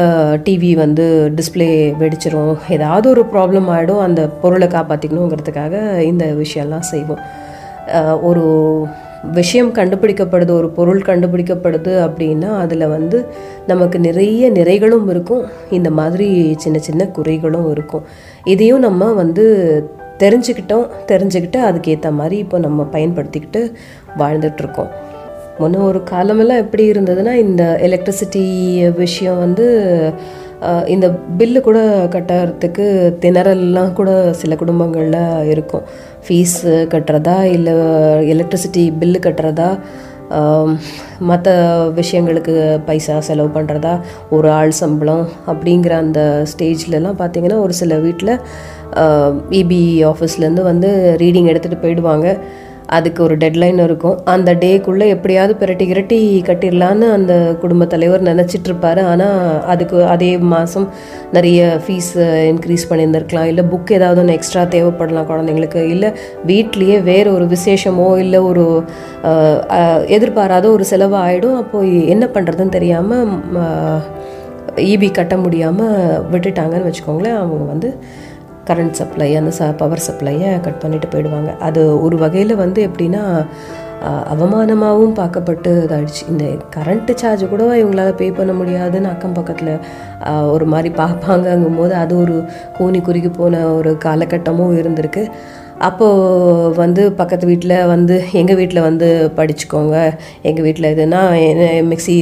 டிவி 0.46 0.70
வந்து 0.74 1.04
டிஸ்ப்ளே 1.36 1.68
வெடிச்சிரும். 2.00 2.54
ஏதாவது 2.68 3.06
ஒரு 3.10 3.22
ப்ராப்ளம் 3.32 3.68
ஆகிடும் 3.74 4.02
அந்த 4.06 4.28
பொருளை 4.42 4.68
காப்பாற்றிக்கணுங்கிறதுக்காக 4.68 5.74
இந்த 6.10 6.24
விஷயம்லாம் 6.42 6.90
செய்வோம். 6.90 7.22
ஒரு 8.20 8.44
விஷயம் 9.32 9.72
கண்டுபிடிக்கப்படுது 9.74 10.50
ஒரு 10.50 10.68
பொருள் 10.68 11.00
கண்டுபிடிக்கப்படுது 11.06 11.92
அப்படின்னா 12.06 12.50
அதில் 12.58 12.86
வந்து 12.86 13.18
நமக்கு 13.66 13.98
நிறைய 13.98 14.50
நிறைகளும் 14.50 15.08
இருக்கும். 15.08 15.44
இந்த 15.70 15.90
மாதிரி 15.90 16.28
சின்ன 16.58 16.78
சின்ன 16.78 17.04
குறைகளும் 17.18 17.70
இருக்கும். 17.70 18.04
இதையும் 18.44 18.78
நம்ம 18.78 19.12
வந்து 19.12 19.44
தெரிஞ்சுக்கிட்டோம் 20.18 20.86
தெரிஞ்சுக்கிட்டு 21.06 21.60
அதுக்கேற்ற 21.68 22.10
மாதிரி 22.12 22.36
இப்போ 22.36 22.58
நம்ம 22.58 22.86
பயன்படுத்திக்கிட்டு 22.92 23.62
வாழ்ந்துட்டுருக்கோம் 24.18 24.92
முன்ன 25.58 25.82
ஒரு 25.88 26.00
காலமெல்லாம் 26.02 26.62
எப்படி 26.64 26.84
இருந்ததுன்னா 26.90 27.32
இந்த 27.46 27.64
எலக்ட்ரிசிட்டி 27.88 28.44
விஷயம் 28.96 29.38
வந்து 29.38 29.66
இந்த 30.86 31.06
பில்லு 31.38 31.60
கூட 31.60 31.78
கட்டுறதுக்கு 32.14 32.84
திணறல்லாம் 33.22 33.92
கூட 33.92 34.10
சில 34.40 34.56
குடும்பங்களில் 34.56 35.48
இருக்கும். 35.52 35.84
ஃபீஸ் 36.24 36.60
கட்டுறதா 36.94 37.36
இல்லை 37.56 37.74
எலக்ட்ரிசிட்டி 38.32 38.84
பில்லு 39.00 39.20
கட்டுறதா 39.26 39.68
மற்ற 41.30 41.48
விஷயங்களுக்கு 41.94 42.54
பைசா 42.84 43.16
செலவு 43.20 43.50
பண்ணுறதா 43.54 43.94
ஒரு 44.30 44.48
ஆள் 44.50 44.72
சம்பளம் 44.82 45.24
அப்படிங்கிற 45.46 45.94
அந்த 46.04 46.20
ஸ்டேஜ்லலாம் 46.52 47.20
பார்த்திங்கன்னா 47.22 47.58
ஒரு 47.58 47.74
சில 47.80 47.98
வீட்டில் 48.06 48.34
இபி 49.60 49.82
ஆஃபீஸ்லேருந்து 50.10 50.64
வந்து 50.70 50.90
ரீடிங் 51.20 51.50
எடுத்துகிட்டு 51.52 51.82
போயிடுவாங்க. 51.84 52.28
அதுக்கு 52.96 53.20
ஒரு 53.26 53.34
டெட்லைன் 53.42 53.80
இருக்கும். 53.86 54.16
அந்த 54.34 54.50
டேக்குள்ளே 54.62 55.06
எப்படியாவது 55.14 55.52
பிரட்டி 55.60 55.86
கிரட்டி 55.90 56.18
கட்டிடலான்னு 56.48 57.06
அந்த 57.16 57.34
குடும்ப 57.62 57.86
தலைவர் 57.94 58.26
நினச்சிட்ருப்பாரு 58.30 59.02
ஆனால் 59.12 59.38
அதுக்கு 59.72 59.98
அதே 60.14 60.30
மாதம் 60.54 60.88
நிறைய 61.36 61.60
ஃபீஸ் 61.84 62.12
இன்க்ரீஸ் 62.52 62.88
பண்ணியிருந்திருக்கலாம். 62.90 63.48
இல்லை 63.52 63.64
புக் 63.72 63.92
ஏதாவது 63.98 64.22
ஒன்று 64.22 64.36
எக்ஸ்ட்ரா 64.38 64.64
தேவைப்படலாம் 64.76 65.30
குழந்தைங்களுக்கு. 65.32 65.82
இல்லை 65.94 66.10
வீட்லேயே 66.50 66.98
வேறு 67.10 67.30
ஒரு 67.36 67.46
விசேஷமோ 67.54 68.08
இல்லை 68.24 68.42
ஒரு 68.50 68.66
எதிர்பாராத 70.18 70.66
ஒரு 70.76 70.86
செலவு 70.92 71.16
ஆகிடும் 71.24 71.60
அப்போது 71.62 72.02
என்ன 72.14 72.24
பண்ணுறதுன்னு 72.36 72.76
தெரியாமல் 72.78 73.32
இபி 74.92 75.08
கட்ட 75.16 75.34
முடியாமல் 75.44 75.96
விட்டுட்டாங்கன்னு 76.32 76.88
வச்சுக்கோங்களேன். 76.88 77.40
அவங்க 77.40 77.64
வந்து 77.72 77.88
கரண்ட் 78.72 78.98
சப்ளை 78.98 79.30
அந்த 79.36 79.52
ச 79.60 79.70
பவர் 79.76 80.06
சப்ளையை 80.08 80.50
கட் 80.66 80.82
பண்ணிட்டு 80.82 81.08
போயிடுவாங்க. 81.14 81.50
அது 81.68 82.02
ஒரு 82.02 82.16
வகையில் 82.16 82.60
வந்து 82.64 82.80
எப்படின்னா 82.88 83.22
அவமானமாகவும் 84.32 85.16
பார்க்கப்பட்டு 85.18 85.70
இதாகிடுச்சு 85.82 86.22
இந்த 86.28 86.44
கரண்ட்டு 86.76 87.12
சார்ஜ் 87.20 87.44
கூட 87.50 87.64
இவங்களால 87.80 88.12
பே 88.20 88.26
பண்ண 88.38 88.52
முடியாதுன்னு 88.60 89.10
அக்கம் 89.10 89.36
பக்கத்தில் 89.36 89.72
ஒரு 90.54 90.66
மாதிரி 90.72 90.90
பார்ப்பாங்கங்கும் 90.94 91.78
போது 91.80 91.94
அது 91.94 92.14
ஒரு 92.22 92.36
கூனி 92.78 93.00
குறுகி 93.00 93.30
போன 93.36 93.60
ஒரு 93.78 93.92
காலகட்டமும் 94.04 94.74
இருந்திருக்கு. 94.80 95.24
அப்போது 95.78 96.74
வந்து 96.80 97.02
பக்கத்து 97.12 97.46
வீட்டில் 97.46 97.74
வந்து 97.92 98.16
எங்கள் 98.40 98.58
வீட்டில் 98.60 98.80
வந்து 98.80 99.08
படிச்சுக்கோங்க. 99.38 99.96
எங்கள் 100.48 100.64
வீட்டில் 100.66 100.90
இதுனா 100.94 101.20
மிக்சி 101.90 102.14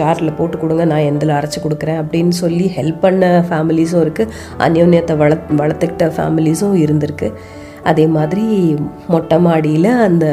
ஜாரில் 0.00 0.36
போட்டு 0.38 0.58
கொடுங்க 0.58 0.84
நான் 0.92 1.08
எந்தில் 1.10 1.36
அரைச்சி 1.38 1.60
கொடுக்குறேன் 1.64 2.00
அப்படின்னு 2.02 2.34
சொல்லி 2.42 2.66
ஹெல்ப் 2.78 3.02
பண்ண 3.04 3.44
ஃபேமிலிஸும் 3.50 4.04
இருக்குது 4.04 4.32
அந்யோன்யத்தை 4.66 5.16
வள 5.22 5.36
வளர்த்துக்கிட்ட 5.62 6.08
ஃபேமிலிஸும் 6.16 6.78
இருந்திருக்கு. 6.84 7.30
அதே 7.90 8.06
மாதிரி 8.16 8.44
மொட்டை 9.14 9.38
மாடியில் 9.46 9.90
அந்த 10.06 10.26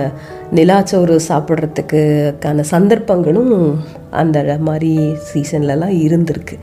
நிலாச்சோறு 0.60 1.16
சாப்பிட்றதுக்குக்கான 1.28 2.66
சந்தர்ப்பங்களும் 2.74 3.54
அந்த 4.22 4.58
மாதிரி 4.70 4.94
சீசன்லலாம் 5.32 5.96
இருந்திருக்கு. 6.06 6.58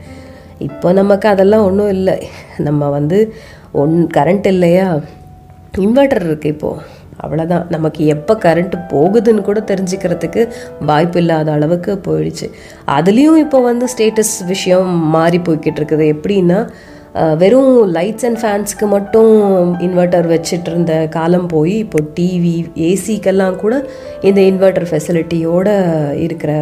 இப்போ 0.67 0.87
நமக்கு 1.01 1.27
அதெல்லாம் 1.33 1.67
ஒன்றும் 1.67 1.93
இல்லை. 1.97 2.17
நம்ம 2.67 2.89
வந்து 2.97 3.19
ஒன் 3.81 3.95
கரண்ட் 4.17 4.47
இல்லையா? 4.55 4.87
இன்வெர்டர் 5.83 6.25
இருக்குது 6.27 6.53
இப்போது 6.55 6.85
அவ்வளோதான் 7.23 7.65
நமக்கு 7.75 8.01
எப்போ 8.13 8.33
கரண்ட் 8.45 8.75
போகுதுன்னு 8.91 9.41
கூட 9.47 9.59
தெரிஞ்சுக்கிறதுக்கு 9.71 10.41
வாய்ப்பு 10.89 11.19
இல்லாத 11.21 11.49
அளவுக்கு 11.57 11.93
போயிடுச்சு. 12.05 12.47
அதுலேயும் 12.97 13.41
இப்போ 13.45 13.59
வந்து 13.69 13.87
ஸ்டேட்டஸ் 13.93 14.35
விஷயம் 14.53 14.91
மாறி 15.15 15.39
போய்கிட்டு 15.47 15.81
இருக்குது. 15.81 16.07
எப்படின்னா 16.15 16.59
வெறும் 17.41 17.75
லைட்ஸ் 17.95 18.25
அண்ட் 18.27 18.39
ஃபேன்ஸ்க்கு 18.41 18.87
மட்டும் 18.95 19.31
இன்வெர்ட்டர் 19.85 20.27
வச்சுட்டு 20.33 20.69
இருந்த 20.71 20.93
காலம் 21.17 21.47
போய் 21.53 21.75
இப்போ 21.85 21.99
டிவி 22.17 22.55
ஏசிக்கெல்லாம் 22.89 23.57
கூட 23.63 23.75
இந்த 24.29 24.39
இன்வெர்ட்டர் 24.51 24.89
ஃபெசிலிட்டியோடு 24.91 25.73
இருக்கிற 26.25 26.53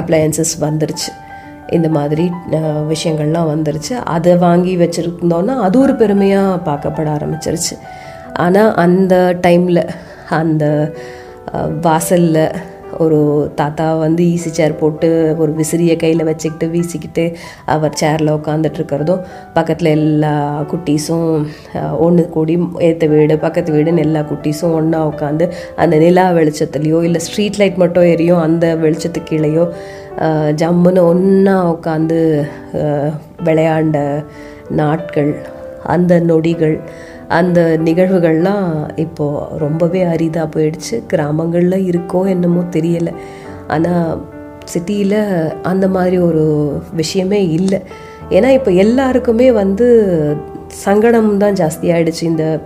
அப்ளையன்சஸ் 0.00 0.54
வந்துருச்சு. 0.64 1.10
இந்த 1.68 1.88
மாதிரி 1.88 2.24
விஷயங்கள்லாம் 2.92 3.50
வந்துருச்சு. 3.52 3.94
அதை 4.16 4.36
வாங்கி 4.36 4.76
வச்சுருந்தோன்னா 4.76 5.54
அது 5.66 5.76
ஒரு 5.80 5.94
பெருமையாக 5.94 6.62
பார்க்கப்பட 6.70 7.08
ஆரம்பிச்சிருச்சு. 7.16 7.74
ஆனால் 8.32 8.74
அந்த 8.84 9.14
டைமில் 9.46 9.82
அந்த 10.42 10.64
வாசலில் 11.80 12.46
ஒரு 12.98 13.18
தாத்தா 13.56 13.86
வந்து 13.96 14.22
ஈஸி 14.24 14.50
சேர் 14.50 14.74
போட்டு 14.76 15.08
ஒரு 15.38 15.52
விசிறியை 15.52 15.96
கையில் 15.96 16.24
வச்சுக்கிட்டு 16.24 16.66
வீசிக்கிட்டு 16.68 17.24
அவர் 17.66 17.98
சேரில் 18.00 18.34
உட்காந்துட்ருக்கிறதும் 18.34 19.22
பக்கத்தில் 19.54 19.90
எல்லா 19.90 20.32
குட்டீஸும் 20.70 21.28
ஒன்று 21.98 22.24
கூடி 22.28 22.56
ஏற்ற 22.80 23.06
வீடு 23.06 23.36
பக்கத்து 23.38 23.72
வீடுன்னு 23.72 24.04
எல்லா 24.04 24.22
குட்டீஸும் 24.22 24.74
ஒன்றா 24.74 25.00
உட்காந்து 25.06 25.46
அந்த 25.76 25.96
நிலா 25.96 26.26
வெளிச்சத்துலேயோ 26.32 27.00
இல்லை 27.02 27.20
ஸ்ட்ரீட் 27.20 27.58
லைட் 27.58 27.76
மட்டும் 27.76 28.06
எரியும் 28.06 28.42
அந்த 28.42 28.66
வெளிச்சத்து 28.76 29.22
கீழேயோ 29.24 29.66
ஜம்முன்னு 30.54 31.02
ஒன்றா 31.04 31.56
உட்காந்து 31.70 32.20
விளையாண்ட 33.44 33.98
நாட்கள் 34.72 35.32
அந்த 35.86 36.12
நொடிகள் 36.20 36.76
அந்த 37.28 37.78
நிகழ்வுகள்லாம் 37.84 38.88
இப்போது 38.96 39.58
ரொம்பவே 39.58 40.02
அரிதாக 40.02 40.58
போயிடுச்சு. 40.58 41.06
கிராமங்களில் 41.06 41.86
இருக்கோ 41.90 42.28
என்னமோ 42.28 42.62
தெரியலை. 42.76 43.12
ஆனால் 43.68 44.20
சிட்டியில் 44.64 45.20
அந்த 45.62 45.88
மாதிரி 45.88 46.18
ஒரு 46.18 46.44
விஷயமே 46.92 47.48
இல்லை. 47.48 47.80
ஏன்னா 48.30 48.48
இப்போ 48.48 48.70
எல்லாருக்குமே 48.70 49.52
வந்து 49.52 49.88
சங்கடம் 50.68 51.38
தான் 51.38 51.54
ஜாஸ்தியாயிடுச்சு 51.54 52.22
இந்த 52.22 52.60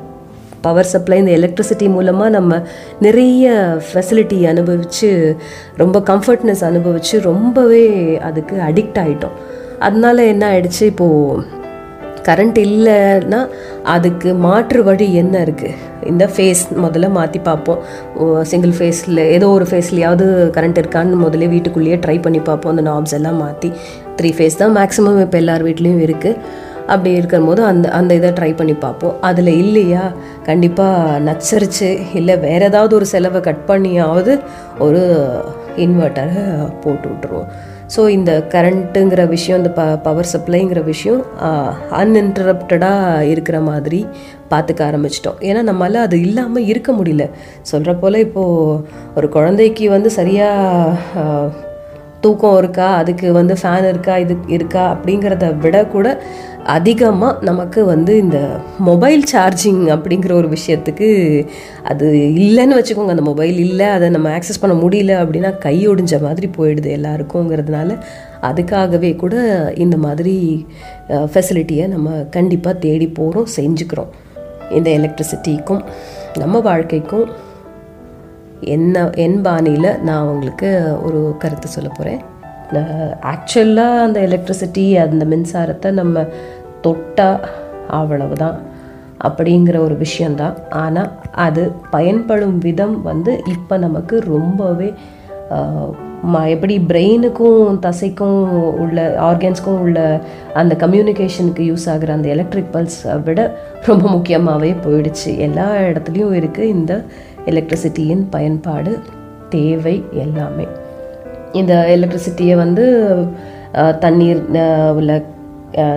பவர் 0.60 0.84
சப்ளை 0.84 1.18
இந்த 1.18 1.32
எலக்ட்ரிசிட்டி 1.38 1.88
மூலமாக 1.88 2.30
நம்ம 2.30 2.62
நிறைய 3.00 3.52
ஃபெசிலிட்டி 3.88 4.46
அனுபவித்து 4.46 5.36
ரொம்ப 5.76 5.98
கம்ஃபர்ட்னஸ் 5.98 6.64
அனுபவித்து 6.64 7.20
ரொம்பவே 7.20 8.18
அதுக்கு 8.18 8.56
அடிக்ட் 8.56 8.98
ஆகிட்டோம் 9.04 9.36
அதனால 9.78 10.24
என்ன 10.24 10.44
ஆயிடுச்சு? 10.52 10.82
இப்போது 10.82 11.56
கரண்ட் 12.26 12.58
இல்லைன்னா 12.66 13.40
அதுக்கு 13.94 14.30
மாற்று 14.46 14.80
வழி 14.88 15.06
என்ன 15.22 15.34
இருக்குது 15.46 15.76
இந்த 16.10 16.24
ஃபேஸ் 16.34 16.62
முதல்ல 16.84 17.08
மாற்றி 17.16 17.40
பார்ப்போம். 17.48 17.80
சிங்கிள் 18.50 18.74
ஃபேஸில் 18.78 19.22
ஏதோ 19.36 19.46
ஒரு 19.56 19.66
ஃபேஸ்லையாவது 19.70 20.26
கரண்ட் 20.56 20.80
இருக்கான்னு 20.82 21.18
முதல்ல 21.24 21.48
வீட்டுக்குள்ளேயே 21.54 21.98
ட்ரை 22.04 22.16
பண்ணி 22.26 22.40
பார்ப்போம். 22.48 22.72
அந்த 22.74 22.84
நாப்ஸ் 22.90 23.16
எல்லாம் 23.18 23.40
மாற்றி 23.44 23.70
த்ரீ 24.20 24.32
ஃபேஸ் 24.38 24.60
தான் 24.62 24.74
மேக்ஸிமம் 24.78 25.20
இப்போ 25.26 25.38
எல்லார் 25.42 25.66
வீட்லேயும் 25.68 26.02
இருக்குது 26.08 26.40
அப்படி 26.92 27.10
இருக்கும்போது 27.20 27.60
அந்த 27.70 27.86
அந்த 27.98 28.12
இதை 28.18 28.28
ட்ரை 28.36 28.50
பண்ணி 28.58 28.74
பார்ப்போம். 28.84 29.16
அதில் 29.28 29.52
இல்லையா? 29.62 30.04
கண்டிப்பாக 30.46 31.18
நச்சரிச்சு 31.28 31.90
இல்லை 32.20 32.36
வேறு 32.46 32.66
ஏதாவது 32.70 32.94
ஒரு 32.98 33.06
செலவை 33.14 33.40
கட் 33.48 33.64
பண்ணியாவது 33.70 34.34
ஒரு 34.86 35.02
இன்வெர்ட்டரை 35.86 36.44
போட்டு 36.84 37.08
விட்ருவோம் 37.10 37.50
ஸோ 37.94 38.00
இந்த 38.16 38.32
கரண்ட்டுங்கிற 38.54 39.22
விஷயம் 39.28 39.58
இந்த 39.60 39.70
ப 39.78 39.82
பவர் 40.06 40.30
சப்ளைங்கிற 40.32 40.80
விஷயம் 40.84 41.22
அன்இன்டரப்டடாக 42.00 43.28
இருக்கிற 43.32 43.58
மாதிரி 43.68 44.00
பார்த்துக்க 44.50 44.80
ஆரம்பிச்சிட்டோம். 44.88 45.38
ஏன்னா 45.48 45.62
நம்மளால் 45.70 46.04
அது 46.06 46.18
இல்லாமல் 46.26 46.68
இருக்க 46.72 46.92
முடியல. 46.98 47.24
சொல்கிற 47.70 47.94
போல் 48.02 48.24
இப்போது 48.26 48.82
ஒரு 49.14 49.28
குழந்தைக்கு 49.36 49.86
வந்து 49.96 50.10
சரியாக 50.18 51.66
தூக்கம் 52.20 52.58
இருக்கா? 52.58 52.86
அதுக்கு 52.94 53.32
வந்து 53.32 53.54
ஃபேன் 53.62 53.88
இருக்கா? 53.88 54.14
இது 54.24 54.36
இருக்கா? 54.56 54.84
அப்படிங்கிறத 54.94 55.46
விட 55.58 55.78
கூட 55.86 56.06
அதிகமாக 56.76 57.38
நமக்கு 57.40 57.80
வந்து 57.84 58.12
இந்த 58.18 58.38
மொபைல் 58.78 59.22
சார்ஜிங் 59.32 59.82
அப்படிங்கிற 59.94 60.32
ஒரு 60.32 60.48
விஷயத்துக்கு 60.56 61.08
அது 61.82 62.06
இல்லைன்னு 62.44 62.78
வச்சுக்கோங்க. 62.78 63.14
அந்த 63.14 63.22
மொபைல் 63.22 63.58
இல்லை 63.58 63.86
அதை 63.86 64.08
நம்ம 64.08 64.28
ஆக்சஸ் 64.38 64.62
பண்ண 64.62 64.74
முடியல 64.82 65.12
அப்படின்னா 65.22 65.50
கை 65.58 65.76
ஒடிஞ்ச 65.88 66.20
மாதிரி 66.22 66.50
போயிடுது 66.58 66.90
எல்லாருக்குங்கிறதுனால. 66.98 67.90
அதுக்காகவே 68.42 69.10
கூட 69.16 69.36
இந்த 69.76 69.96
மாதிரி 69.96 70.66
ஃபெசிலிட்டியை 71.10 71.86
நம்ம 71.86 72.10
கண்டிப்பாக 72.36 72.82
தேடி 72.86 73.08
போகிறோம் 73.08 73.48
செஞ்சுக்கிறோம். 73.56 74.12
இந்த 74.70 74.88
எலக்ட்ரிசிட்டிக்கும் 74.90 75.82
நம்ம 76.38 76.60
வாழ்க்கைக்கும் 76.60 77.28
என்ன 78.60 79.10
என் 79.14 79.40
பாணியில் 79.40 80.00
நான் 80.00 80.26
உங்களுக்கு 80.26 80.96
ஒரு 81.02 81.34
கருத்து 81.38 81.68
சொல்ல 81.68 81.88
போகிறேன் 81.88 82.20
ஆக்சுவலாக 83.20 84.00
அந்த 84.00 84.20
எலக்ட்ரிசிட்டி 84.20 84.94
அந்த 84.94 85.24
மின்சாரத்தை 85.24 85.90
நம்ம 85.90 86.26
தொட்டா 86.82 87.40
அவ்வளவுதான் 87.88 88.60
அப்படிங்கிற 89.24 89.78
ஒரு 89.78 89.96
விஷயந்தான் 89.96 90.54
ஆனால் 90.70 91.12
அது 91.32 91.72
பயன்படும் 91.90 92.58
விதம் 92.58 93.02
வந்து 93.02 93.42
இப்போ 93.46 93.76
நமக்கு 93.76 94.20
ரொம்பவே 94.20 94.94
ம 96.32 96.48
எப்படி 96.48 96.78
பிரெயினுக்கும் 96.78 97.78
தசைக்கும் 97.82 98.48
உள்ள 98.72 99.14
ஆர்கன்ஸ்க்கும் 99.20 99.78
உள்ள 99.78 100.20
அந்த 100.54 100.76
கம்யூனிகேஷனுக்கு 100.86 101.58
யூஸ் 101.58 101.86
ஆகுற 101.86 102.10
அந்த 102.10 102.28
எலக்ட்ரிக் 102.28 102.74
பல்ஸ் 102.74 103.22
விட 103.22 103.56
ரொம்ப 103.86 104.08
முக்கியமாகவே 104.08 104.74
போயிடுச்சு. 104.86 105.36
எல்லா 105.36 105.74
இடத்துலையும் 105.74 106.34
இருக்குது 106.34 106.62
இந்த 106.62 107.02
எலக்ட்ரிசிட்டியின் 107.44 108.24
பயன்பாடு 108.30 108.98
தேவை 109.48 110.04
எல்லாமே. 110.12 110.66
இந்த 111.52 111.74
எலக்ட்ரிசிட்டியை 111.96 112.56
வந்து 112.56 112.84
தண்ணீர் 114.00 114.40
உள்ள 114.94 115.24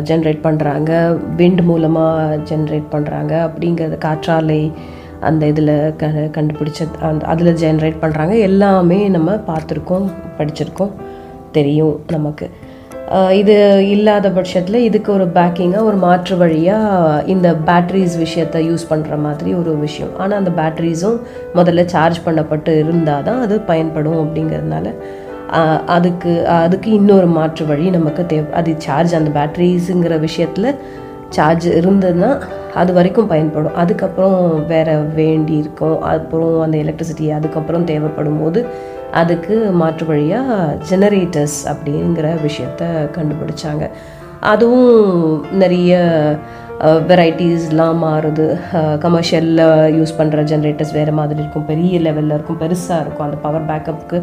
ஜென்ரேட் 0.04 0.42
பண்ணுறாங்க 0.44 1.20
விண்ட் 1.38 1.62
மூலமாக 1.62 2.38
ஜென்ரேட் 2.38 2.88
பண்ணுறாங்க 2.92 3.34
அப்படிங்கிறது 3.48 3.98
காற்றாலை 3.98 4.72
அந்த 5.20 5.48
இதில் 5.48 5.96
க 5.96 6.06
கண்டுபிடிச்ச 6.08 6.88
அந்த 7.00 7.26
அதில் 7.26 7.60
ஜென்ரேட் 7.64 8.02
பண்ணுறாங்க 8.02 8.40
எல்லாமே 8.40 9.10
நம்ம 9.10 9.36
பார்த்துருக்கோம் 9.48 10.08
படிச்சிருக்கோம் 10.38 10.94
தெரியும் 11.52 12.00
நமக்கு. 12.08 12.50
இது 13.40 13.56
இல்லாத 13.94 14.28
பட்சத்தில் 14.36 14.86
இதுக்கு 14.88 15.10
ஒரு 15.16 15.26
பேக்கிங்காக 15.38 15.88
ஒரு 15.90 15.98
மாற்று 16.04 16.36
வழியாக 16.42 17.24
இந்த 17.34 17.48
பேட்ரிஸ் 17.70 18.16
விஷயத்தை 18.24 18.60
யூஸ் 18.70 18.86
பண்ணுற 18.92 19.16
மாதிரி 19.26 19.50
ஒரு 19.62 19.72
விஷயம். 19.86 20.14
ஆனால் 20.22 20.38
அந்த 20.42 20.52
பேட்ரிஸும் 20.60 21.18
முதல்ல 21.58 21.86
சார்ஜ் 21.94 22.20
பண்ணப்பட்டு 22.26 22.74
இருந்தால் 22.84 23.26
தான் 23.30 23.42
அது 23.46 23.58
பயன்படும் 23.72 24.20
அப்படிங்கிறதுனால 24.24 24.94
அதுக்கு 25.96 26.34
அதுக்கு 26.66 26.90
இன்னொரு 27.00 27.28
மாற்று 27.38 27.64
வழி 27.72 27.88
நமக்கு 27.98 28.24
தேவை 28.34 28.52
அது 28.60 28.74
சார்ஜ் 28.86 29.16
அந்த 29.20 29.32
பேட்ரிஸுங்கிற 29.40 30.18
விஷயத்தில் 30.28 30.70
சார்ஜ் 31.38 31.68
இருந்ததுன்னா 31.80 32.32
அது 32.82 32.92
வரைக்கும் 32.98 33.30
பயன்படும். 33.34 33.76
அதுக்கப்புறம் 33.82 34.40
வேறு 34.72 34.94
வேண்டி 35.20 35.54
இருக்கும். 35.64 35.98
அப்புறம் 36.14 36.56
அந்த 36.66 36.78
எலக்ட்ரிசிட்டி 36.84 37.28
அதுக்கப்புறம் 37.38 37.88
தேவைப்படும் 37.92 38.42
போது 38.42 38.60
அதுக்கு 39.20 39.56
மாற்று 39.82 40.06
வழியாக 40.10 40.58
ஜெனரேட்டர்ஸ் 40.90 41.60
அப்படிங்கிற 41.72 42.28
விஷயத்த 42.48 42.84
கண்டுபிடிச்சாங்க. 43.18 43.86
அதுவும் 44.52 45.46
நிறைய 45.64 46.00
வெரைட்டிஸ்லாம் 47.10 48.00
மாறுது. 48.04 48.46
கமர்ஷியலில் 49.04 49.60
யூஸ் 49.98 50.14
பண்ணுற 50.20 50.44
ஜென்ரேட்டர்ஸ் 50.52 50.94
வேறு 50.98 51.12
மாதிரி 51.18 51.40
இருக்கும். 51.42 51.66
பெரிய 51.66 52.00
லெவலில் 52.06 52.34
இருக்கும். 52.38 52.60
பெருசாக 52.64 53.02
இருக்கும். 53.04 53.26
அந்த 53.28 53.38
பவர் 53.44 53.68
பேக்கப்புக்கு 53.72 54.20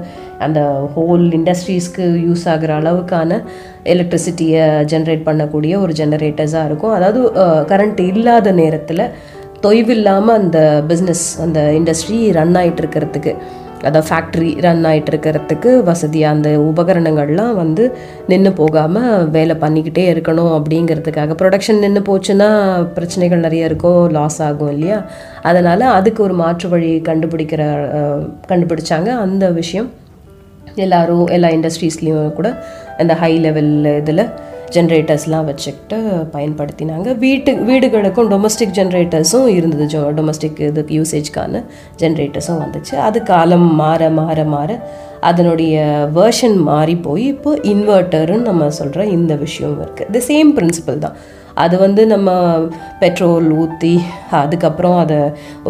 அந்த 0.46 0.60
ஹோல் 0.96 1.26
இண்டஸ்ட்ரீஸ்க்கு 1.38 2.06
யூஸ் 2.26 2.44
ஆகிற 2.54 2.72
அளவுக்கான 2.80 3.40
எலக்ட்ரிசிட்டியை 3.94 4.64
ஜென்ரேட் 4.92 5.24
பண்ணக்கூடிய 5.28 5.76
ஒரு 5.84 5.94
ஜெனரேட்டர்ஸாக 6.00 6.68
இருக்கும். 6.70 6.96
அதாவது 6.98 7.22
கரண்ட் 7.72 8.02
இல்லாத 8.10 8.52
நேரத்தில் 8.62 9.04
தொய்வில்லாமல் 9.66 10.38
அந்த 10.40 10.58
பிஸ்னஸ் 10.88 11.26
அந்த 11.44 11.60
இண்டஸ்ட்ரி 11.78 12.18
ரன் 12.40 12.58
ஆகிட்டு 12.62 12.82
இருக்கிறதுக்கு. 12.84 13.34
அதான் 13.82 14.06
ஃபேக்ட்ரி 14.08 14.60
ரன் 14.60 14.84
ஆகிட்டு 14.84 15.10
இருக்கிறதுக்கு 15.12 15.82
வசதியாக 15.82 16.36
அந்த 16.36 16.50
உபகரணங்கள்லாம் 16.58 17.54
வந்து 17.54 17.84
நின்று 18.26 18.52
போகாமல் 18.52 19.28
வேலை 19.30 19.56
பண்ணிக்கிட்டே 19.60 20.04
இருக்கணும் 20.14 20.52
அப்படிங்கிறதுக்காக. 20.58 21.36
ப்ரொடக்ஷன் 21.42 21.78
நின்று 21.78 22.02
போச்சுன்னா 22.08 22.48
பிரச்சனைகள் 22.94 23.38
நிறைய 23.38 23.64
இருக்கும் 23.64 24.10
லாஸ் 24.10 24.42
ஆகும் 24.42 24.70
இல்லையா? 24.70 24.98
அதனால் 25.42 25.80
அதுக்கு 25.80 26.22
ஒரு 26.22 26.34
மாற்று 26.34 26.68
வழி 26.68 27.02
கண்டுபிடிக்கிற 27.08 27.62
கண்டுபிடிச்சாங்க. 28.48 29.08
அந்த 29.26 29.50
விஷயம் 29.50 29.90
எல்லாரும் 30.74 31.26
எல்லா 31.26 31.48
இண்டஸ்ட்ரீஸ்லேயும் 31.48 32.32
கூட 32.32 32.64
அந்த 32.98 33.14
ஹை 33.14 33.38
லெவல் 33.38 33.72
இதில் 33.84 34.24
ஜென்ரேட்டர்ஸ்லாம் 34.76 35.46
வச்சுக்கிட்டு 35.50 35.98
பயன்படுத்தினாங்க. 36.34 37.16
வீட்டு 37.24 37.52
வீடுகளுக்கும் 37.70 38.30
டொமஸ்டிக் 38.32 38.74
ஜென்ரேட்டர்ஸும் 38.78 39.48
இருந்தது. 39.58 39.86
ஜோ 39.94 40.00
டொமஸ்டிக் 40.18 40.60
இதுக்கு 40.68 40.94
யூசேஜ்க்கான 41.00 41.62
ஜென்ரேட்டர்ஸும் 42.02 42.60
வந்துச்சு. 42.64 42.94
அது 43.08 43.20
காலம் 43.32 43.68
மாற 43.82 44.10
மாற 44.20 44.44
மாற 44.54 44.70
அதனுடைய 45.30 45.76
வேர்ஷன் 46.18 46.58
மாறி 46.70 46.94
போய் 47.06 47.24
இப்போ 47.34 47.52
இன்வெர்ட்டருன்னு 47.72 48.48
நம்ம 48.50 48.70
சொல்கிற 48.80 49.04
இந்த 49.16 49.34
விஷயம் 49.44 49.76
இருக்குது 49.84 50.12
தி 50.16 50.22
சேம் 50.30 50.50
பிரின்சிபல் 50.58 51.02
தான். 51.06 51.16
அது 51.64 51.76
வந்து 51.84 52.02
நம்ம 52.12 52.30
பெட்ரோல் 53.02 53.48
ஊற்றி 53.62 53.92
அதுக்கப்புறம் 54.40 54.96
அதை 55.04 55.18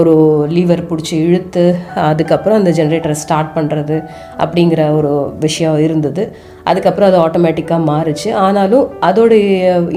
ஒரு 0.01 0.12
லீவர் 0.55 0.83
பிடிச்சி 0.90 1.14
இழுத்து 1.27 1.64
அதுக்கப்புறம் 2.11 2.59
அந்த 2.61 2.70
ஜென்ரேட்டரை 2.79 3.16
ஸ்டார்ட் 3.22 3.55
பண்ணுறது 3.57 3.96
அப்படிங்கிற 4.44 4.83
ஒரு 4.98 5.12
விஷயம் 5.46 5.79
இருந்தது. 5.87 6.24
அதுக்கப்புறம் 6.70 7.11
அது 7.11 7.18
ஆட்டோமேட்டிக்காக 7.24 7.88
மாறுச்சு. 7.92 8.29
ஆனாலும் 8.46 8.87
அதோடைய 9.09 9.48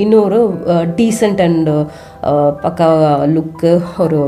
இன்னொரு 0.05 0.39
டீசெண்ட் 0.99 1.43
அண்ட் 1.47 1.71
பக்கா 2.65 2.89
லுக்கு 3.35 3.73
ஒரு 4.05 4.21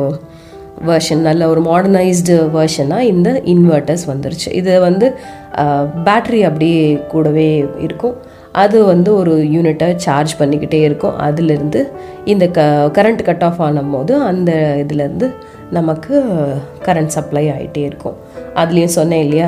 வேர்ஷன் 0.87 1.25
நல்ல 1.27 1.43
ஒரு 1.51 1.61
மாடர்னைஸ்டு 1.67 2.35
வேர்ஷனாக 2.55 3.09
இந்த 3.13 3.29
இன்வெர்ட்டர்ஸ் 3.53 4.05
வந்துருச்சு. 4.11 4.49
இது 4.59 4.71
வந்து 4.87 5.07
பேட்ரி 6.07 6.41
அப்படியே 6.49 6.85
கூடவே 7.11 7.49
இருக்கும். 7.87 8.15
அது 8.61 8.77
வந்து 8.85 9.09
ஒரு 9.19 9.33
யூனிட்டை 9.53 9.87
சார்ஜ் 10.05 10.33
பண்ணிக்கிட்டே 10.39 10.79
இருக்கும். 10.87 11.15
அதுலேருந்து 11.27 11.81
இந்த 12.31 12.45
க 12.57 12.61
கரண்ட் 12.97 13.23
கட் 13.29 13.45
ஆஃப் 13.47 13.61
ஆனும் 13.67 13.93
போது 13.93 14.13
அந்த 14.31 14.51
இதுலேருந்து 14.83 15.29
நமக்கு 15.77 16.15
கரண்ட் 16.87 17.15
சப்ளை 17.15 17.45
ஆகிட்டே 17.53 17.83
இருக்கும். 17.89 18.17
அதுலேயும் 18.61 18.97
சொன்னேன் 18.97 19.23
இல்லையா 19.27 19.47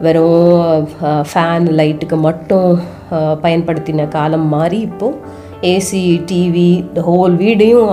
வெறும் 0.00 0.86
ஃபேன் 1.30 1.66
லைட்டுக்கு 1.78 2.16
மட்டும் 2.28 2.70
பயன்படுத்தின 3.44 4.08
காலம் 4.08 4.48
மாறி 4.48 4.80
இப்போது 4.88 5.46
ஏசி 5.70 6.02
டிவி 6.30 6.68
இந்த 6.88 7.00
ஹோல் 7.08 7.34
வீடையும் 7.36 7.88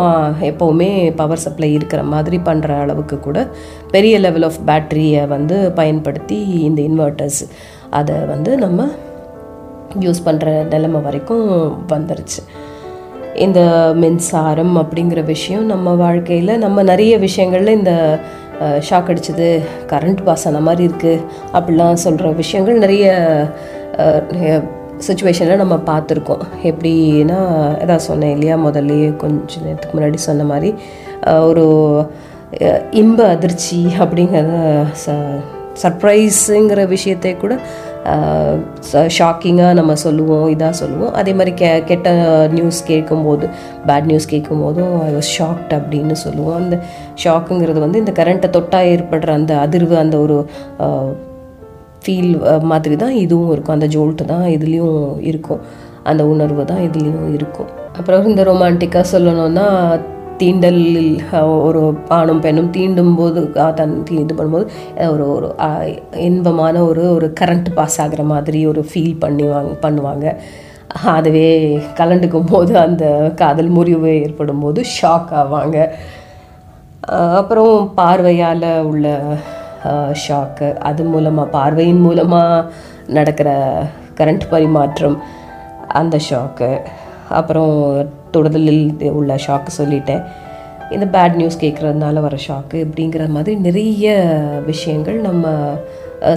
எப்போவுமே 0.50 0.90
பவர் 1.22 1.44
சப்ளை 1.46 1.70
இருக்கிற 1.74 2.02
மாதிரி 2.14 2.38
பண்ணுற 2.50 2.76
அளவுக்கு 2.84 3.18
கூட 3.20 3.40
பெரிய 3.94 4.20
லெவல் 4.20 4.46
ஆஃப் 4.50 4.60
பேட்டரியை 4.68 5.24
வந்து 5.28 5.58
பயன்படுத்தி 5.72 6.38
இந்த 6.68 6.82
இன்வெர்ட்டர்ஸ் 6.82 7.42
அதை 7.90 8.18
வந்து 8.34 8.52
நம்ம 8.58 8.88
யூஸ் 10.06 10.26
பண்ணுற 10.26 10.54
நிலைமை 10.74 11.02
வரைக்கும் 11.02 11.46
வந்துருச்சு. 11.94 12.42
இந்த 13.46 13.62
மின்சாரம் 14.02 14.76
அப்படிங்கிற 14.82 15.22
விஷயம் 15.26 15.66
நம்ம 15.66 15.94
வாழ்க்கையில் 16.04 16.62
நம்ம 16.66 16.84
நிறைய 16.84 17.14
விஷயங்களில் 17.18 17.78
இந்த 17.78 17.94
ஷாக் 18.90 19.10
அடிச்சது 19.12 19.48
கரண்ட் 19.92 20.22
பாஸ் 20.24 20.46
ஆன 20.48 20.60
மாதிரி 20.60 20.84
இருக்குது 20.90 21.24
அப்படிலாம் 21.54 22.04
சொல்கிற 22.06 22.30
விஷயங்கள் 22.42 22.84
நிறைய 22.86 23.08
சுச்சுவேஷனில் 25.08 25.62
நம்ம 25.64 25.76
பார்த்துருக்கோம். 25.90 26.44
எப்படின்னா 26.70 27.40
அதான் 27.82 28.06
சொன்னேன் 28.10 28.32
இல்லையா 28.32 28.58
முதல்லையே 28.66 29.10
கொஞ்ச 29.24 29.60
நேரத்துக்கு 29.66 29.98
முன்னாடி 29.98 30.20
சொன்ன 30.28 30.46
மாதிரி 30.52 30.70
ஒரு 31.50 31.66
இன்ப 32.92 33.20
அதிர்ச்சி 33.28 33.80
அப்படிங்கிறத 34.00 34.86
ச 35.06 35.16
சர்ப்ரைஸுங்கிற 35.82 36.82
விஷயத்தை 36.88 37.32
கூட 37.38 37.54
ஷாக்கிங்காக 39.18 39.74
நம்ம 39.80 39.94
சொல்லுவோம் 40.04 40.48
இதாக 40.54 40.74
சொல்லுவோம். 40.80 41.14
அதே 41.20 41.32
மாதிரி 41.38 41.52
கெ 41.62 41.70
கெட்ட 41.90 42.10
நியூஸ் 42.56 42.80
கேட்கும்போது 42.90 43.46
பேட் 43.88 44.10
நியூஸ் 44.10 44.28
கேட்கும்போதும் 44.34 44.94
ஐ 45.08 45.12
வாஸ் 45.18 45.32
ஷாக்ட் 45.38 45.72
அப்படின்னு 45.78 46.18
சொல்லுவோம். 46.26 46.58
அந்த 46.62 46.78
ஷாக்குங்கிறது 47.24 47.80
வந்து 47.86 48.02
இந்த 48.04 48.14
கரண்ட்டை 48.20 48.50
தொட்டாக 48.58 48.92
ஏற்படுற 48.94 49.32
அந்த 49.40 49.54
அதிர்வு 49.66 49.96
அந்த 50.04 50.18
ஒரு 50.26 50.38
ஃபீல் 52.04 52.34
மாதிரி 52.72 52.96
தான் 53.04 53.16
இதுவும் 53.26 53.52
இருக்கும். 53.56 53.76
அந்த 53.78 53.88
ஜோல்ட்டு 53.96 54.30
தான் 54.34 54.46
இதுலேயும் 54.56 55.00
இருக்கும். 55.32 55.62
அந்த 56.10 56.24
உணர்வு 56.34 56.64
தான் 56.72 56.84
இதுலேயும் 56.88 57.30
இருக்கும். 57.38 57.70
அப்புறம் 58.00 58.28
இந்த 58.32 58.42
ரொமான்டிக்காக 58.50 59.06
சொல்லணும்னா 59.14 59.66
தீண்டல் 60.40 60.82
ஒரு 61.62 61.82
ஆணும் 62.10 62.42
பெண்ணும் 62.42 62.72
தீண்டும் 62.72 63.16
போது 63.16 63.42
தன் 63.76 64.04
தீ- 64.04 64.20
இது 64.20 64.36
பண்ணும்போது 64.36 64.66
ஒரு 65.10 65.26
ஒரு 65.32 65.48
இன்பமான 66.22 66.84
ஒரு 66.84 67.12
ஒரு 67.14 67.34
கரண்ட் 67.40 67.70
பாஸ் 67.74 68.02
ஆகிற 68.02 68.24
மாதிரி 68.26 68.68
ஒரு 68.68 68.82
ஃபீல் 68.84 69.16
பண்ணுவாங்க 69.22 69.74
பண்ணுவாங்க. 69.82 70.26
அதுவே 71.12 71.48
கலண்டுக்கும் 71.96 72.50
போது 72.50 72.78
அந்த 72.78 73.06
காதல் 73.36 73.70
முறிவு 73.70 74.12
ஏற்படும் 74.22 74.60
போது 74.60 74.82
ஷாக் 74.94 75.32
ஆவாங்க 75.36 75.78
அப்புறம் 77.36 77.74
பார்வையால் 77.96 78.68
உள்ள 78.84 79.08
ஷாக்கு 80.22 80.68
அது 80.82 81.04
மூலமாக 81.04 81.50
பார்வையின் 81.50 82.00
மூலமாக 82.00 82.70
நடக்கிற 83.10 83.50
கரண்ட் 84.18 84.50
பரிமாற்றம் 84.50 85.18
அந்த 85.94 86.20
ஷாக்கு 86.30 86.70
அப்புறம் 87.30 87.74
தொடுதலில் 88.36 89.12
உள்ள 89.20 89.36
ஷாக்கு 89.48 89.72
சொல்லிட்டேன். 89.82 90.24
இந்த 90.96 91.06
பேட் 91.14 91.38
நியூஸ் 91.40 91.62
கேட்குறதுனால 91.62 92.22
வர 92.26 92.36
ஷாக்கு 92.48 92.78
இப்படிங்கிற 92.86 93.24
மாதிரி 93.36 93.54
நிறைய 93.68 94.08
விஷயங்கள் 94.66 95.18
நம்ம 95.28 95.46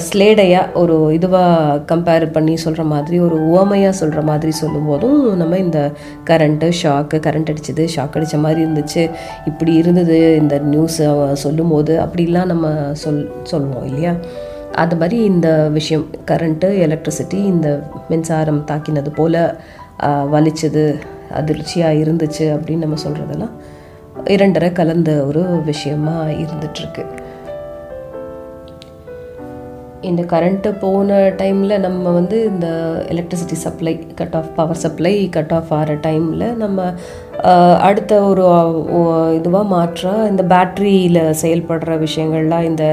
ஸ்லேடையாக 0.07 0.73
ஒரு 0.81 0.95
இதுவாக 1.17 1.83
கம்பேர் 1.91 2.25
பண்ணி 2.37 2.55
சொல்கிற 2.63 2.85
மாதிரி 2.93 3.17
ஒரு 3.27 3.37
உவமையாக 3.51 3.93
சொல்கிற 4.01 4.21
மாதிரி 4.31 4.53
சொல்லும்போதும் 4.63 5.21
நம்ம 5.41 5.59
இந்த 5.65 5.81
கரண்ட்டு 6.31 6.69
ஷாக்கு 6.81 7.19
கரண்ட் 7.27 7.51
அடிச்சது 7.53 7.85
ஷாக் 7.95 8.17
அடித்த 8.19 8.39
மாதிரி 8.45 8.61
இருந்துச்சு. 8.67 9.03
இப்படி 9.47 9.75
இருந்தது 9.83 10.19
இந்த 10.41 10.57
நியூஸ் 10.73 10.99
சொல்லும்போது 11.45 11.95
அப்படிலாம் 12.05 12.51
நம்ம 12.53 12.73
சொல் 13.05 13.23
சொல்லுவோம் 13.53 13.87
இல்லையா? 13.91 14.15
அது 14.85 14.97
மாதிரி 15.03 15.19
இந்த 15.33 15.49
விஷயம் 15.79 16.07
கரண்ட்டு 16.31 16.71
எலக்ட்ரிசிட்டி 16.87 17.39
இந்த 17.55 17.69
மின்சாரம் 18.09 18.65
தாக்கினது 18.71 19.13
போல் 19.21 19.41
வலிச்சது 20.35 20.85
அதிர்ச்சியாக 21.35 21.95
இருந்துச்சு 21.95 22.47
அப்படின்னு 22.55 22.77
நம்ம 22.77 23.01
சொல்கிறதெல்லாம் 23.05 23.55
இரண்டரை 24.25 24.73
கலந்த 24.73 25.27
ஒரு 25.27 25.43
விஷயமா 25.65 26.25
இருந்துகிட்ருக்கு 26.25 27.05
இந்த 30.01 30.23
கரண்ட்டு 30.23 30.71
போன 30.79 31.31
டைமில் 31.31 31.81
நம்ம 31.81 32.11
வந்து 32.11 32.45
இந்த 32.45 32.67
electricity 33.09 33.57
supply 33.63 34.07
cut 34.15 34.35
off 34.35 34.51
power 34.55 34.77
supply 34.77 35.29
cut 35.29 35.53
off 35.53 35.73
ஆகிற 35.73 35.95
டைமில் 35.95 36.57
நம்ம 36.57 36.93
அடுத்த 37.79 38.23
ஒரு 38.23 38.45
இதுவாக 39.37 39.65
மாற்ற 39.65 40.13
இந்த 40.29 40.43
பேட்ரியில் 40.43 41.21
செயல்படுற 41.43 41.99
விஷயங்கள்லாம் 41.99 42.63
இந்த 42.63 42.85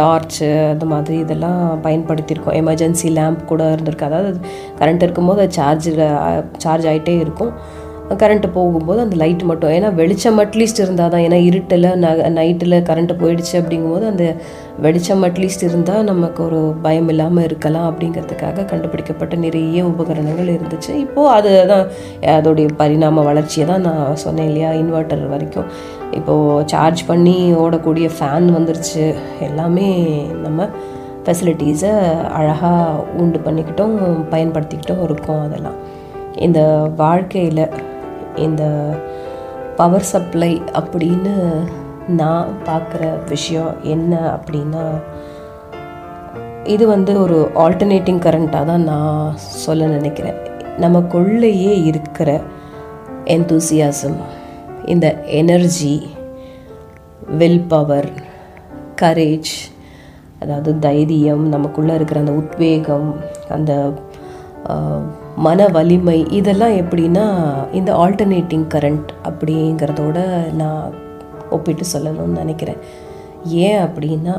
டார்ச்சு 0.00 0.48
அது 0.72 0.86
மாதிரி 0.92 1.16
இதெல்லாம் 1.24 1.62
பயன்படுத்தியிருக்கோம். 1.86 2.58
எமர்ஜென்சி 2.62 3.10
லேம்ப் 3.18 3.48
கூட 3.52 3.64
இருந்திருக்கு. 3.74 4.10
அதாவது 4.10 4.30
கரண்ட் 4.82 5.04
இருக்கும்போது 5.06 5.42
அது 5.46 5.58
சார்ஜில் 5.60 6.04
சார்ஜ் 6.66 6.88
ஆகிட்டே 6.92 7.16
இருக்கும். 7.24 7.52
கரண்ட்டு 8.20 8.48
போகும்போது 8.56 9.00
அந்த 9.04 9.16
லைட் 9.20 9.40
மட்டும். 9.50 9.72
ஏன்னா 9.76 9.88
வெளிச்சம் 10.00 10.36
அட்லீஸ்ட் 10.42 10.80
இருந்தால் 10.82 11.10
தான். 11.12 11.22
ஏன்னா 11.26 11.38
இருட்டில் 11.46 11.86
ந 12.02 12.10
நைட்டில் 12.36 12.76
கரண்ட்டு 12.88 13.14
போயிடுச்சு 13.22 13.54
அப்படிங்கும்போது 13.60 14.06
அந்த 14.10 14.24
வெளிச்சம் 14.84 15.24
அட்லீஸ்ட் 15.28 15.64
இருந்தால் 15.68 16.06
நமக்கு 16.10 16.40
ஒரு 16.46 16.60
பயம் 16.84 17.08
இல்லாமல் 17.12 17.46
இருக்கலாம் 17.48 17.88
அப்படிங்கிறதுக்காக 17.90 18.66
கண்டுபிடிக்கப்பட்ட 18.72 19.34
நிறைய 19.46 19.82
உபகரணங்கள் 19.92 20.52
இருந்துச்சு. 20.56 20.92
இப்போது 21.04 21.32
அது 21.36 21.52
தான் 21.72 21.84
அதோடைய 22.36 22.68
பரிணாம 22.82 23.24
வளர்ச்சியை 23.30 23.66
தான் 23.72 23.84
நான் 23.88 24.20
சொன்னேன் 24.24 24.48
இல்லையா 24.50 24.70
இன்வெர்ட்டர் 24.82 25.24
வரைக்கும். 25.34 25.68
இப்போது 26.12 26.68
சார்ஜ் 26.68 27.06
பண்ணி 27.06 27.54
ஓடக்கூடிய 27.54 28.10
ஃபேன் 28.20 28.48
வந்துருச்சு. 28.56 29.14
எல்லாமே 29.40 30.22
நம்ம 30.22 30.68
ஃபெசிலிட்டிஸை 31.24 32.22
அழகாக 32.28 33.04
உண்டு 33.16 33.38
பண்ணிக்கிட்டோம் 33.38 33.98
பயன்படுத்திக்கிட்டும் 34.30 35.02
இருக்கோம் 35.02 35.42
அதெல்லாம். 35.42 35.74
இந்த 36.34 36.60
வாழ்க்கையில் 36.96 37.68
இந்த 38.36 38.62
பவர் 39.76 40.02
சப்ளை 40.02 40.62
அப்படின்னு 40.72 41.34
நான் 42.08 42.48
பார்க்குற 42.66 43.28
விஷயம் 43.28 43.76
என்ன 43.82 44.40
அப்படின்னா 44.40 44.84
இது 46.64 46.86
வந்து 46.86 47.20
ஒரு 47.20 47.50
ஆல்டர்னேட்டிங் 47.54 48.22
கரண்ட்டாக 48.26 48.64
தான் 48.64 48.82
நான் 48.82 49.32
சொல்ல 49.36 49.86
நினைக்கிறேன். 49.86 50.34
நமக்குள்ளேயே 50.80 51.84
இருக்கிற 51.84 52.40
என்தூசியாசம் 53.24 54.16
இந்த 54.86 55.06
எனர்ஜி 55.40 55.94
வில் 57.38 57.64
பவர் 57.68 58.10
கரேஜ் 59.02 59.54
அதாவது 60.38 60.78
தைரியம் 60.78 61.48
நமக்குள்ளே 61.48 61.94
இருக்கிற 61.94 62.20
அந்த 62.20 62.32
உத்வேகம் 62.32 63.08
அந்த 63.48 63.72
மன 65.36 65.66
வலிமை 65.68 66.18
இதெல்லாம் 66.30 66.70
எப்படின்னா 66.70 67.26
இந்த 67.72 67.90
ஆல்டர்னேட்டிங் 67.94 68.66
கரண்ட் 68.74 69.10
அப்படிங்கிறதோட 69.28 70.18
நான் 70.52 70.94
ஒப்பிட்டு 71.50 71.84
சொல்லணும்னு 71.92 72.40
நினைக்கிறேன். 72.42 72.80
ஏன் 73.44 73.82
அப்படின்னா 73.86 74.36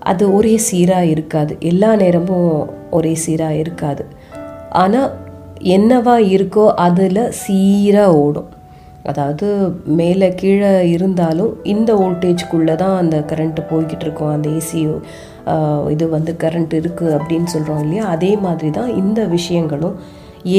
அது 0.00 0.34
ஒரே 0.34 0.56
சீராக 0.56 1.06
இருக்காது. 1.06 1.56
எல்லா 1.60 1.96
நேரமும் 1.96 2.70
ஒரே 2.90 3.14
சீராக 3.14 3.54
இருக்காது. 3.54 4.06
ஆனால் 4.70 5.10
என்னவா 5.76 6.16
இருக்கோ 6.34 6.64
அதில் 6.86 7.30
சீராக 7.30 8.16
ஓடும். 8.16 8.50
அதாவது 9.10 9.46
மேலே 10.00 10.28
கீழே 10.40 10.70
இருந்தாலும் 10.94 11.52
இந்த 11.72 11.90
வோல்டேஜ்குள்ளே 12.00 12.74
தான் 12.82 12.94
அந்த 13.02 13.16
கரண்ட்டு 13.30 13.62
போய்கிட்டு 13.70 14.04
இருக்கும். 14.06 14.32
அந்த 14.36 14.48
ஏசி 14.58 14.82
இது 15.94 16.04
வந்து 16.16 16.32
கரண்ட் 16.44 16.74
இருக்குது 16.80 17.16
அப்படின்னு 17.16 17.48
சொல்கிறோம் 17.54 17.82
இல்லையா? 17.86 18.04
அதே 18.14 18.30
மாதிரி 18.44 18.70
தான் 18.78 18.92
இந்த 19.02 19.20
விஷயங்களும் 19.36 19.98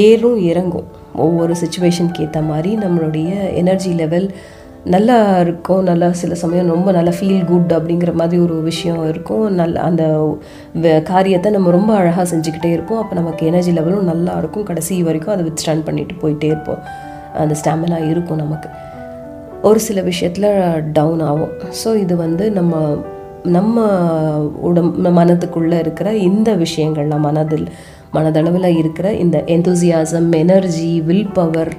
ஏறும் 0.04 0.38
இறங்கும். 0.52 0.90
ஒவ்வொரு 1.26 1.54
சுச்சுவேஷனுக்கு 1.62 2.22
ஏற்ற 2.26 2.40
மாதிரி 2.52 2.72
நம்மளுடைய 2.84 3.32
எனர்ஜி 3.62 3.92
லெவல் 4.02 4.28
நல்லா 4.94 5.18
இருக்கும். 5.44 5.82
நல்லா 5.90 6.08
சில 6.22 6.34
சமயம் 6.42 6.72
ரொம்ப 6.74 6.90
நல்லா 6.98 7.14
ஃபீல் 7.20 7.46
குட் 7.52 7.72
அப்படிங்கிற 7.78 8.12
மாதிரி 8.20 8.38
ஒரு 8.46 8.56
விஷயம் 8.70 9.02
இருக்கும். 9.12 9.46
நல்ல 9.60 9.76
அந்த 9.90 10.04
காரியத்தை 11.12 11.52
நம்ம 11.56 11.72
ரொம்ப 11.78 11.92
அழகாக 12.02 12.26
செஞ்சுக்கிட்டே 12.34 12.72
இருப்போம். 12.76 13.02
அப்போ 13.04 13.16
நமக்கு 13.22 13.50
எனர்ஜி 13.52 13.74
லெவலும் 13.78 14.10
நல்லா 14.12 14.36
இருக்கும். 14.44 14.68
கடைசி 14.70 15.02
வரைக்கும் 15.10 15.36
அதை 15.36 15.46
வித் 15.48 15.62
ஸ்டாண்ட் 15.64 15.88
பண்ணிட்டு 15.90 16.16
போயிட்டே 16.24 16.50
இருப்போம். 16.54 16.82
அந்த 17.36 17.56
ஸ்டாமினா 17.62 18.10
இருக்கும் 18.10 18.38
நமக்கு. 18.38 18.70
ஒரு 19.62 19.80
சில 19.80 20.02
விஷயத்தில் 20.02 20.50
டவுன் 20.94 21.20
ஆகும். 21.20 21.54
ஸோ 21.84 21.96
இது 21.96 22.16
வந்து 22.16 22.52
நம்ம 22.52 23.04
நம்ம 23.44 23.84
உடம் 24.62 25.18
மனதுக்குள்ளே 25.18 25.80
இருக்கிற 25.80 26.14
இந்த 26.14 26.56
விஷயங்கள்லாம் 26.56 27.26
மனதில் 27.28 27.68
மனதளவில் 28.14 28.78
இருக்கிற 28.78 29.14
இந்த 29.14 29.44
enthusiasm 29.48 30.32
energy 30.32 31.02
will 31.02 31.32
power 31.34 31.74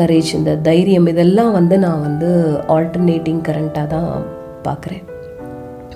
courage 0.00 0.30
இந்த 0.34 0.56
தைரியம் 0.56 1.06
இதெல்லாம் 1.06 1.52
வந்து 1.52 1.78
நான் 1.78 2.00
வந்து 2.00 2.28
ஆல்டர்னேட்டிங் 2.68 3.42
கரண்ட்டாக 3.48 3.86
தான் 3.86 4.10
பார்க்குறேன் 4.62 5.04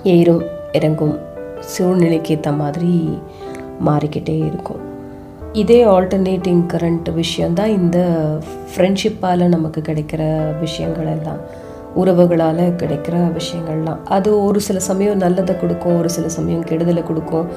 ஏறும் 0.03 0.43
இறங்கும் 0.71 1.15
சூழ்நிலைக்கு 1.59 2.33
ஏற்ற 2.35 2.51
மாதிரி 2.51 2.91
மாறிக்கிட்டே 3.85 4.37
இருக்கும். 4.39 4.81
இதே 5.61 5.77
ஆல்டர்னேட்டிங் 5.93 6.63
கரண்ட் 6.71 7.07
விஷயந்தான் 7.19 7.71
இந்த 7.79 7.97
ஃப்ரெண்ட்ஷிப்பால் 8.71 9.43
நமக்கு 9.53 9.79
கிடைக்கிற 9.87 10.21
விஷயங்கள் 10.63 11.09
எல்லாம் 11.13 11.39
உறவுகளால் 12.01 12.61
கிடைக்கிற 12.81 13.15
விஷயங்கள்லாம். 13.37 14.01
அது 14.15 14.29
ஒரு 14.47 14.59
சில 14.65 14.77
சமயம் 14.87 15.21
நல்லதை 15.23 15.53
கொடுக்கும் 15.61 15.95
ஒரு 16.01 16.09
சில 16.15 16.27
சமயம் 16.35 16.65
கெடுதலை 16.69 17.03
கொடுக்கும். 17.09 17.47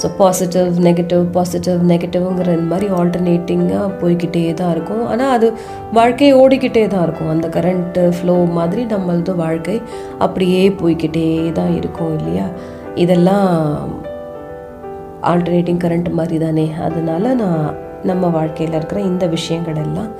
ஸோ 0.00 0.06
பாசிட்டிவ் 0.18 0.70
நெகட்டிவ் 0.86 1.22
பாசிட்டிவ் 1.36 1.78
நெகட்டிவ்ங்கிற 1.92 2.48
இந்த 2.58 2.68
மாதிரி 2.72 2.88
ஆல்டர்னேட்டிங்காக 2.98 3.86
போய்கிட்டே 4.00 4.42
தான் 4.60 4.72
இருக்கும். 4.76 5.04
ஆனால் 5.12 5.32
அது 5.36 5.48
வாழ்க்கை 5.98 6.30
ஓடிக்கிட்டே 6.42 6.84
தான் 6.94 7.04
இருக்கும். 7.06 7.32
அந்த 7.34 7.48
கரண்ட்டு 7.56 8.04
ஃப்ளோ 8.18 8.36
மாதிரி 8.58 8.84
நம்மளது 8.94 9.34
வாழ்க்கை 9.44 9.78
அப்படியே 10.26 10.64
போய்கிட்டே 10.82 11.28
தான் 11.60 11.72
இருக்கும் 11.80 12.12
இல்லையா? 12.18 12.48
இதெல்லாம் 13.04 13.48
ஆல்டர்னேட்டிங் 15.26 15.82
கரண்ட் 15.84 16.10
மாதிரி 16.10 16.38
தானே 16.38 16.66
அதனால் 16.80 17.28
நான் 17.34 17.74
நம்ம 18.02 18.28
வாழ்க்கையில் 18.28 18.76
இருக்கிற 18.76 19.00
இந்த 19.00 19.26
விஷயங்கள் 19.26 19.78
எல்லாம் 19.84 20.10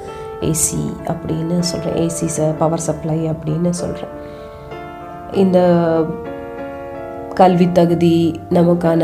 ஏசி 0.40 0.80
அப்படின்னு 1.12 1.58
சொல்கிறேன் 1.60 1.98
ஏசி 2.06 2.26
ச 2.36 2.54
பவர் 2.58 2.86
சப்ளை 2.88 3.18
அப்படின்னு 3.30 3.70
சொல்கிறேன் 3.70 4.14
இந்த 5.32 5.58
கல்வி 7.34 7.66
தகுதி 7.72 8.40
நமக்கான 8.50 9.02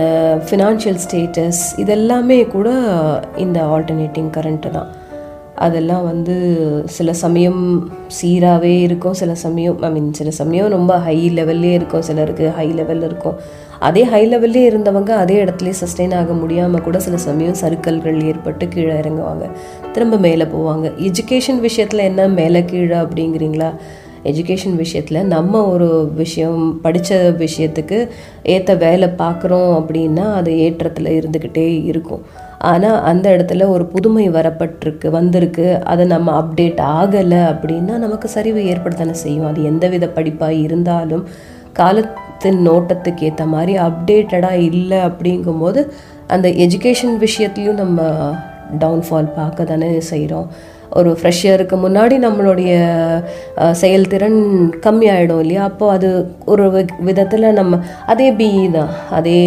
ஃபினான்ஷியல் 0.49 1.01
ஸ்டேட்டஸ் 1.05 1.63
இதெல்லாமே 1.77 2.39
கூட 2.47 2.69
இந்த 3.37 3.59
ஆல்டர்னேட்டிங் 3.63 4.31
கரண்ட்டு 4.37 4.71
தான். 4.71 4.91
அதெல்லாம் 5.57 6.05
வந்து 6.05 6.37
சில 6.89 7.13
சமயம் 7.13 7.61
சீராகவே 8.21 8.73
இருக்கும். 8.81 9.15
சில 9.15 9.35
சமயம் 9.35 9.83
ஐ 9.83 9.91
மீன் 9.91 10.13
சில 10.13 10.31
சமயம் 10.31 10.69
ரொம்ப 10.69 10.99
ஹை 10.99 11.19
லெவல்லே 11.31 11.73
இருக்கும். 11.73 12.03
சிலருக்கு 12.03 12.51
ஹை 12.51 12.69
லெவல் 12.73 13.03
இருக்கும். 13.03 13.37
அதே 13.83 14.03
ஹை 14.05 14.23
லெவல்லே 14.29 14.63
இருந்தவங்க 14.71 15.11
அதே 15.11 15.37
இடத்துலையே 15.45 15.75
சஸ்டெயின் 15.81 16.15
ஆக 16.15 16.33
முடியாமல் 16.33 16.83
கூட 16.83 16.99
சில 16.99 17.17
சமயம் 17.17 17.59
சறுக்கல்கள் 17.61 18.19
ஏற்பட்டு 18.25 18.69
கீழே 18.69 18.95
இறங்குவாங்க. 18.95 19.47
திரும்ப 19.93 20.17
மேலே 20.17 20.45
போவாங்க. 20.45 20.87
எஜுகேஷன் 21.09 21.61
விஷயத்தில் 21.61 22.07
என்ன? 22.11 22.29
மேலே 22.29 22.65
கீழே 22.65 22.97
அப்படிங்கிறீங்களா? 22.97 23.71
எஜுகேஷன் 24.25 24.77
விஷயத்தில் 24.77 25.21
நம்ம 25.27 25.63
ஒரு 25.69 25.89
விஷயம் 26.15 26.81
படித்த 26.81 27.35
விஷயத்துக்கு 27.39 27.99
ஏற்ற 28.43 28.75
வேலை 28.75 29.09
பார்க்குறோம் 29.19 29.73
அப்படின்னா 29.81 30.27
அது 30.35 30.53
ஏற்றத்தில் 30.59 31.11
இருந்துக்கிட்டே 31.19 31.67
இருக்கும். 31.85 32.23
ஆனால் 32.59 32.99
அந்த 33.03 33.27
இடத்துல 33.31 33.67
ஒரு 33.69 33.85
புதுமை 33.87 34.31
வரப்பட்டிருக்கு 34.31 35.09
வந்திருக்கு. 35.11 35.67
அதை 35.85 36.05
நம்ம 36.07 36.29
அப்டேட் 36.41 36.81
ஆகலை 36.99 37.41
அப்படின்னா 37.53 37.97
நமக்கு 37.97 38.29
சரிவு 38.29 38.63
ஏற்படுத்தானே 38.65 39.17
செய்யும். 39.25 39.47
அது 39.47 39.65
எந்தவித 39.65 40.09
படிப்பாக 40.15 40.63
இருந்தாலும் 40.63 41.25
கால 41.73 41.99
நோட்டத்துக்கு 42.41 43.23
ஏற்ற 43.23 43.45
மாதிரி 43.45 43.79
அப்டேட்டடாக 43.79 44.65
இல்லை 44.71 44.99
அப்படிங்கும்போது 44.99 45.93
அந்த 46.27 46.49
எஜுகேஷன் 46.49 47.17
விஷயத்துலையும் 47.21 47.81
நம்ம 47.83 48.01
டவுன்ஃபால் 48.79 49.35
பார்க்க 49.35 49.65
தானே 49.65 50.01
செய்கிறோம் 50.01 50.49
ஒரு 50.91 51.19
ஃப்ரெஷருக்கு 51.23 51.77
முன்னாடி 51.85 52.17
நம்மளுடைய 52.27 52.73
செயல்திறன் 53.73 54.39
கம்மியாயிடும் 54.87 55.41
இல்லையா? 55.41 55.63
அப்போ 55.65 55.91
அது 55.91 56.35
ஒரு 56.45 56.87
விதத்தில் 56.99 57.53
நம்ம 57.53 57.79
அதே 58.07 58.33
பிஇ 58.33 58.71
தான் 58.71 58.89
அதே 59.11 59.39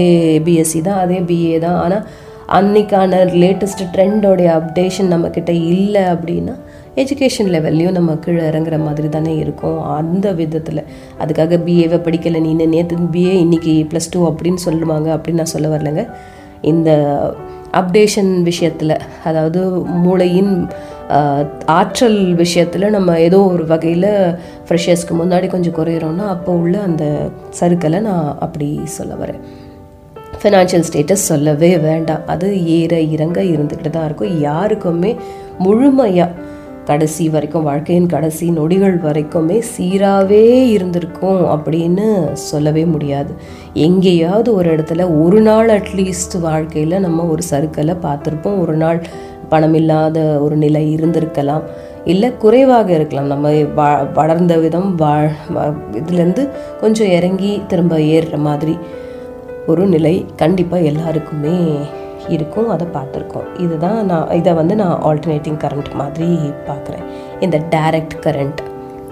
பிஎஸ்சி 0.46 0.82
தான் 0.82 0.98
அதே 0.98 1.20
பிஏ 1.20 1.60
தான். 1.60 1.76
ஆனால் 1.76 2.06
அன்னைக்கான 2.48 3.20
லேட்டஸ்ட் 3.42 3.84
ட்ரெண்டோடைய 3.94 4.50
அப்டேஷன் 4.60 5.12
நம்மக்கிட்ட 5.14 5.50
இல்லை 5.50 6.02
அப்படின்னா 6.02 6.56
எஜுகேஷன் 7.02 7.50
லெவல்லையும் 7.56 7.98
நம்ம 7.98 8.16
கீழே 8.24 8.44
இறங்குற 8.50 8.76
மாதிரி 8.86 9.08
தானே 9.16 9.34
இருக்கும். 9.44 9.80
அந்த 9.98 10.28
விதத்தில். 10.40 10.82
அதுக்காக 11.24 11.60
பிஏவை 11.66 11.98
படிக்கலை 12.06 12.40
நீ 12.46 12.52
நேற்று 12.76 12.98
பிஏ 13.16 13.34
இன்னைக்கு 13.46 13.74
ப்ளஸ் 13.92 14.12
டூ 14.12 14.22
அப்படின்னு 14.30 14.62
சொல்லுவாங்க 14.68 15.10
அப்படின்னு 15.16 15.42
நான் 15.42 15.56
சொல்ல 15.56 15.70
வரலைங்க. 15.76 16.06
இந்த 16.72 16.90
அப்டேஷன் 17.80 18.32
விஷயத்தில் 18.50 18.94
அதாவது 19.30 19.62
மூளையின் 20.06 20.54
ஆற்றல் 21.80 22.20
விஷயத்தில் 22.44 22.94
நம்ம 22.96 23.18
ஏதோ 23.26 23.40
ஒரு 23.54 23.64
வகையில் 23.72 24.10
ஃப்ரெஷர்ஸ்க்கு 24.68 25.14
முன்னாடி 25.22 25.48
கொஞ்சம் 25.48 25.76
குறையிறோம்னா 25.80 26.28
அப்போ 26.36 26.52
உள்ள 26.62 26.76
அந்த 26.88 27.06
சருக்களை 27.60 28.00
நான் 28.08 28.30
அப்படி 28.46 28.70
சொல்ல 28.98 29.14
வரேன். 29.24 29.42
ஃபினான்ஷியல் 30.40 30.88
ஸ்டேட்டஸ் 30.90 31.30
சொல்லவே 31.32 31.72
வேண்டாம். 31.90 32.26
அது 32.34 32.48
ஏற 32.80 32.94
இறங்க 33.16 33.40
இருந்துக்கிட்டு 33.54 33.94
தான் 33.98 34.08
இருக்கும். 34.10 34.34
யாருக்குமே 34.50 35.12
முழுமையாக 35.66 36.32
கடைசி 36.86 37.30
வரைக்கும் 37.30 37.64
வாழ்க்கையின் 37.64 38.06
கடைசி 38.06 38.52
நொடிகள் 38.52 38.98
வரைக்குமே 38.98 39.62
சீராகவே 39.78 40.70
இருந்திருக்கும் 40.70 41.44
அப்படின்னு 41.46 42.32
சொல்லவே 42.32 42.86
முடியாது. 42.86 43.34
எங்கேயாவது 43.74 44.56
ஒரு 44.56 44.76
இடத்துல 44.76 45.24
ஒரு 45.24 45.42
நாள் 45.42 45.70
அட்லீஸ்ட் 45.70 46.40
வாழ்க்கையில் 46.42 47.00
நம்ம 47.00 47.24
ஒரு 47.24 47.44
சருக்களை 47.50 47.96
பார்த்துருப்போம். 48.06 48.60
ஒரு 48.60 48.74
நாள் 48.74 49.06
பணம் 49.50 49.74
இல்லாத 49.74 50.20
ஒரு 50.42 50.56
நிலை 50.56 50.96
இருந்திருக்கலாம். 50.96 51.64
இல்லை 52.06 52.38
குறைவாக 52.38 52.92
இருக்கலாம். 52.92 53.28
நம்ம 53.28 53.64
வா 53.64 53.90
வளர்ந்த 54.14 54.58
விதம் 54.58 54.96
வாழ் 54.96 55.30
இதுலேருந்து 55.92 56.50
கொஞ்சம் 56.80 57.10
இறங்கி 57.10 57.62
திரும்ப 57.68 57.98
ஏறுற 57.98 58.38
மாதிரி 58.38 58.78
ஒரு 59.68 59.86
நிலை 59.88 60.26
கண்டிப்பாக 60.36 60.84
எல்லாருக்குமே 60.84 61.58
இருக்கும் 62.28 62.70
அதை 62.70 62.88
பார்த்துருக்கோம். 62.94 63.60
இதுதான் 63.60 64.06
நான் 64.06 64.32
இதை 64.32 64.54
வந்து 64.54 64.76
நான் 64.76 65.02
ஆல்டர்னேட்டிங் 65.04 65.60
கரண்ட் 65.64 65.92
மாதிரி 65.96 66.40
பார்க்குறேன். 66.68 67.06
இந்த 67.40 67.58
டைரக்ட் 67.58 68.16
கரண்ட் 68.22 68.62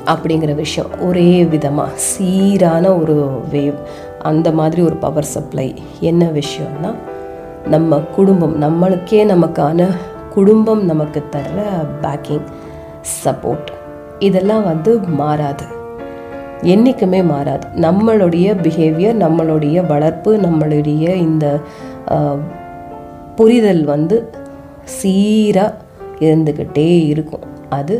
அப்படிங்கிற 0.06 0.56
விஷயம் 0.56 0.90
ஒரே 1.00 1.46
விதமாக 1.46 1.92
சீரான 1.96 2.94
ஒரு 2.94 3.42
வேவ் 3.52 3.76
அந்த 4.22 4.52
மாதிரி 4.52 4.82
ஒரு 4.82 4.96
பவர் 4.96 5.24
சப்ளை 5.24 5.76
என்ன 6.00 6.26
விஷயம்னா 6.26 6.94
நம்ம 7.68 8.00
குடும்பம் 8.16 8.56
நம்மளுக்கே 8.62 9.22
நமக்கான 9.34 9.88
குடும்பம் 10.34 10.86
நமக்கு 10.86 11.24
தர்ற 11.32 11.62
பேக்கிங் 12.02 12.46
சப்போர்ட் 13.24 13.70
இதெல்லாம் 14.20 14.64
வந்து 14.64 15.00
மாறாது. 15.00 15.66
என்றைக்குமே 16.62 17.22
மாறாது. 17.22 17.68
நம்மளுடைய 17.76 18.48
பிஹேவியர் 18.64 19.18
நம்மளுடைய 19.24 19.88
வளர்ப்பு 19.88 20.38
நம்மளுடைய 20.38 21.16
இந்த 21.16 21.46
புரிதல் 23.36 23.84
வந்து 23.84 24.30
சீராக 24.84 25.74
இருந்துக்கிட்டே 26.20 27.06
இருக்கும். 27.06 27.46
அது 27.70 27.96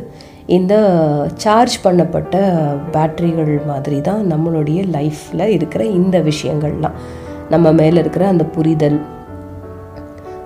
இந்த 0.46 0.74
சார்ஜ் 1.36 1.76
பண்ணப்பட்ட 1.84 2.36
பேட்டரிகள் 2.92 3.66
மாதிரி 3.66 4.02
தான் 4.02 4.34
நம்மளுடைய 4.34 4.80
லைஃப்பில் 4.96 5.46
இருக்கிற 5.48 5.86
இந்த 5.86 6.20
விஷயங்கள்லாம். 6.20 6.98
நம்ம 7.50 7.72
மேலே 7.72 8.00
இருக்கிற 8.00 8.28
அந்த 8.28 8.46
புரிதல் 8.46 9.02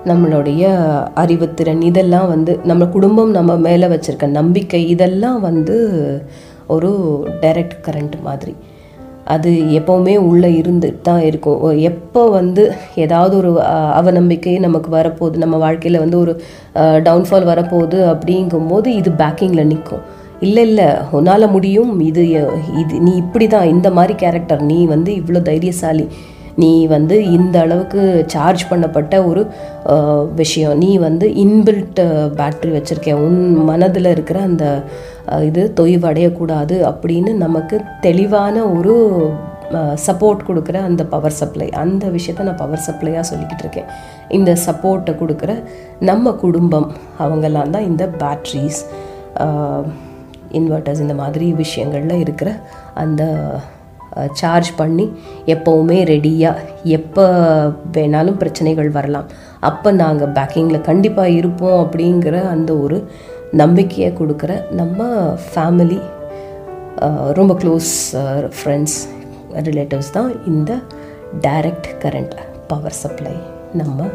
நம்மளுடைய 0.06 0.64
அறிவுத்திறன் 1.16 1.82
இதெல்லாம் 1.82 2.28
வந்து 2.28 2.60
நம்ம 2.64 2.86
குடும்பம் 2.86 3.32
நம்ம 3.32 3.58
மேலே 3.58 3.88
வச்சுருக்க 3.88 4.28
நம்பிக்கை 4.28 4.90
இதெல்லாம் 4.90 5.40
வந்து 5.42 5.78
ஒரு 6.68 6.92
டைரக்ட் 7.42 7.78
கரண்ட் 7.82 8.22
மாதிரி. 8.24 8.56
அது 9.28 9.52
எப்போவுமே 9.72 10.18
உள்ளே 10.18 10.50
இருந்துட்டு 10.62 11.02
தான் 11.02 11.22
இருக்கும் 11.22 11.80
எப்போ 11.82 12.22
வந்து 12.30 12.64
ஏதாவது 12.96 13.38
ஒரு 13.38 13.52
அவநம்பிக்கை 13.94 14.54
நமக்கு 14.60 14.92
வரப்போகுது 14.92 15.38
நம்ம 15.38 15.58
வாழ்க்கையில் 15.58 16.00
வந்து 16.00 16.18
ஒரு 16.18 16.34
டவுன்ஃபால் 17.04 17.44
வரப்போகுது 17.44 18.00
அப்படிங்கும்போது 18.08 18.88
இது 18.88 19.12
பேக்கிங்கில் 19.12 19.68
நிற்கும் 19.68 20.06
இல்லை 20.40 20.64
இல்லை 20.64 20.88
உன்னால் 21.12 21.48
முடியும் 21.48 22.00
இது 22.00 22.24
இது 22.80 22.96
நீ 23.00 23.12
இப்படி 23.16 23.48
தான் 23.48 23.68
இந்த 23.68 23.90
மாதிரி 23.90 24.14
கேரக்டர் 24.14 24.62
நீ 24.62 24.86
வந்து 24.86 25.12
இவ்வளோ 25.14 25.42
தைரியசாலி. 25.42 26.06
நீ 26.62 26.72
வந்து 26.94 27.16
இந்த 27.38 27.56
அளவுக்கு 27.66 28.02
சார்ஜ் 28.34 28.64
பண்ணப்பட்ட 28.70 29.16
ஒரு 29.30 29.42
விஷயம். 30.42 30.78
நீ 30.84 30.92
வந்து 31.08 31.26
இன்பில்ட் 31.44 32.02
பேட்ரி 32.40 32.72
வச்சுருக்க 32.76 33.14
உன் 33.26 33.42
மனதில் 33.70 34.14
இருக்கிற 34.16 34.40
அந்த 34.50 34.66
இது 35.50 35.62
தொய்வடையக்கூடாது 35.80 36.78
அப்படின்னு 36.92 37.34
நமக்கு 37.46 37.78
தெளிவான 38.08 38.56
ஒரு 38.78 38.96
சப்போர்ட் 40.08 40.46
கொடுக்குற 40.48 40.78
அந்த 40.90 41.04
பவர் 41.14 41.38
சப்ளை 41.40 41.68
அந்த 41.84 42.04
விஷயத்த 42.16 42.48
நான் 42.50 42.62
பவர் 42.62 42.86
சப்ளையாக 42.88 43.24
சொல்லிக்கிட்டு 43.32 43.64
இருக்கேன். 43.66 43.90
இந்த 44.38 44.52
சப்போர்ட்டை 44.66 45.14
கொடுக்குற 45.22 45.54
நம்ம 46.10 46.32
குடும்பம் 46.44 46.88
அவங்கெல்லாம் 47.24 47.74
தான் 47.76 47.88
இந்த 47.92 48.06
பேட்ரிஸ் 48.22 48.82
இன்வெர்ட்டர்ஸ் 50.60 51.04
இந்த 51.06 51.18
மாதிரி 51.24 51.48
விஷயங்களில் 51.64 52.22
இருக்கிற 52.26 52.50
அந்த 53.04 53.24
சார்ஜ் 54.40 54.70
பண்ணி 54.76 55.06
எப்போவுமே 55.54 55.98
ரெடியாக 56.12 56.64
எப்போ 56.98 57.26
வேணாலும் 57.96 58.40
பிரச்சனைகள் 58.42 58.90
வரலாம். 58.98 59.28
அப்போ 59.70 59.90
நாங்கள் 60.02 60.34
பேக்கிங்கில் 60.38 60.88
கண்டிப்பாக 60.90 61.36
இருப்போம் 61.40 61.80
அப்படிங்கிற 61.84 62.36
அந்த 62.54 62.72
ஒரு 62.86 63.00
நம்பிக்கையை 63.62 64.10
கொடுக்குற 64.20 64.54
நம்ம 64.80 65.10
ஃபேமிலி 65.50 66.00
ரொம்ப 67.40 67.54
க்ளோஸ் 67.62 67.92
ஃப்ரெண்ட்ஸ் 68.58 68.98
ரிலேட்டிவ்ஸ் 69.68 70.16
தான் 70.18 70.30
இந்த 70.52 70.72
டைரக்ட் 71.46 71.90
கரண்ட் 72.04 72.36
பவர் 72.72 72.98
சப்ளை 73.02 73.36
நம்ம 73.74 74.08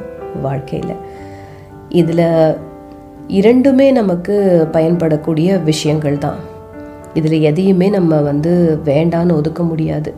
வாழ்க்கையில். 0.43 0.97
இதில் 2.01 2.27
இரண்டுமே 3.39 3.87
நமக்கு 4.01 4.35
பயன்படக்கூடிய 4.73 5.49
விஷயங்கள் 5.71 6.23
தான். 6.25 6.41
இதில் 7.15 7.41
எதையுமே 7.41 7.89
நம்ம 7.89 8.21
வந்து 8.21 8.81
வேண்டான்னு 8.85 9.33
ஒதுக்க 9.33 9.63
முடியாது. 9.63 10.15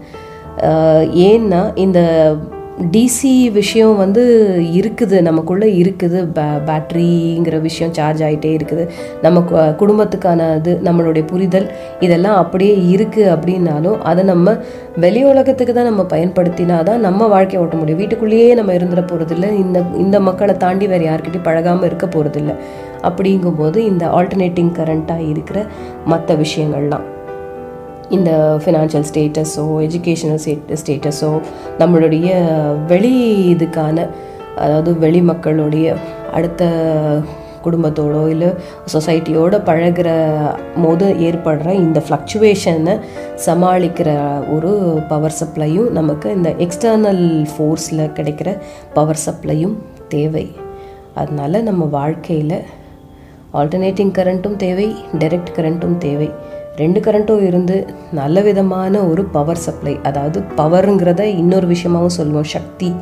ஏன்னா 1.28 1.78
இந்த 1.78 2.00
டிசி 2.92 3.52
விஷயம் 3.52 3.96
வந்து 3.96 4.22
இருக்குது 4.72 5.20
நமக்குள்ளே 5.20 5.68
இருக்குது. 5.82 6.24
பே 6.32 6.42
பேட்ரிங்கிற 6.42 7.60
விஷயம் 7.60 7.92
சார்ஜ் 7.92 8.22
ஆகிட்டே 8.22 8.60
இருக்குது. 8.60 8.88
நம்ம 9.22 9.40
கு- 9.40 9.74
குடும்பத்துக்கான 9.76 10.56
இது 10.56 10.80
நம்மளுடைய 10.84 11.26
புரிதல் 11.26 11.70
இதெல்லாம் 12.00 12.36
அப்படியே 12.36 12.96
இருக்குது 12.96 13.36
அப்படின்னாலும் 13.36 13.98
அதை 13.98 14.24
நம்ம 14.24 14.56
வெளி 14.96 15.24
உலகத்துக்கு 15.24 15.74
தான் 15.74 15.84
நம்ம 15.84 16.02
பயன்படுத்தினா 16.02 16.82
தான் 16.82 17.00
நம்ம 17.00 17.26
வாழ்க்கையை 17.26 17.62
ஓட்ட 17.62 17.76
முடியும். 17.76 17.98
வீட்டுக்குள்ளேயே 17.98 18.54
நம்ம 18.54 18.72
இருந்துட 18.72 19.04
போகிறதில்ல 19.04 19.52
இந்த 19.52 19.82
இந்த 19.96 20.20
மக்களை 20.20 20.56
தாண்டி 20.56 20.86
வேறு 20.86 21.06
யாருக்கிட்டையும் 21.06 21.42
பழகாமல் 21.42 21.84
இருக்க 21.84 22.06
போகிறதில்ல 22.06 22.54
அப்படிங்கும்போது 23.08 23.76
இந்த 23.76 24.06
ஆல்டர்னேட்டிங் 24.06 24.72
கரண்ட்டாக 24.78 25.28
இருக்கிற 25.28 25.66
மற்ற 26.04 26.34
விஷயங்கள்லாம். 26.34 27.06
இந்த 28.08 28.30
ஃபினான்ஷியல் 28.64 29.06
ஸ்டேட்டஸோ 29.10 29.64
எஜுகேஷனல் 29.86 30.42
ஸ்டேட்டஸோ 30.82 31.30
நம்மளுடைய 31.78 32.28
வெளி 32.86 33.14
இதுக்கான 33.54 34.06
அதாவது 34.56 34.98
வெளி 34.98 35.20
மக்களுடைய 35.22 35.96
அடுத்த 36.32 36.64
குடும்பத்தோடோ 37.64 38.22
இல்லை 38.28 38.48
சொசைட்டியோட 38.92 39.54
பழகுற 39.68 40.08
போது 40.82 41.06
ஏற்படுற 41.28 41.68
இந்த 41.72 42.02
ஃப்ளக்சுவேஷனை 42.08 42.94
சமாளிக்கிற 43.46 44.10
ஒரு 44.54 44.72
பவர் 45.08 45.36
சப்ளையும் 45.40 45.88
நமக்கு 45.90 46.30
இந்த 46.34 46.50
எக்ஸ்டர்னல் 46.58 47.24
ஃபோர்ஸில் 47.52 48.12
கிடைக்கிற 48.18 48.50
பவர் 48.94 49.22
சப்ளையும் 49.26 49.76
தேவை. 50.08 50.46
அதனால் 51.14 51.62
நம்ம 51.62 51.84
வாழ்க்கையில் 51.84 52.56
ஆல்டர்னேட்டிங் 53.54 54.12
கரண்ட்டும் 54.18 54.56
தேவை 54.56 54.94
டைரக்ட் 55.18 55.52
கரண்ட்டும் 55.56 55.98
தேவை. 55.98 56.30
ரெண்டு 56.76 57.00
கரண்ட்டும் 57.00 57.46
இருந்து 57.46 57.86
நல்ல 58.12 58.40
விதமான 58.40 59.00
ஒரு 59.00 59.24
பவர் 59.24 59.56
சப்ளை 59.56 59.98
அதாவது 60.02 60.40
பவருங்கிறத 60.56 61.20
இன்னொரு 61.20 61.66
விஷயமாகவும் 61.66 62.16
சொல்லுவோம் 62.18 62.52
சக்தி 62.56 62.94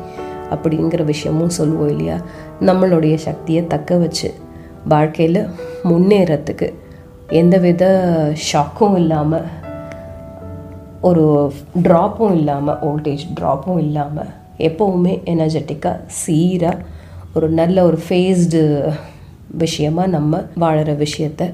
அப்படிங்கிற 0.51 1.03
விஷயமும் 1.03 1.49
சொல்லுவோம் 1.49 1.89
இல்லையா? 1.89 2.17
நம்மளுடைய 2.61 3.15
சக்தியை 3.15 3.67
தக்க 3.67 3.97
வச்சு 3.97 4.33
வாழ்க்கையில் 4.87 5.47
முன்னேறத்துக்கு 5.83 6.67
எந்தவித 7.29 7.83
ஷாக்கும் 8.51 8.95
இல்லாமல் 8.95 9.45
ஒரு 11.01 11.53
ட்ராப்பும் 11.83 12.35
இல்லாமல் 12.35 12.75
வோல்டேஜ் 12.75 13.23
ட்ராப்பும் 13.39 13.77
இல்லாமல் 13.77 14.29
எப்போவுமே 14.57 15.13
எனர்ஜெட்டிக்காக 15.25 15.99
சீராக 16.05 16.77
ஒரு 17.33 17.49
நல்ல 17.49 17.85
ஒரு 17.85 17.99
ஃபேஸ்டு 18.09 18.61
விஷயமா 19.49 20.07
நம்ம 20.07 20.41
வாழற 20.59 21.05
விஷயத்த. 21.05 21.53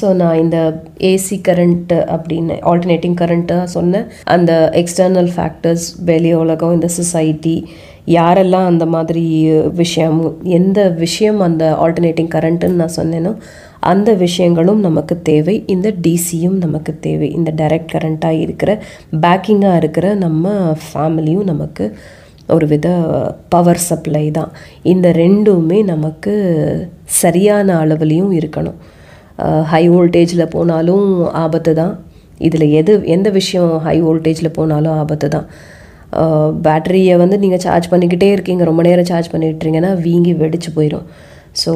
ஸோ 0.00 0.14
நான் 0.14 0.38
இந்த 0.38 0.82
ஏசி 0.98 1.36
கரண்ட்டு 1.48 1.98
அப்படின்னு 2.14 2.54
ஆல்டர்னேட்டிங் 2.70 3.14
கரண்ட்டாக 3.20 3.64
சொன்னேன் 3.64 4.06
அந்த 4.24 4.70
எக்ஸ்டர்னல் 4.74 5.30
ஃபேக்டர்ஸ் 5.36 6.04
வெளி 6.04 6.34
உலகம் 6.34 6.72
இந்த 6.72 6.88
சொசைட்டி 6.88 7.68
யாரெல்லாம் 8.06 8.64
அந்த 8.64 8.86
மாதிரி 8.86 9.52
விஷயம் 9.72 10.38
எந்த 10.42 10.88
விஷயம் 10.88 11.40
அந்த 11.40 11.76
ஆல்டர்னேட்டிங் 11.82 12.32
கரண்ட்டுன்னு 12.34 12.80
நான் 12.82 12.96
சொன்னேனோ 12.96 13.36
அந்த 13.80 14.12
விஷயங்களும் 14.12 14.80
நமக்கு 14.80 15.22
தேவை. 15.22 15.64
இந்த 15.66 15.94
டிசியும் 16.02 16.56
நமக்கு 16.58 16.98
தேவை. 17.00 17.32
இந்த 17.32 17.52
டைரக்ட் 17.56 17.92
கரண்ட்டாக 17.92 18.40
இருக்கிற 18.40 18.82
பேக்கிங்காக 19.20 19.76
இருக்கிற 19.76 20.14
நம்ம 20.14 20.74
ஃபேமிலியும் 20.94 21.44
நமக்கு 21.44 21.96
ஒரு 22.56 22.66
வித 22.72 22.88
பவர் 23.54 23.80
சப்ளை 23.88 24.24
தான். 24.38 24.50
இந்த 24.92 25.08
ரெண்டுமே 25.22 25.78
நமக்கு 25.92 26.34
சரியான 27.22 27.68
அளவுலேயும் 27.82 28.32
இருக்கணும். 28.38 28.78
ஹை 29.72 29.84
வோல்டேஜில் 29.94 30.52
போனாலும் 30.54 31.06
ஆபத்து 31.44 31.72
தான். 31.82 31.94
இதில் 32.46 32.66
எது 32.80 32.92
எந்த 33.14 33.28
விஷயம் 33.38 33.72
ஹை 33.86 33.96
வோல்டேஜில் 34.06 34.56
போனாலும் 34.58 34.96
ஆபத்து 35.02 35.28
தான். 35.36 35.48
பேட்டரியை 36.66 37.14
வந்து 37.22 37.36
நீங்கள் 37.42 37.62
சார்ஜ் 37.64 37.90
பண்ணிக்கிட்டே 37.90 38.28
இருக்கீங்க. 38.36 38.62
ரொம்ப 38.70 38.82
நேரம் 38.88 39.10
சார்ஜ் 39.10 39.32
பண்ணிட்டுறீங்கன்னா 39.32 39.92
வீங்கி 40.06 40.32
வெடிச்சு 40.44 40.70
போயிடும் 40.76 41.06
ஸோ 41.60 41.72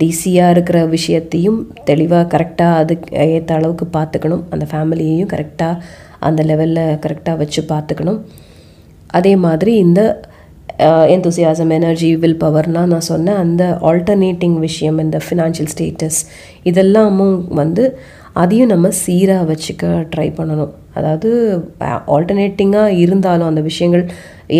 டிசியாக 0.00 0.54
இருக்கிற 0.54 0.78
விஷயத்தையும் 0.94 1.58
தெளிவாக 1.88 2.28
கரெக்டாக 2.34 2.80
அதுக்கு 2.82 3.08
ஏற்ற 3.36 3.52
அளவுக்கு 3.58 3.86
பார்த்துக்கணும். 3.96 4.42
அந்த 4.54 4.64
ஃபேமிலியையும் 4.70 5.30
கரெக்டாக 5.32 5.80
அந்த 6.28 6.42
லெவலில் 6.50 6.98
கரெக்டாக 7.04 7.40
வச்சு 7.42 7.62
பார்த்துக்கணும். 7.72 8.20
அதே 9.06 9.36
மாதிரி 9.36 9.74
இந்த 9.76 10.02
எந்தூசியாசம் 11.14 11.72
எனர்ஜி 11.76 12.16
வில் 12.16 12.40
பவர்னால் 12.44 12.92
நான் 12.92 13.08
சொன்னேன் 13.12 13.36
அந்த 13.36 13.78
ஆல்டர்னேட்டிங் 13.90 14.58
விஷயம் 14.58 14.98
இந்த 14.98 15.18
ஃபினான்ஷியல் 15.26 15.70
ஸ்டேட்டஸ் 15.74 16.20
இதெல்லாமும் 16.64 17.36
வந்து 17.60 17.84
அதையும் 18.32 18.72
நம்ம 18.72 18.88
சீராக 18.88 19.48
வச்சுக்க 19.50 19.84
ட்ரை 20.12 20.26
பண்ணணும். 20.38 20.72
அதாவது 20.94 21.30
ஆல்டர்னேட்டிங்காக 22.14 22.96
இருந்தாலும் 23.04 23.46
அந்த 23.46 23.60
விஷயங்கள் 23.60 24.04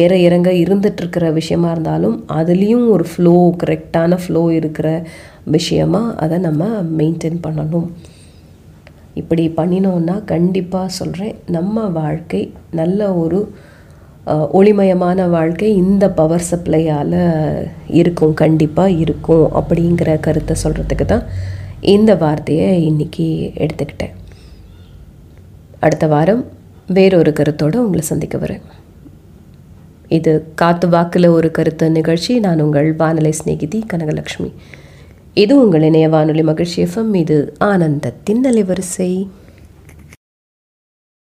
ஏற 0.01 0.13
இறங்க 0.17 0.51
இருந்துகிட்ருக்கிற 0.51 1.33
விஷயமா 1.33 1.71
இருந்தாலும் 1.71 2.17
அதுலேயும் 2.39 2.87
ஒரு 2.89 3.05
ஃப்ளோ 3.13 3.35
கரெக்டான 3.63 4.19
ஃப்ளோ 4.23 4.51
இருக்கிற 4.51 4.89
விஷயமாக 5.45 6.15
அதை 6.15 6.39
நம்ம 6.39 6.65
மெயின்டைன் 6.99 7.45
பண்ணணும். 7.47 7.89
இப்படி 9.15 9.45
பண்ணினோன்னா 9.57 10.25
கண்டிப்பாக 10.25 10.89
சொல்கிறேன் 10.89 11.35
நம்ம 11.47 11.87
வாழ்க்கை 12.01 12.53
நல்ல 12.71 13.13
ஒரு 13.15 13.41
ஒளிமயமான 14.27 15.29
வாழ்க்கை 15.29 15.77
இந்த 15.77 16.11
பவர் 16.11 16.45
சப்ளையால் 16.51 17.19
இருக்கும் 17.89 18.35
கண்டிப்பாக 18.35 18.91
இருக்கும் 18.91 19.51
அப்படிங்கிற 19.55 20.21
கருத்தை 20.21 20.57
சொல்கிறதுக்கு 20.63 21.05
தான் 21.05 21.25
இந்த 21.81 22.15
வார்த்தையை 22.15 22.85
இன்னைக்கு 22.85 23.53
எடுத்துக்கிட்டேன். 23.55 24.15
அடுத்த 25.81 26.07
வாரம் 26.07 26.45
வேறொரு 26.87 27.33
கருத்தோடு 27.33 27.85
உங்களை 27.85 28.05
சந்திக்க 28.05 28.39
வரேன். 28.39 28.65
இது 30.09 30.33
காத்து 30.55 30.89
வாக்கில் 30.89 31.27
ஒரு 31.27 31.51
கருத்து 31.51 31.91
நிகழ்ச்சி. 31.91 32.39
நான் 32.39 32.61
உங்கள் 32.61 32.95
வானொலி 32.97 33.33
சிநேகிதி 33.33 33.85
கனகலக்ஷ்மி 33.93 34.51
இது 35.35 35.63
உங்கள் 35.63 35.83
இணைய 35.83 36.09
வானொலி 36.09 36.43
மகிழ்ச்சி 36.43 36.85
எஃப்எம். 36.85 37.15
இது 37.15 37.57
ஆனந்தத்தின் 37.61 38.43
அலைவரிசை. 38.45 39.29